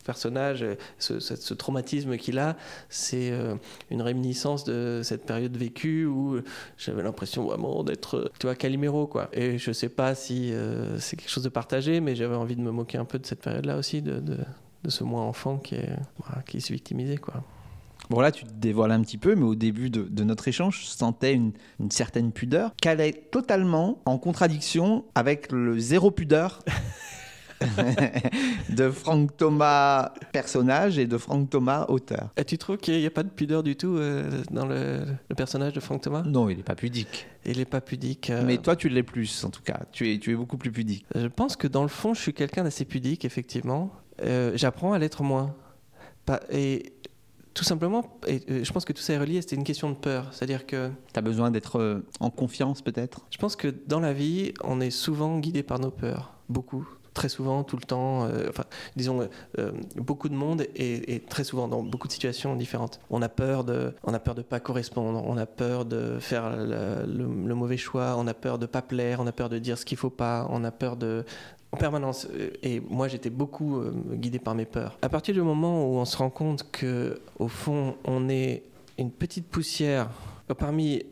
personnage, 0.04 0.64
ce, 0.98 1.54
traumatisme 1.54 2.16
qu'il 2.16 2.38
a, 2.38 2.56
c'est 2.88 3.30
euh, 3.30 3.54
une 3.90 4.02
réminiscence 4.02 4.64
de 4.64 5.00
cette 5.02 5.24
période 5.24 5.56
vécue 5.56 6.06
où 6.06 6.40
j'avais 6.78 7.02
l'impression 7.02 7.44
vraiment 7.44 7.82
d'être, 7.84 8.30
tu 8.38 8.46
vois, 8.46 8.54
Calimero, 8.54 9.06
quoi. 9.06 9.28
Et 9.32 9.58
je 9.58 9.72
sais 9.72 9.88
pas 9.88 10.14
si 10.14 10.52
euh, 10.52 10.98
c'est 10.98 11.16
quelque 11.16 11.30
chose 11.30 11.44
de 11.44 11.48
partagé, 11.48 12.00
mais 12.00 12.14
j'avais 12.14 12.34
envie 12.34 12.56
de 12.56 12.62
me 12.62 12.70
moquer 12.70 12.98
un 12.98 13.04
peu 13.04 13.18
de 13.18 13.26
cette 13.26 13.40
période-là 13.40 13.76
aussi, 13.76 14.02
de, 14.02 14.22
ce 14.86 15.02
moi 15.02 15.22
enfant 15.22 15.56
qui 15.58 15.76
est, 15.76 15.96
qui 16.46 16.58
est 16.58 16.70
victimisé, 16.70 17.16
quoi. 17.16 17.42
Bon 18.10 18.20
là, 18.20 18.30
tu 18.32 18.44
te 18.44 18.52
dévoiles 18.52 18.92
un 18.92 19.00
petit 19.00 19.18
peu, 19.18 19.34
mais 19.34 19.44
au 19.44 19.54
début 19.54 19.88
de, 19.90 20.24
notre 20.24 20.48
échange, 20.48 20.82
je 20.82 20.86
sentais 20.86 21.32
une, 21.34 21.52
certaine 21.90 22.32
pudeur 22.32 22.74
qu'elle 22.80 23.00
est 23.00 23.30
totalement 23.30 24.00
en 24.04 24.18
contradiction 24.18 25.04
avec 25.14 25.52
le 25.52 25.78
zéro 25.78 26.10
pudeur 26.10 26.60
de 28.68 28.90
Franck 28.90 29.36
Thomas 29.36 30.12
personnage 30.32 30.98
et 30.98 31.06
de 31.06 31.16
Franck 31.16 31.50
Thomas 31.50 31.86
auteur. 31.88 32.30
Et 32.36 32.44
tu 32.44 32.58
trouves 32.58 32.76
qu'il 32.76 32.98
n'y 32.98 33.06
a 33.06 33.10
pas 33.10 33.22
de 33.22 33.30
pudeur 33.30 33.62
du 33.62 33.76
tout 33.76 33.96
euh, 33.96 34.42
dans 34.50 34.66
le, 34.66 35.04
personnage 35.34 35.72
de 35.72 35.80
Franck 35.80 36.02
Thomas? 36.02 36.22
Non, 36.22 36.50
il 36.50 36.58
n'est 36.58 36.62
pas 36.62 36.74
pudique. 36.74 37.26
Il 37.46 37.58
n'est 37.58 37.64
pas 37.64 37.80
pudique. 37.80 38.28
Euh. 38.28 38.42
Mais 38.44 38.58
toi, 38.58 38.76
tu 38.76 38.88
l'es 38.88 39.02
plus, 39.02 39.44
en 39.44 39.50
tout 39.50 39.62
cas. 39.62 39.80
Tu 39.92 40.12
es, 40.12 40.18
tu 40.18 40.32
es 40.32 40.34
beaucoup 40.34 40.58
plus 40.58 40.72
pudique. 40.72 41.06
Je 41.14 41.26
pense 41.26 41.56
que 41.56 41.68
dans 41.68 41.82
le 41.82 41.88
fond, 41.88 42.12
je 42.12 42.20
suis 42.20 42.34
quelqu'un 42.34 42.64
d'assez 42.64 42.84
pudique, 42.84 43.24
effectivement. 43.24 43.92
Euh, 44.22 44.52
j'apprends 44.56 44.92
à 44.92 44.98
l'être 44.98 45.22
moins. 45.22 45.54
Et 46.50 46.94
tout 47.54 47.64
simplement, 47.64 48.18
et 48.26 48.40
euh, 48.50 48.64
je 48.64 48.72
pense 48.72 48.84
que 48.84 48.92
tout 48.92 49.00
ça 49.00 49.14
est 49.14 49.18
relié, 49.18 49.40
c'était 49.40 49.56
une 49.56 49.64
question 49.64 49.88
de 49.88 49.94
peur. 49.94 50.28
C'est-à-dire 50.32 50.66
que. 50.66 50.90
Tu 51.12 51.18
as 51.18 51.22
besoin 51.22 51.50
d'être 51.50 51.78
euh, 51.78 52.04
en 52.20 52.30
confiance, 52.30 52.82
peut-être? 52.82 53.26
Je 53.30 53.38
pense 53.38 53.54
que 53.54 53.68
dans 53.86 54.00
la 54.00 54.12
vie, 54.12 54.52
on 54.62 54.80
est 54.80 54.90
souvent 54.90 55.38
guidé 55.38 55.62
par 55.62 55.78
nos 55.78 55.90
peurs. 55.90 56.34
Beaucoup. 56.48 56.86
Très 57.14 57.28
souvent, 57.28 57.62
tout 57.62 57.76
le 57.76 57.82
temps. 57.82 58.24
Euh, 58.24 58.48
enfin, 58.48 58.64
disons, 58.96 59.28
beaucoup 59.96 60.28
de 60.28 60.34
monde 60.34 60.66
et, 60.74 61.22
très 61.28 61.44
souvent 61.44 61.68
dans 61.68 61.82
beaucoup 61.82 62.08
de 62.08 62.12
situations 62.12 62.56
différentes. 62.56 63.00
On 63.08 63.22
a 63.22 63.28
peur 63.28 63.62
de, 63.62 63.94
on 64.02 64.12
a 64.12 64.18
peur 64.18 64.34
de 64.34 64.42
pas 64.42 64.58
correspondre. 64.58 65.22
On 65.24 65.36
a 65.36 65.46
peur 65.46 65.84
de 65.84 66.18
faire 66.18 66.56
le, 66.56 67.54
mauvais 67.54 67.76
choix. 67.76 68.16
On 68.18 68.26
a 68.26 68.34
peur 68.34 68.58
de 68.58 68.66
pas 68.66 68.82
plaire. 68.82 69.20
On 69.20 69.26
a 69.28 69.32
peur 69.32 69.48
de 69.48 69.58
dire 69.58 69.78
ce 69.78 69.84
qu'il 69.84 69.96
faut 69.96 70.10
pas. 70.10 70.48
On 70.50 70.64
a 70.64 70.72
peur 70.72 70.96
de, 70.96 71.24
en 71.70 71.76
permanence. 71.76 72.26
Euh, 72.34 72.50
et 72.62 72.80
moi, 72.80 73.06
j'étais 73.06 73.30
beaucoup 73.30 73.78
euh, 73.78 73.92
guidé 74.14 74.40
par 74.40 74.54
mes 74.54 74.64
peurs. 74.66 74.98
À 75.00 75.08
partir 75.08 75.34
du 75.34 75.42
moment 75.42 75.86
où 75.86 75.96
on 75.98 76.04
se 76.04 76.16
rend 76.16 76.30
compte 76.30 76.68
que, 76.72 77.20
au 77.38 77.48
fond, 77.48 77.94
on 78.04 78.28
est 78.28 78.64
une 78.98 79.10
petite 79.10 79.46
poussière 79.46 80.10
parmi 80.58 81.02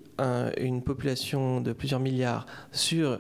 une 0.59 0.83
population 0.83 1.61
de 1.61 1.73
plusieurs 1.73 1.99
milliards 1.99 2.47
sur 2.71 3.19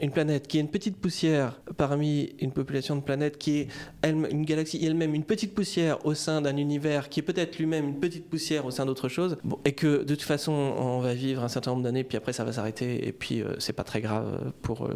une 0.00 0.10
planète 0.10 0.48
qui 0.48 0.58
est 0.58 0.60
une 0.60 0.70
petite 0.70 0.96
poussière 0.96 1.60
parmi 1.76 2.34
une 2.40 2.52
population 2.52 2.96
de 2.96 3.00
planètes 3.00 3.38
qui 3.38 3.58
est 3.58 3.68
elle, 4.02 4.16
une 4.30 4.44
galaxie 4.44 4.84
elle-même 4.84 5.14
une 5.14 5.24
petite 5.24 5.54
poussière 5.54 6.04
au 6.04 6.14
sein 6.14 6.40
d'un 6.40 6.56
univers 6.56 7.08
qui 7.08 7.20
est 7.20 7.22
peut-être 7.22 7.58
lui-même 7.58 7.88
une 7.88 8.00
petite 8.00 8.28
poussière 8.28 8.66
au 8.66 8.70
sein 8.70 8.86
d'autre 8.86 9.08
chose 9.08 9.36
et 9.64 9.72
que 9.72 10.02
de 10.02 10.14
toute 10.14 10.22
façon 10.22 10.52
on 10.52 11.00
va 11.00 11.14
vivre 11.14 11.44
un 11.44 11.48
certain 11.48 11.72
nombre 11.72 11.82
d'années 11.82 12.04
puis 12.04 12.16
après 12.16 12.32
ça 12.32 12.44
va 12.44 12.52
s'arrêter 12.52 13.06
et 13.06 13.12
puis 13.12 13.42
euh, 13.42 13.54
c'est 13.58 13.72
pas 13.72 13.84
très 13.84 14.00
grave 14.00 14.52
pour 14.62 14.86
euh, 14.86 14.94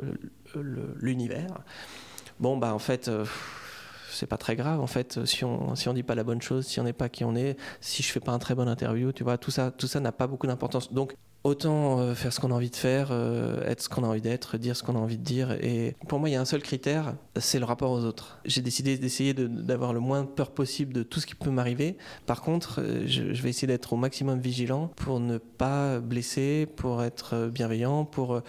l'univers. 0.97 1.61
Bon 2.41 2.57
bah 2.57 2.75
en 2.75 2.79
fait 2.79 3.09
euh, 3.09 3.25
c'est 4.11 4.27
pas 4.27 4.39
très 4.39 4.57
grave 4.57 4.81
en 4.81 4.87
fait 4.87 5.25
si 5.25 5.45
on 5.45 5.75
si 5.77 5.89
on 5.89 5.95
dit 5.95 6.03
pas 6.03 6.15
la 6.15 6.25
bonne 6.25 6.43
chose 6.43 6.67
si 6.67 6.81
on 6.81 6.85
n'est 6.85 6.93
pas 6.93 7.09
qui 7.09 7.25
on 7.25 7.37
est 7.37 7.57
si 7.81 8.03
je 8.03 8.11
fais 8.11 8.21
pas 8.21 8.33
un 8.33 8.39
très 8.39 8.55
bon 8.55 8.69
interview 8.69 9.13
tu 9.13 9.25
vois 9.25 9.39
tout 9.39 9.51
ça 9.51 9.71
tout 9.71 9.87
ça 9.87 10.01
n'a 10.01 10.13
pas 10.13 10.27
beaucoup 10.27 10.47
d'importance. 10.47 10.93
Donc 10.93 11.15
autant 11.43 11.99
euh, 11.99 12.15
faire 12.15 12.33
ce 12.33 12.41
qu'on 12.41 12.51
a 12.51 12.55
envie 12.55 12.71
de 12.71 12.77
faire, 12.77 13.09
euh, 13.11 13.65
être 13.67 13.83
ce 13.83 13.89
qu'on 13.89 14.05
a 14.05 14.07
envie 14.07 14.21
d'être, 14.21 14.59
dire 14.59 14.77
ce 14.77 14.83
qu'on 14.83 14.95
a 14.95 14.99
envie 14.99 15.17
de 15.17 15.23
dire. 15.23 15.53
Et 15.53 15.97
pour 16.09 16.19
moi, 16.19 16.29
il 16.29 16.33
y 16.33 16.37
a 16.37 16.41
un 16.41 16.45
seul 16.45 16.63
critère, 16.63 17.15
c'est 17.37 17.59
le 17.59 17.65
rapport 17.65 17.91
aux 17.91 18.05
autres. 18.05 18.39
J'ai 18.45 18.61
décidé 18.61 18.99
d'essayer 18.99 19.33
d'avoir 19.35 19.93
le 19.93 20.01
moins 20.01 20.25
peur 20.25 20.51
possible 20.51 20.93
de 20.93 21.03
tout 21.03 21.21
ce 21.21 21.27
qui 21.27 21.35
peut 21.35 21.51
m'arriver. 21.51 21.97
Par 22.27 22.43
contre, 22.43 22.81
euh, 22.81 23.07
je, 23.07 23.23
vais 23.43 23.51
essayer 23.51 23.69
d'être 23.69 23.93
au 23.93 23.97
maximum 23.97 24.39
vigilant 24.41 24.89
pour 24.97 25.21
ne 25.21 25.39
pas 25.39 25.99
blesser, 26.01 26.67
pour 26.77 27.03
être 27.03 27.49
bienveillant, 27.49 28.05
pour 28.05 28.43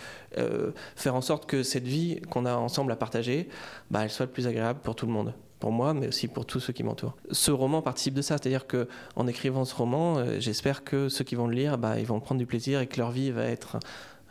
faire 0.95 1.15
en 1.15 1.21
sorte 1.21 1.45
que 1.45 1.63
cette 1.63 1.83
vie 1.83 2.21
qu'on 2.29 2.45
a 2.45 2.55
ensemble 2.55 2.91
à 2.91 2.95
partager, 2.95 3.49
bah, 3.89 4.01
elle 4.03 4.09
soit 4.09 4.25
le 4.25 4.31
plus 4.31 4.47
agréable 4.47 4.79
pour 4.81 4.95
tout 4.95 5.05
le 5.05 5.11
monde 5.11 5.33
pour 5.61 5.71
moi, 5.71 5.93
mais 5.93 6.07
aussi 6.09 6.27
pour 6.27 6.45
tous 6.45 6.59
ceux 6.59 6.73
qui 6.73 6.83
m'entourent. 6.83 7.15
Ce 7.31 7.51
roman 7.51 7.81
participe 7.81 8.15
de 8.15 8.21
ça, 8.21 8.35
c'est-à-dire 8.37 8.67
que 8.67 8.89
en 9.15 9.27
écrivant 9.27 9.63
ce 9.63 9.73
roman, 9.73 10.17
euh, 10.17 10.39
j'espère 10.39 10.83
que 10.83 11.07
ceux 11.07 11.23
qui 11.23 11.35
vont 11.35 11.47
le 11.47 11.55
lire, 11.55 11.77
bah, 11.77 11.99
ils 11.99 12.05
vont 12.05 12.19
prendre 12.19 12.39
du 12.39 12.45
plaisir 12.45 12.81
et 12.81 12.87
que 12.87 12.97
leur 12.97 13.11
vie 13.11 13.31
va 13.31 13.45
être 13.45 13.77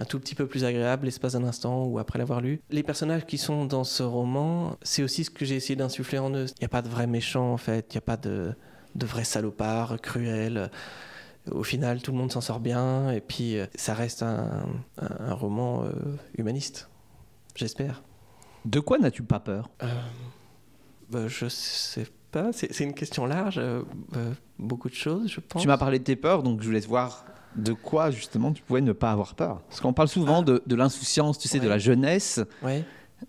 un 0.00 0.04
tout 0.04 0.18
petit 0.18 0.34
peu 0.34 0.46
plus 0.46 0.64
agréable 0.64 1.04
l'espace 1.04 1.34
d'un 1.34 1.44
instant 1.44 1.84
ou 1.84 1.98
après 1.98 2.18
l'avoir 2.18 2.40
lu. 2.40 2.60
Les 2.70 2.82
personnages 2.82 3.26
qui 3.26 3.38
sont 3.38 3.64
dans 3.64 3.84
ce 3.84 4.02
roman, 4.02 4.76
c'est 4.82 5.02
aussi 5.02 5.24
ce 5.24 5.30
que 5.30 5.44
j'ai 5.44 5.54
essayé 5.54 5.76
d'insuffler 5.76 6.18
en 6.18 6.30
eux. 6.34 6.46
Il 6.48 6.60
n'y 6.60 6.66
a 6.66 6.68
pas 6.68 6.82
de 6.82 6.88
vrais 6.88 7.06
méchants 7.06 7.52
en 7.52 7.58
fait, 7.58 7.86
il 7.90 7.96
n'y 7.96 7.98
a 7.98 8.02
pas 8.02 8.16
de, 8.16 8.52
de 8.96 9.06
vrais 9.06 9.24
salopards 9.24 10.00
cruels. 10.00 10.70
Au 11.50 11.62
final, 11.62 12.02
tout 12.02 12.12
le 12.12 12.18
monde 12.18 12.32
s'en 12.32 12.40
sort 12.40 12.60
bien 12.60 13.12
et 13.12 13.20
puis 13.20 13.56
euh, 13.56 13.66
ça 13.74 13.94
reste 13.94 14.22
un, 14.22 14.66
un, 14.98 15.34
roman 15.34 15.84
euh, 15.84 15.92
humaniste, 16.36 16.88
j'espère. 17.54 18.02
De 18.64 18.80
quoi 18.80 18.98
n'as-tu 18.98 19.22
pas 19.22 19.40
peur? 19.40 19.70
Bah, 21.10 21.26
je 21.26 21.48
sais 21.48 22.06
pas, 22.30 22.52
c'est 22.52 22.84
une 22.84 22.94
question 22.94 23.26
large. 23.26 23.58
Euh, 23.58 23.82
euh, 24.16 24.32
beaucoup 24.58 24.88
de 24.88 24.94
choses, 24.94 25.28
je 25.28 25.40
pense. 25.40 25.60
Tu 25.60 25.68
m'as 25.68 25.78
parlé 25.78 25.98
de 25.98 26.04
tes 26.04 26.16
peurs, 26.16 26.42
donc 26.42 26.60
je 26.60 26.66
voulais 26.66 26.80
voir 26.80 27.24
de 27.56 27.72
quoi 27.72 28.12
justement 28.12 28.52
tu 28.52 28.62
pouvais 28.62 28.80
ne 28.80 28.92
pas 28.92 29.10
avoir 29.10 29.34
peur. 29.34 29.60
Parce 29.68 29.80
qu'on 29.80 29.92
parle 29.92 30.08
souvent 30.08 30.44
ah. 30.46 30.60
de, 30.64 30.74
l'insouciance, 30.76 31.38
tu 31.38 31.48
sais, 31.48 31.58
de 31.58 31.68
la 31.68 31.78
jeunesse. 31.78 32.40
Ouais. 32.62 32.84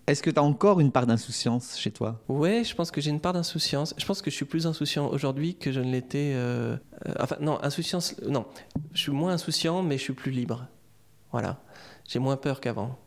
Est-ce 0.08 0.22
que 0.22 0.30
tu 0.30 0.40
as 0.40 0.44
encore 0.44 0.80
une 0.80 0.92
part 0.92 1.08
d'insouciance 1.08 1.78
chez 1.78 1.92
toi? 1.92 2.22
Oui, 2.30 2.64
je 2.64 2.76
pense 2.76 2.92
que 2.92 3.02
j'ai 3.02 3.10
une 3.10 3.20
part 3.20 3.34
d'insouciance. 3.34 3.94
Je 3.98 4.06
pense 4.06 4.22
que 4.22 4.30
je 4.30 4.36
suis 4.36 4.46
plus 4.46 4.68
insouciant 4.68 5.10
aujourd'hui 5.10 5.56
que 5.56 5.72
je 5.72 5.80
ne 5.80 5.92
l'étais. 5.92 6.34
Euh, 6.36 6.78
enfin, 7.20 7.38
non, 7.42 7.62
insouciance. 7.64 8.16
Non, 8.26 8.46
je 8.94 9.02
suis 9.02 9.12
moins 9.12 9.34
insouciant, 9.34 9.82
mais 9.82 9.98
je 9.98 10.04
suis 10.04 10.14
plus 10.14 10.32
libre. 10.32 10.68
Voilà. 11.32 11.60
J'ai 12.08 12.20
moins 12.20 12.38
peur 12.38 12.62
qu'avant. 12.62 13.00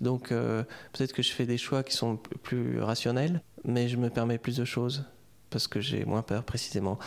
Donc, 0.00 0.28
peut-être 0.30 1.12
que 1.12 1.22
je 1.22 1.32
fais 1.32 1.46
des 1.46 1.58
choix 1.58 1.82
qui 1.82 1.94
sont 1.94 2.16
plus 2.16 2.80
rationnels 2.80 3.42
mais 3.64 3.88
je 3.88 3.96
me 3.96 4.10
permets 4.10 4.38
plus 4.38 4.56
de 4.56 4.64
choses 4.64 5.04
parce 5.50 5.68
que 5.68 5.80
j'ai 5.80 6.04
moins 6.04 6.22
peur 6.22 6.44
précisément. 6.44 6.98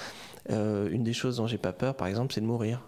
Euh, 0.51 0.89
une 0.91 1.03
des 1.03 1.13
choses 1.13 1.37
dont 1.37 1.47
j'ai 1.47 1.57
pas 1.57 1.73
peur, 1.73 1.95
par 1.95 2.07
exemple, 2.07 2.33
c'est 2.33 2.41
de 2.41 2.45
mourir. 2.45 2.81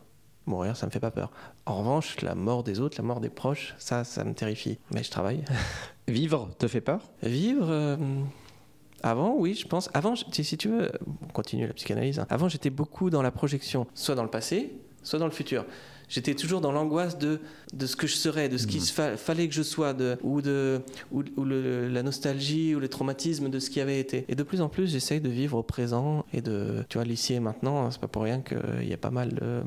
Mourir, 0.45 0.77
ça 0.77 0.85
me 0.85 0.91
fait 0.91 0.99
pas 0.99 1.11
peur. 1.11 1.31
En 1.65 1.79
revanche, 1.79 2.21
la 2.21 2.35
mort 2.35 2.63
des 2.63 2.79
autres, 2.79 2.97
la 2.97 3.03
mort 3.03 3.19
des 3.19 3.29
proches, 3.29 3.75
ça, 3.79 4.03
ça 4.03 4.23
me 4.23 4.33
terrifie. 4.33 4.79
Mais 4.91 5.03
je 5.03 5.11
travaille. 5.11 5.43
Vivre 6.07 6.49
te 6.57 6.67
fait 6.67 6.79
peur? 6.79 7.01
Vivre. 7.21 7.67
Euh, 7.69 7.97
avant, 9.03 9.35
oui, 9.35 9.55
je 9.55 9.67
pense. 9.67 9.89
Avant, 9.93 10.15
si 10.15 10.57
tu 10.57 10.69
veux, 10.69 10.91
on 11.21 11.27
continue 11.27 11.67
la 11.67 11.73
psychanalyse. 11.73 12.19
Hein. 12.19 12.27
Avant, 12.29 12.47
j'étais 12.47 12.69
beaucoup 12.69 13.09
dans 13.09 13.21
la 13.21 13.31
projection, 13.31 13.87
soit 13.93 14.15
dans 14.15 14.23
le 14.23 14.29
passé, 14.29 14.73
soit 15.03 15.19
dans 15.19 15.25
le 15.25 15.31
futur 15.31 15.65
j'étais 16.09 16.35
toujours 16.35 16.61
dans 16.61 16.71
l'angoisse 16.71 17.17
de, 17.17 17.39
de 17.73 17.85
ce 17.85 17.95
que 17.95 18.07
je 18.07 18.15
serais, 18.15 18.49
de 18.49 18.57
ce 18.57 18.67
qu'il 18.67 18.81
mm. 18.81 19.17
fallait 19.17 19.47
que 19.47 19.53
je 19.53 19.63
sois, 19.63 19.93
de, 19.93 20.17
ou, 20.23 20.41
de, 20.41 20.81
ou, 21.11 21.23
la 21.43 22.03
nostalgie 22.03 22.75
ou 22.75 22.79
le 22.79 22.87
traumatisme 22.87 23.49
de 23.49 23.59
ce 23.59 23.69
qui 23.69 23.81
avait 23.81 23.99
été. 23.99 24.25
Et 24.29 24.35
de 24.35 24.43
plus 24.43 24.61
en 24.61 24.69
plus, 24.69 24.91
j'essaye 24.91 25.21
de 25.21 25.29
vivre 25.29 25.57
au 25.57 25.63
présent 25.63 26.25
et 26.33 26.41
de, 26.41 26.83
tu 26.89 26.97
vois, 26.97 27.05
l'ici 27.05 27.33
et 27.33 27.39
maintenant, 27.39 27.85
hein, 27.85 27.91
c'est 27.91 28.01
pas 28.01 28.07
pour 28.07 28.23
rien 28.23 28.41
qu'il 28.41 28.87
y 28.87 28.93
a 28.93 28.97
pas 28.97 29.11
mal 29.11 29.29
de 29.29 29.61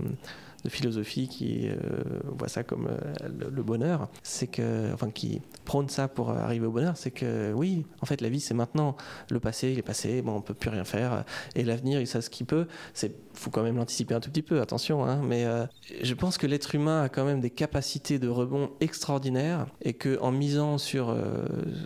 de 0.64 0.68
philosophie 0.68 1.28
qui 1.28 1.68
euh, 1.68 1.76
voit 2.24 2.48
ça 2.48 2.62
comme 2.62 2.88
euh, 2.88 3.50
le, 3.50 3.62
bonheur, 3.62 4.08
c'est 4.22 4.46
que, 4.46 4.92
enfin, 4.92 5.10
qui 5.10 5.40
prône 5.64 5.88
ça 5.88 6.08
pour 6.08 6.30
arriver 6.30 6.66
au 6.66 6.70
bonheur, 6.70 6.96
c'est 6.96 7.10
que 7.10 7.52
oui, 7.52 7.86
en 8.00 8.06
fait, 8.06 8.20
la 8.20 8.28
vie 8.28 8.40
c'est 8.40 8.54
maintenant. 8.54 8.96
Le 9.30 9.40
passé, 9.40 9.70
il 9.70 9.78
est 9.78 9.82
passé, 9.82 10.22
bon, 10.22 10.36
on 10.36 10.40
peut 10.40 10.54
plus 10.54 10.70
rien 10.70 10.84
faire, 10.84 11.24
et 11.54 11.62
l'avenir, 11.62 12.00
il 12.00 12.06
sait 12.06 12.20
ce 12.20 12.30
qu'il 12.30 12.46
peut. 12.46 12.66
C'est, 12.94 13.14
faut 13.34 13.50
quand 13.50 13.62
même 13.62 13.76
l'anticiper 13.76 14.14
un 14.14 14.20
tout 14.20 14.30
petit 14.30 14.42
peu, 14.42 14.60
attention, 14.60 15.04
hein, 15.04 15.20
mais 15.22 15.44
euh, 15.44 15.66
je 16.02 16.14
pense 16.14 16.36
que 16.38 16.46
l'être 16.46 16.74
humain 16.74 17.02
a 17.02 17.08
quand 17.08 17.24
même 17.24 17.40
des 17.40 17.50
capacités 17.50 18.18
de 18.18 18.28
rebond 18.28 18.70
extraordinaires, 18.80 19.66
et 19.82 19.94
que 19.94 20.18
en 20.20 20.32
misant 20.32 20.78
sur 20.78 21.16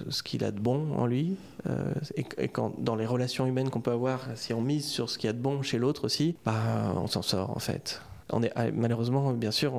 ce 0.09 0.23
qu'il 0.23 0.45
a 0.45 0.51
de 0.51 0.61
bon 0.61 0.93
en 0.97 1.07
lui, 1.07 1.37
et, 2.17 2.25
et, 2.39 2.49
quand 2.49 2.75
dans 2.79 2.97
les 2.97 3.07
relations 3.07 3.47
humaines 3.47 3.71
qu'on 3.71 3.81
peut 3.81 3.91
avoir, 3.91 4.29
si 4.35 4.53
on 4.53 4.61
mise 4.61 4.87
sur 4.87 5.11
ce 5.11 5.19
qu'il 5.19 5.29
y 5.29 5.31
a 5.31 5.33
de 5.33 5.41
bon 5.41 5.63
chez 5.63 5.79
l'autre 5.79 6.05
aussi, 6.05 6.37
bah, 6.45 6.95
on 6.97 7.07
s'en 7.07 7.23
sort 7.23 7.51
en 7.51 7.61
fait. 7.61 8.01
On 8.31 8.41
ah, 8.55 8.71
malheureusement, 8.73 9.33
bien 9.33 9.51
sûr, 9.51 9.75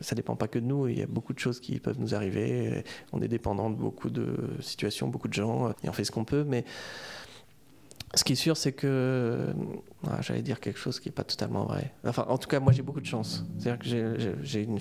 ça 0.00 0.14
dépend 0.14 0.36
pas 0.36 0.48
que 0.48 0.58
de 0.58 0.64
nous. 0.64 0.88
Il 0.88 0.98
y 0.98 1.02
a 1.02 1.06
beaucoup 1.06 1.34
de 1.34 1.38
choses 1.38 1.60
qui 1.60 1.78
peuvent 1.80 1.98
nous 1.98 2.14
arriver. 2.14 2.82
On 3.12 3.20
est 3.20 3.28
dépendant 3.28 3.70
de 3.70 3.76
beaucoup 3.76 4.10
de 4.10 4.36
situations, 4.60 5.08
beaucoup 5.08 5.28
de 5.28 5.34
gens, 5.34 5.70
et 5.82 5.88
on 5.88 5.92
fait 5.92 6.04
ce 6.04 6.10
qu'on 6.10 6.24
peut. 6.24 6.44
Mais 6.44 6.64
ce 8.14 8.22
qui 8.22 8.32
est 8.34 8.36
sûr, 8.36 8.56
c'est 8.56 8.72
que 8.72 9.52
ah, 10.06 10.20
j'allais 10.20 10.42
dire 10.42 10.60
quelque 10.60 10.78
chose 10.78 11.00
qui 11.00 11.08
n'est 11.08 11.14
pas 11.14 11.24
totalement 11.24 11.64
vrai. 11.64 11.92
Enfin, 12.04 12.24
en 12.28 12.38
tout 12.38 12.48
cas, 12.48 12.60
moi, 12.60 12.72
j'ai 12.72 12.82
beaucoup 12.82 13.00
de 13.00 13.06
chance. 13.06 13.44
C'est-à-dire 13.58 13.78
que 13.78 14.38
j'ai 14.42 14.62
une, 14.62 14.78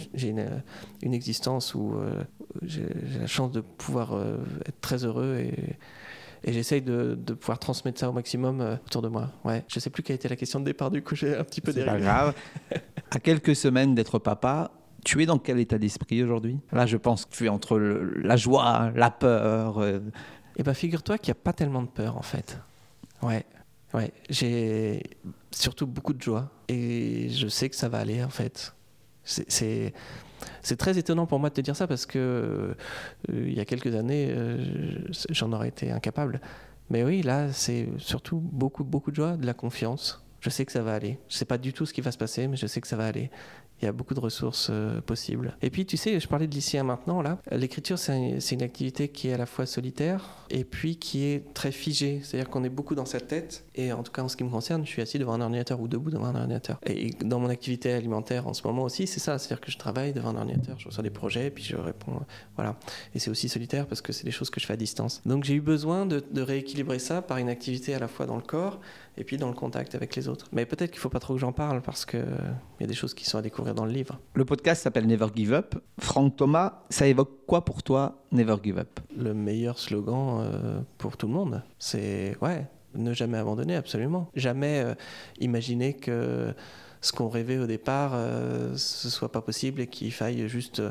une, 1.02 1.14
existence 1.14 1.74
où 1.74 1.96
euh, 1.96 2.24
j'ai 2.62 2.86
la 3.20 3.28
chance 3.28 3.52
de 3.52 3.62
pouvoir 3.62 4.14
euh, 4.14 4.38
être 4.68 4.80
très 4.82 5.04
heureux 5.06 5.38
et 5.40 5.78
et 6.44 6.54
j'essaye 6.54 6.82
de, 6.82 7.16
de, 7.16 7.34
pouvoir 7.34 7.60
transmettre 7.60 8.00
ça 8.00 8.10
au 8.10 8.14
maximum 8.14 8.62
euh, 8.62 8.76
autour 8.86 9.02
de 9.02 9.08
moi. 9.08 9.32
Ouais. 9.46 9.64
Je 9.68 9.80
sais 9.80 9.90
plus 9.90 10.04
quelle 10.04 10.18
était 10.18 10.30
la 10.30 10.36
question 10.36 10.60
de 10.60 10.66
départ, 10.66 10.92
du 10.92 11.02
coup 11.02 11.16
j'ai 11.16 11.36
un 11.36 11.44
petit 11.44 11.62
peu 11.62 11.74
dérivé. 11.74 12.00
C'est 12.00 12.06
pas 12.06 12.12
grave. 12.12 12.34
à 13.12 13.20
quelques 13.20 13.56
semaines 13.56 13.96
d'être 13.96 14.20
papa, 14.20 14.72
tu 15.06 15.22
es 15.22 15.26
dans 15.26 15.40
quel 15.40 15.60
état 15.60 15.78
d'esprit 15.78 16.24
aujourd'hui? 16.24 16.60
Là, 16.72 16.86
je 16.86 16.98
pense 16.98 17.26
que 17.26 17.36
tu 17.36 17.46
es 17.46 17.50
entre 17.50 17.78
la 17.78 18.38
joie, 18.38 18.92
la 18.96 19.12
peur. 19.12 19.80
Euh... 19.80 20.00
Eh 20.58 20.64
ben, 20.64 20.74
figure-toi 20.74 21.18
qu'il 21.18 21.34
n'y 21.34 21.40
a 21.40 21.42
pas 21.42 21.54
tellement 21.54 21.82
de 21.82 21.88
peur 21.88 22.18
en 22.18 22.22
fait. 22.22 22.60
Ouais, 23.22 23.46
ouais. 23.94 24.12
J'ai 24.30 25.02
surtout 25.52 25.88
beaucoup 25.88 26.14
de 26.14 26.22
joie 26.22 26.50
et 26.68 27.30
je 27.30 27.48
sais 27.48 27.70
que 27.70 27.76
ça 27.76 27.90
va 27.90 28.00
aller 28.00 28.24
en 28.24 28.30
fait. 28.30 28.76
C'est 29.24 29.94
c'est 30.62 30.78
très 30.78 30.98
étonnant 30.98 31.26
pour 31.26 31.40
moi 31.40 31.50
de 31.50 31.56
te 31.56 31.62
dire 31.62 31.76
ça 31.76 31.88
parce 31.88 32.06
que 32.06 32.20
euh, 32.20 32.74
il 33.30 33.54
y 33.54 33.60
a 33.60 33.66
quelques 33.66 33.96
années, 33.96 34.28
euh, 34.30 34.58
j'en 35.30 35.52
aurais 35.54 35.70
été 35.70 35.92
incapable. 35.92 36.42
Mais 36.90 37.04
oui, 37.04 37.22
là, 37.22 37.52
c'est 37.52 37.88
surtout 37.98 38.38
beaucoup, 38.38 38.84
beaucoup 38.84 39.12
de 39.12 39.16
joie, 39.16 39.38
de 39.38 39.46
la 39.46 39.54
confiance. 39.54 40.24
Je 40.44 40.50
sais 40.50 40.66
que 40.66 40.74
ça 40.74 40.82
va 40.82 40.94
aller. 40.94 41.18
Je 41.30 41.38
sais 41.38 41.46
pas 41.46 41.58
du 41.58 41.72
tout 41.72 41.86
ce 41.86 41.94
qui 41.94 42.02
va 42.02 42.12
se 42.12 42.18
passer, 42.18 42.50
mais 42.50 42.58
je 42.58 42.68
sais 42.68 42.82
que 42.82 42.88
ça 42.88 42.98
va 42.98 43.06
aller 43.06 43.32
il 43.84 43.86
y 43.86 43.90
a 43.90 43.92
beaucoup 43.92 44.14
de 44.14 44.20
ressources 44.20 44.70
euh, 44.72 45.02
possibles. 45.02 45.58
Et 45.62 45.70
puis, 45.70 45.86
tu 45.86 45.98
sais, 45.98 46.20
je 46.20 46.28
parlais 46.28 46.48
de 46.48 46.54
lycéen 46.54 46.84
maintenant, 46.84 47.22
là. 47.22 47.40
L'écriture, 47.52 48.00
c'est 48.00 48.40
une 48.52 48.64
activité 48.64 49.10
qui 49.10 49.28
est 49.28 49.34
à 49.34 49.38
la 49.38 49.46
fois 49.46 49.66
solitaire 49.66 50.46
et 50.50 50.64
puis 50.64 50.96
qui 50.96 51.26
est 51.26 51.54
très 51.54 51.72
figée. 51.72 52.22
C'est-à-dire 52.24 52.50
qu'on 52.50 52.64
est 52.64 52.70
beaucoup 52.70 52.96
dans 52.96 53.06
sa 53.06 53.20
tête. 53.20 53.66
Et 53.76 53.92
en 53.92 54.02
tout 54.04 54.12
cas, 54.12 54.22
en 54.22 54.30
ce 54.30 54.38
qui 54.38 54.44
me 54.46 54.50
concerne, 54.50 54.86
je 54.86 54.90
suis 54.90 55.02
assis 55.02 55.20
devant 55.20 55.34
un 55.34 55.42
ordinateur 55.42 55.82
ou 55.82 55.90
debout 55.90 56.12
devant 56.12 56.28
un 56.28 56.36
ordinateur. 56.36 56.80
Et 56.86 57.10
dans 57.26 57.40
mon 57.40 57.50
activité 57.50 57.92
alimentaire 57.92 58.48
en 58.48 58.54
ce 58.54 58.66
moment 58.66 58.84
aussi, 58.84 59.06
c'est 59.06 59.20
ça. 59.20 59.38
C'est-à-dire 59.38 59.60
que 59.60 59.72
je 59.72 59.78
travaille 59.78 60.14
devant 60.14 60.30
un 60.30 60.38
ordinateur, 60.38 60.80
je 60.80 60.88
reçois 60.88 61.04
des 61.04 61.10
projets, 61.10 61.52
puis 61.52 61.64
je 61.64 61.76
réponds. 61.76 62.22
Voilà. 62.56 62.78
Et 63.14 63.20
c'est 63.20 63.30
aussi 63.30 63.50
solitaire 63.50 63.86
parce 63.86 64.02
que 64.02 64.14
c'est 64.14 64.24
des 64.24 64.32
choses 64.32 64.50
que 64.50 64.62
je 64.62 64.66
fais 64.66 64.74
à 64.74 64.78
distance. 64.78 65.22
Donc, 65.26 65.44
j'ai 65.44 65.56
eu 65.56 65.62
besoin 65.62 66.06
de 66.06 66.42
rééquilibrer 66.42 67.00
ça 67.00 67.22
par 67.22 67.38
une 67.38 67.50
activité 67.50 67.94
à 67.94 68.00
la 68.00 68.08
fois 68.08 68.26
dans 68.26 68.38
le 68.38 68.42
corps 68.42 68.80
et 69.18 69.24
puis 69.24 69.38
dans 69.38 69.48
le 69.48 69.54
contact 69.54 69.96
avec 69.96 70.16
les 70.16 70.28
autres. 70.28 70.48
Mais 70.52 70.66
peut-être 70.66 70.92
qu'il 70.92 71.00
ne 71.00 71.02
faut 71.02 71.10
pas 71.10 71.20
trop 71.20 71.34
que 71.34 71.40
j'en 71.40 71.52
parle 71.52 71.82
parce 71.82 72.06
qu'il 72.06 72.26
y 72.80 72.84
a 72.84 72.88
des 72.88 72.94
choses 72.94 73.14
qui 73.14 73.26
sont 73.26 73.38
à 73.38 73.42
découvrir 73.42 73.76
dans 73.76 73.86
le 73.86 73.92
livre. 73.92 74.20
Le 74.34 74.46
podcast 74.46 74.84
s'appelle 74.84 75.08
Never 75.08 75.28
Give 75.36 75.54
Up. 75.54 75.76
Franck 76.00 76.36
Thomas, 76.38 76.84
ça 76.90 77.08
évoque 77.08 77.46
quoi 77.46 77.66
pour 77.66 77.84
toi, 77.84 78.24
Never 78.32 78.56
Give 78.64 78.80
Up? 78.80 79.00
Le 79.16 79.34
meilleur 79.34 79.78
slogan 79.80 80.40
euh, 80.42 80.80
pour 80.98 81.18
tout 81.18 81.28
le 81.28 81.34
monde. 81.34 81.64
C'est, 81.80 82.36
ouais, 82.42 82.68
ne 82.96 83.14
jamais 83.14 83.38
abandonner, 83.38 83.76
absolument. 83.76 84.30
Jamais 84.36 84.82
euh, 84.84 84.96
imaginer 85.40 85.94
que 85.94 86.54
ce 87.02 87.12
qu'on 87.12 87.30
rêvait 87.30 87.58
au 87.58 87.68
départ, 87.68 88.12
euh, 88.14 88.76
ce 88.78 89.10
soit 89.10 89.32
pas 89.32 89.42
possible 89.42 89.82
et 89.82 89.88
qu'il 89.88 90.12
faille 90.12 90.48
juste 90.48 90.82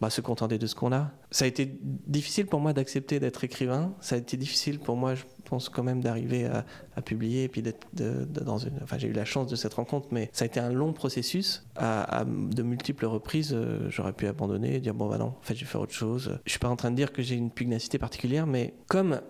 bah, 0.00 0.10
se 0.10 0.20
contenter 0.20 0.58
de 0.58 0.66
ce 0.66 0.74
qu'on 0.74 0.92
a. 0.92 1.10
Ça 1.30 1.44
a 1.44 1.48
été 1.48 1.78
difficile 1.82 2.46
pour 2.46 2.60
moi 2.60 2.72
d'accepter 2.72 3.18
d'être 3.18 3.42
écrivain. 3.42 3.94
Ça 4.00 4.14
a 4.14 4.18
été 4.18 4.36
difficile 4.36 4.78
pour 4.78 4.96
moi, 4.96 5.14
je 5.14 5.24
pense 5.44 5.68
quand 5.68 5.82
même, 5.82 6.00
d'arriver 6.00 6.46
à, 6.46 6.64
publier 7.02 7.44
et 7.44 7.48
puis 7.48 7.62
d'être 7.62 7.86
dans 7.92 8.58
une. 8.58 8.78
Enfin, 8.82 8.98
j'ai 8.98 9.08
eu 9.08 9.12
la 9.12 9.24
chance 9.24 9.46
de 9.46 9.56
cette 9.56 9.74
rencontre, 9.74 10.08
mais 10.10 10.30
ça 10.32 10.44
a 10.44 10.46
été 10.46 10.58
un 10.60 10.72
long 10.72 10.92
processus. 10.92 11.64
À, 11.76 12.24
de 12.24 12.62
multiples 12.62 13.06
reprises, 13.06 13.52
euh, 13.52 13.88
j'aurais 13.88 14.12
pu 14.12 14.26
abandonner 14.26 14.76
et 14.76 14.80
dire 14.80 14.94
bon 14.94 15.08
bah 15.08 15.18
non, 15.18 15.26
en 15.26 15.42
fait, 15.42 15.54
je 15.54 15.60
vais 15.60 15.66
faire 15.66 15.80
autre 15.80 15.94
chose. 15.94 16.38
Je 16.44 16.50
suis 16.50 16.58
pas 16.58 16.68
en 16.68 16.76
train 16.76 16.90
de 16.90 16.96
dire 16.96 17.12
que 17.12 17.22
j'ai 17.22 17.36
une 17.36 17.50
pugnacité 17.50 17.98
particulière, 17.98 18.46
mais 18.46 18.74
comme 18.88 19.20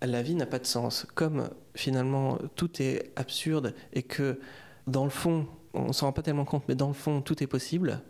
la 0.00 0.22
vie 0.22 0.34
n'a 0.34 0.46
pas 0.46 0.58
de 0.58 0.66
sens, 0.66 1.06
comme 1.14 1.50
finalement 1.74 2.38
tout 2.54 2.80
est 2.80 3.12
absurde 3.16 3.74
et 3.92 4.02
que 4.02 4.38
dans 4.86 5.04
le 5.04 5.10
fond, 5.10 5.46
on 5.74 5.92
s'en 5.92 6.06
rend 6.06 6.12
pas 6.12 6.22
tellement 6.22 6.44
compte, 6.44 6.64
mais 6.68 6.74
dans 6.74 6.88
le 6.88 6.94
fond, 6.94 7.20
tout 7.20 7.42
est 7.42 7.46
possible 7.46 8.00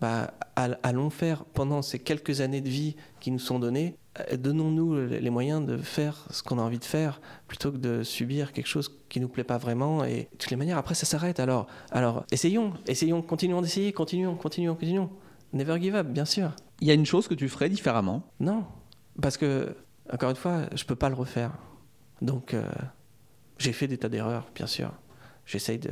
bah, 0.00 0.32
allons 0.56 1.10
faire 1.10 1.44
pendant 1.44 1.82
ces 1.82 1.98
quelques 1.98 2.40
années 2.40 2.60
de 2.60 2.68
vie 2.68 2.96
qui 3.20 3.30
nous 3.30 3.38
sont 3.38 3.58
données, 3.58 3.96
euh, 4.30 4.36
donnons-nous 4.36 5.06
les 5.06 5.30
moyens 5.30 5.64
de 5.64 5.76
faire 5.76 6.26
ce 6.30 6.42
qu'on 6.42 6.58
a 6.58 6.62
envie 6.62 6.78
de 6.78 6.84
faire 6.84 7.20
plutôt 7.46 7.72
que 7.72 7.78
de 7.78 8.02
subir 8.02 8.52
quelque 8.52 8.66
chose 8.66 8.90
qui 9.08 9.20
nous 9.20 9.28
plaît 9.28 9.44
pas 9.44 9.58
vraiment. 9.58 10.04
Et 10.04 10.28
de 10.32 10.36
toutes 10.38 10.50
les 10.50 10.56
manières 10.56 10.78
après 10.78 10.94
ça 10.94 11.06
s'arrête. 11.06 11.40
Alors 11.40 11.66
alors 11.90 12.24
essayons 12.30 12.72
essayons 12.86 13.22
continuons 13.22 13.60
d'essayer 13.60 13.92
continuons 13.92 14.34
continuons 14.34 14.74
continuons. 14.74 15.10
Never 15.52 15.80
give 15.80 15.94
up 15.94 16.06
bien 16.06 16.24
sûr. 16.24 16.52
Il 16.80 16.86
y 16.86 16.90
a 16.90 16.94
une 16.94 17.06
chose 17.06 17.26
que 17.28 17.34
tu 17.34 17.48
ferais 17.48 17.68
différemment? 17.68 18.22
Non 18.40 18.64
parce 19.20 19.36
que 19.36 19.74
encore 20.12 20.30
une 20.30 20.36
fois 20.36 20.62
je 20.74 20.84
peux 20.84 20.96
pas 20.96 21.08
le 21.08 21.14
refaire. 21.14 21.52
Donc 22.22 22.54
euh, 22.54 22.64
j'ai 23.58 23.72
fait 23.72 23.88
des 23.88 23.98
tas 23.98 24.08
d'erreurs 24.08 24.48
bien 24.54 24.66
sûr. 24.66 24.92
J'essaye 25.46 25.78
de, 25.78 25.90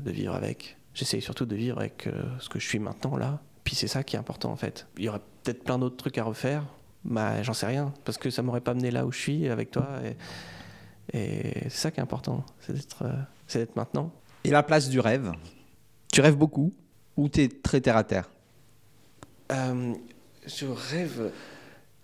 de 0.00 0.10
vivre 0.10 0.34
avec 0.34 0.77
J'essaye 0.98 1.22
surtout 1.22 1.46
de 1.46 1.54
vivre 1.54 1.78
avec 1.78 2.08
euh, 2.08 2.24
ce 2.40 2.48
que 2.48 2.58
je 2.58 2.66
suis 2.66 2.80
maintenant 2.80 3.16
là. 3.16 3.40
Puis 3.62 3.76
c'est 3.76 3.86
ça 3.86 4.02
qui 4.02 4.16
est 4.16 4.18
important 4.18 4.50
en 4.50 4.56
fait. 4.56 4.88
Il 4.96 5.04
y 5.04 5.08
aurait 5.08 5.20
peut-être 5.44 5.62
plein 5.62 5.78
d'autres 5.78 5.96
trucs 5.96 6.18
à 6.18 6.24
refaire, 6.24 6.64
bah 7.04 7.40
j'en 7.44 7.52
sais 7.52 7.66
rien, 7.66 7.94
parce 8.04 8.18
que 8.18 8.30
ça 8.30 8.42
m'aurait 8.42 8.62
pas 8.62 8.74
mené 8.74 8.90
là 8.90 9.06
où 9.06 9.12
je 9.12 9.18
suis 9.18 9.48
avec 9.48 9.70
toi. 9.70 9.86
Et, 10.04 11.16
et 11.16 11.60
c'est 11.70 11.82
ça 11.82 11.90
qui 11.92 12.00
est 12.00 12.02
important, 12.02 12.44
c'est 12.58 12.72
d'être, 12.72 13.02
euh, 13.02 13.12
c'est 13.46 13.60
d'être 13.60 13.76
maintenant. 13.76 14.12
Et 14.42 14.50
la 14.50 14.64
place 14.64 14.88
du 14.88 14.98
rêve? 14.98 15.30
Tu 16.12 16.20
rêves 16.20 16.36
beaucoup 16.36 16.72
ou 17.16 17.28
tu 17.28 17.42
es 17.42 17.48
très 17.48 17.80
terre 17.80 17.96
à 17.96 18.02
terre? 18.02 18.28
Euh, 19.52 19.94
Je 20.46 20.66
rêve. 20.66 21.30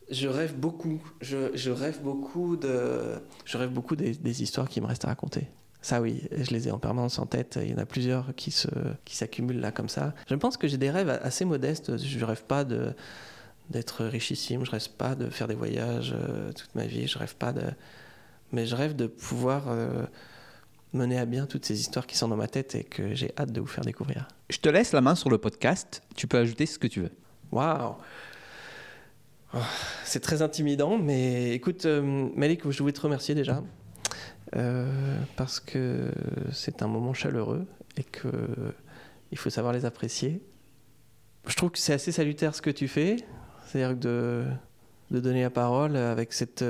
Je 0.09 0.28
rêve 0.28 0.55
beaucoup. 0.55 1.03
Je, 1.20 1.51
je, 1.57 1.72
rêve 1.72 2.01
beaucoup 2.01 2.57
de. 2.57 3.20
Je 3.45 3.59
rêve 3.59 3.70
beaucoup 3.70 3.97
des, 3.97 4.14
des 4.14 4.42
histoires 4.42 4.68
qui 4.68 4.80
me 4.80 4.86
restent 4.86 5.07
à 5.07 5.09
raconter. 5.09 5.49
Ça 5.85 6.01
oui, 6.01 6.22
je 6.32 6.51
les 6.51 6.66
ai 6.66 6.70
en 6.70 6.78
permanence 6.78 7.18
en 7.18 7.26
tête. 7.26 7.59
Il 7.61 7.70
y 7.70 7.74
en 7.74 7.76
a 7.76 7.85
plusieurs 7.85 8.35
qui 8.37 8.51
se 8.51 8.68
qui 9.05 9.16
s'accumulent 9.16 9.61
là 9.61 9.70
comme 9.70 9.91
ça. 9.91 10.14
Je 10.30 10.35
pense 10.35 10.57
que 10.57 10.66
j'ai 10.66 10.78
des 10.78 10.91
rêves 10.91 11.11
assez 11.11 11.45
modestes. 11.45 11.99
Je 11.99 12.18
ne 12.18 12.24
rêve 12.24 12.45
pas 12.45 12.64
de 12.64 12.95
d'être 13.68 14.07
richissime. 14.07 14.64
Je 14.64 14.70
rêve 14.70 14.89
pas 14.97 15.14
de 15.14 15.28
faire 15.28 15.47
des 15.47 15.55
voyages 15.55 16.14
euh, 16.18 16.53
toute 16.53 16.74
ma 16.74 16.87
vie. 16.87 17.07
Je 17.07 17.18
rêve 17.18 17.37
pas 17.37 17.53
de, 17.53 17.64
mais 18.51 18.64
je 18.64 18.74
rêve 18.74 18.97
de 18.97 19.07
pouvoir 19.07 19.64
euh, 19.68 20.07
mener 20.95 21.18
à 21.18 21.26
bien 21.26 21.45
toutes 21.45 21.66
ces 21.66 21.78
histoires 21.78 22.07
qui 22.07 22.16
sont 22.16 22.28
dans 22.28 22.37
ma 22.39 22.49
tête 22.49 22.74
et 22.74 22.85
que 22.85 23.14
j'ai 23.14 23.32
hâte 23.37 23.53
de 23.53 23.61
vous 23.61 23.66
faire 23.66 23.85
découvrir. 23.85 24.26
Je 24.49 24.61
te 24.61 24.70
laisse 24.70 24.93
la 24.93 25.03
main 25.03 25.14
sur 25.14 25.28
le 25.28 25.37
podcast. 25.37 26.03
Tu 26.16 26.26
peux 26.26 26.39
ajouter 26.39 26.64
ce 26.64 26.78
que 26.78 26.87
tu 26.87 27.03
veux. 27.03 27.12
Waouh. 27.53 27.95
Oh, 29.53 29.59
c'est 30.07 30.20
très 30.20 30.41
intimidant, 30.41 30.97
mais 30.97 31.53
écoute, 31.53 31.85
euh, 31.85 32.30
Malik, 32.35 32.62
je 32.70 32.78
voulais 32.78 32.95
te 32.95 33.03
remercier 33.03 33.35
déjà. 33.35 33.62
Euh, 34.57 35.18
parce 35.36 35.59
que 35.59 36.12
c'est 36.52 36.82
un 36.82 36.86
moment 36.86 37.12
chaleureux 37.12 37.66
et 37.96 38.05
que 38.05 38.28
il 39.32 39.38
faut 39.38 39.50
savoir 39.50 39.72
les 39.72 39.84
apprécier. 39.84 40.40
Je 41.46 41.57
trouve 41.57 41.70
que 41.70 41.78
c'est 41.78 41.92
assez 41.92 42.12
salutaire 42.12 42.55
ce 42.55 42.62
que 42.62 42.70
tu 42.70 42.86
fais, 42.86 43.16
c'est-à-dire 43.66 43.96
de, 43.96 44.44
donner 45.11 45.42
la 45.42 45.50
parole 45.50 45.96
avec 45.96 46.32
cette 46.32 46.64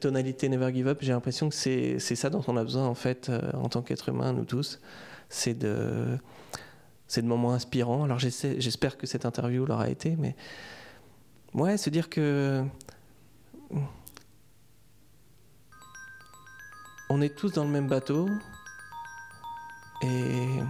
tonalité 0.00 0.48
Never 0.48 0.72
Give 0.72 0.86
Up. 0.86 0.98
J'ai 1.00 1.12
l'impression 1.12 1.48
que 1.48 1.54
c'est 1.54 1.98
ça 1.98 2.30
dont 2.30 2.44
on 2.46 2.56
a 2.56 2.62
besoin 2.62 2.86
en 2.86 2.94
fait 2.94 3.28
euh, 3.28 3.40
en 3.54 3.68
tant 3.68 3.82
qu'être 3.82 4.08
humain, 4.08 4.32
nous 4.32 4.44
tous. 4.44 4.80
C'est 5.28 5.54
de, 5.54 6.16
de 7.16 7.22
moments 7.22 7.54
inspirants. 7.54 8.04
Alors 8.04 8.20
j'espère 8.20 8.96
que 8.96 9.08
cette 9.08 9.26
interview 9.26 9.66
l'aura 9.66 9.90
été, 9.90 10.14
mais 10.16 10.36
ouais, 11.54 11.76
se 11.76 11.90
dire 11.90 12.08
que 12.08 12.64
on 17.08 17.20
est 17.20 17.34
tous 17.34 17.52
dans 17.52 17.64
le 17.64 17.70
même 17.70 17.88
bateau 17.88 18.28
et 20.02 20.60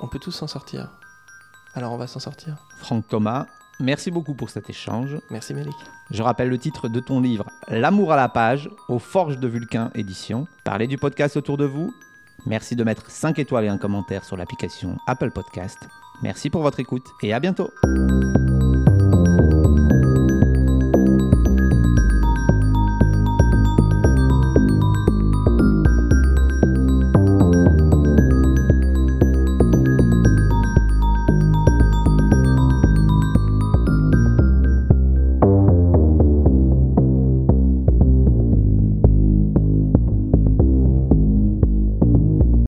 on 0.00 0.08
peut 0.08 0.18
tous 0.18 0.32
s'en 0.32 0.46
sortir. 0.46 0.90
Alors 1.74 1.92
on 1.92 1.96
va 1.96 2.06
s'en 2.06 2.20
sortir. 2.20 2.56
Franck 2.78 3.08
Thomas, 3.08 3.46
merci 3.80 4.10
beaucoup 4.10 4.34
pour 4.34 4.50
cet 4.50 4.68
échange. 4.68 5.16
Merci 5.30 5.54
Mélic. 5.54 5.74
Je 6.10 6.22
rappelle 6.22 6.48
le 6.48 6.58
titre 6.58 6.88
de 6.88 7.00
ton 7.00 7.20
livre 7.20 7.46
L'amour 7.68 8.12
à 8.12 8.16
la 8.16 8.28
page 8.28 8.68
aux 8.88 8.98
Forges 8.98 9.38
de 9.38 9.48
Vulcain 9.48 9.90
édition. 9.94 10.46
Parlez 10.64 10.86
du 10.86 10.98
podcast 10.98 11.36
autour 11.36 11.56
de 11.56 11.64
vous. 11.64 11.94
Merci 12.44 12.76
de 12.76 12.84
mettre 12.84 13.10
5 13.10 13.38
étoiles 13.38 13.64
et 13.64 13.68
un 13.68 13.78
commentaire 13.78 14.24
sur 14.24 14.36
l'application 14.36 14.96
Apple 15.06 15.30
Podcast. 15.30 15.78
Merci 16.22 16.50
pour 16.50 16.62
votre 16.62 16.80
écoute 16.80 17.06
et 17.22 17.32
à 17.32 17.40
bientôt. 17.40 17.70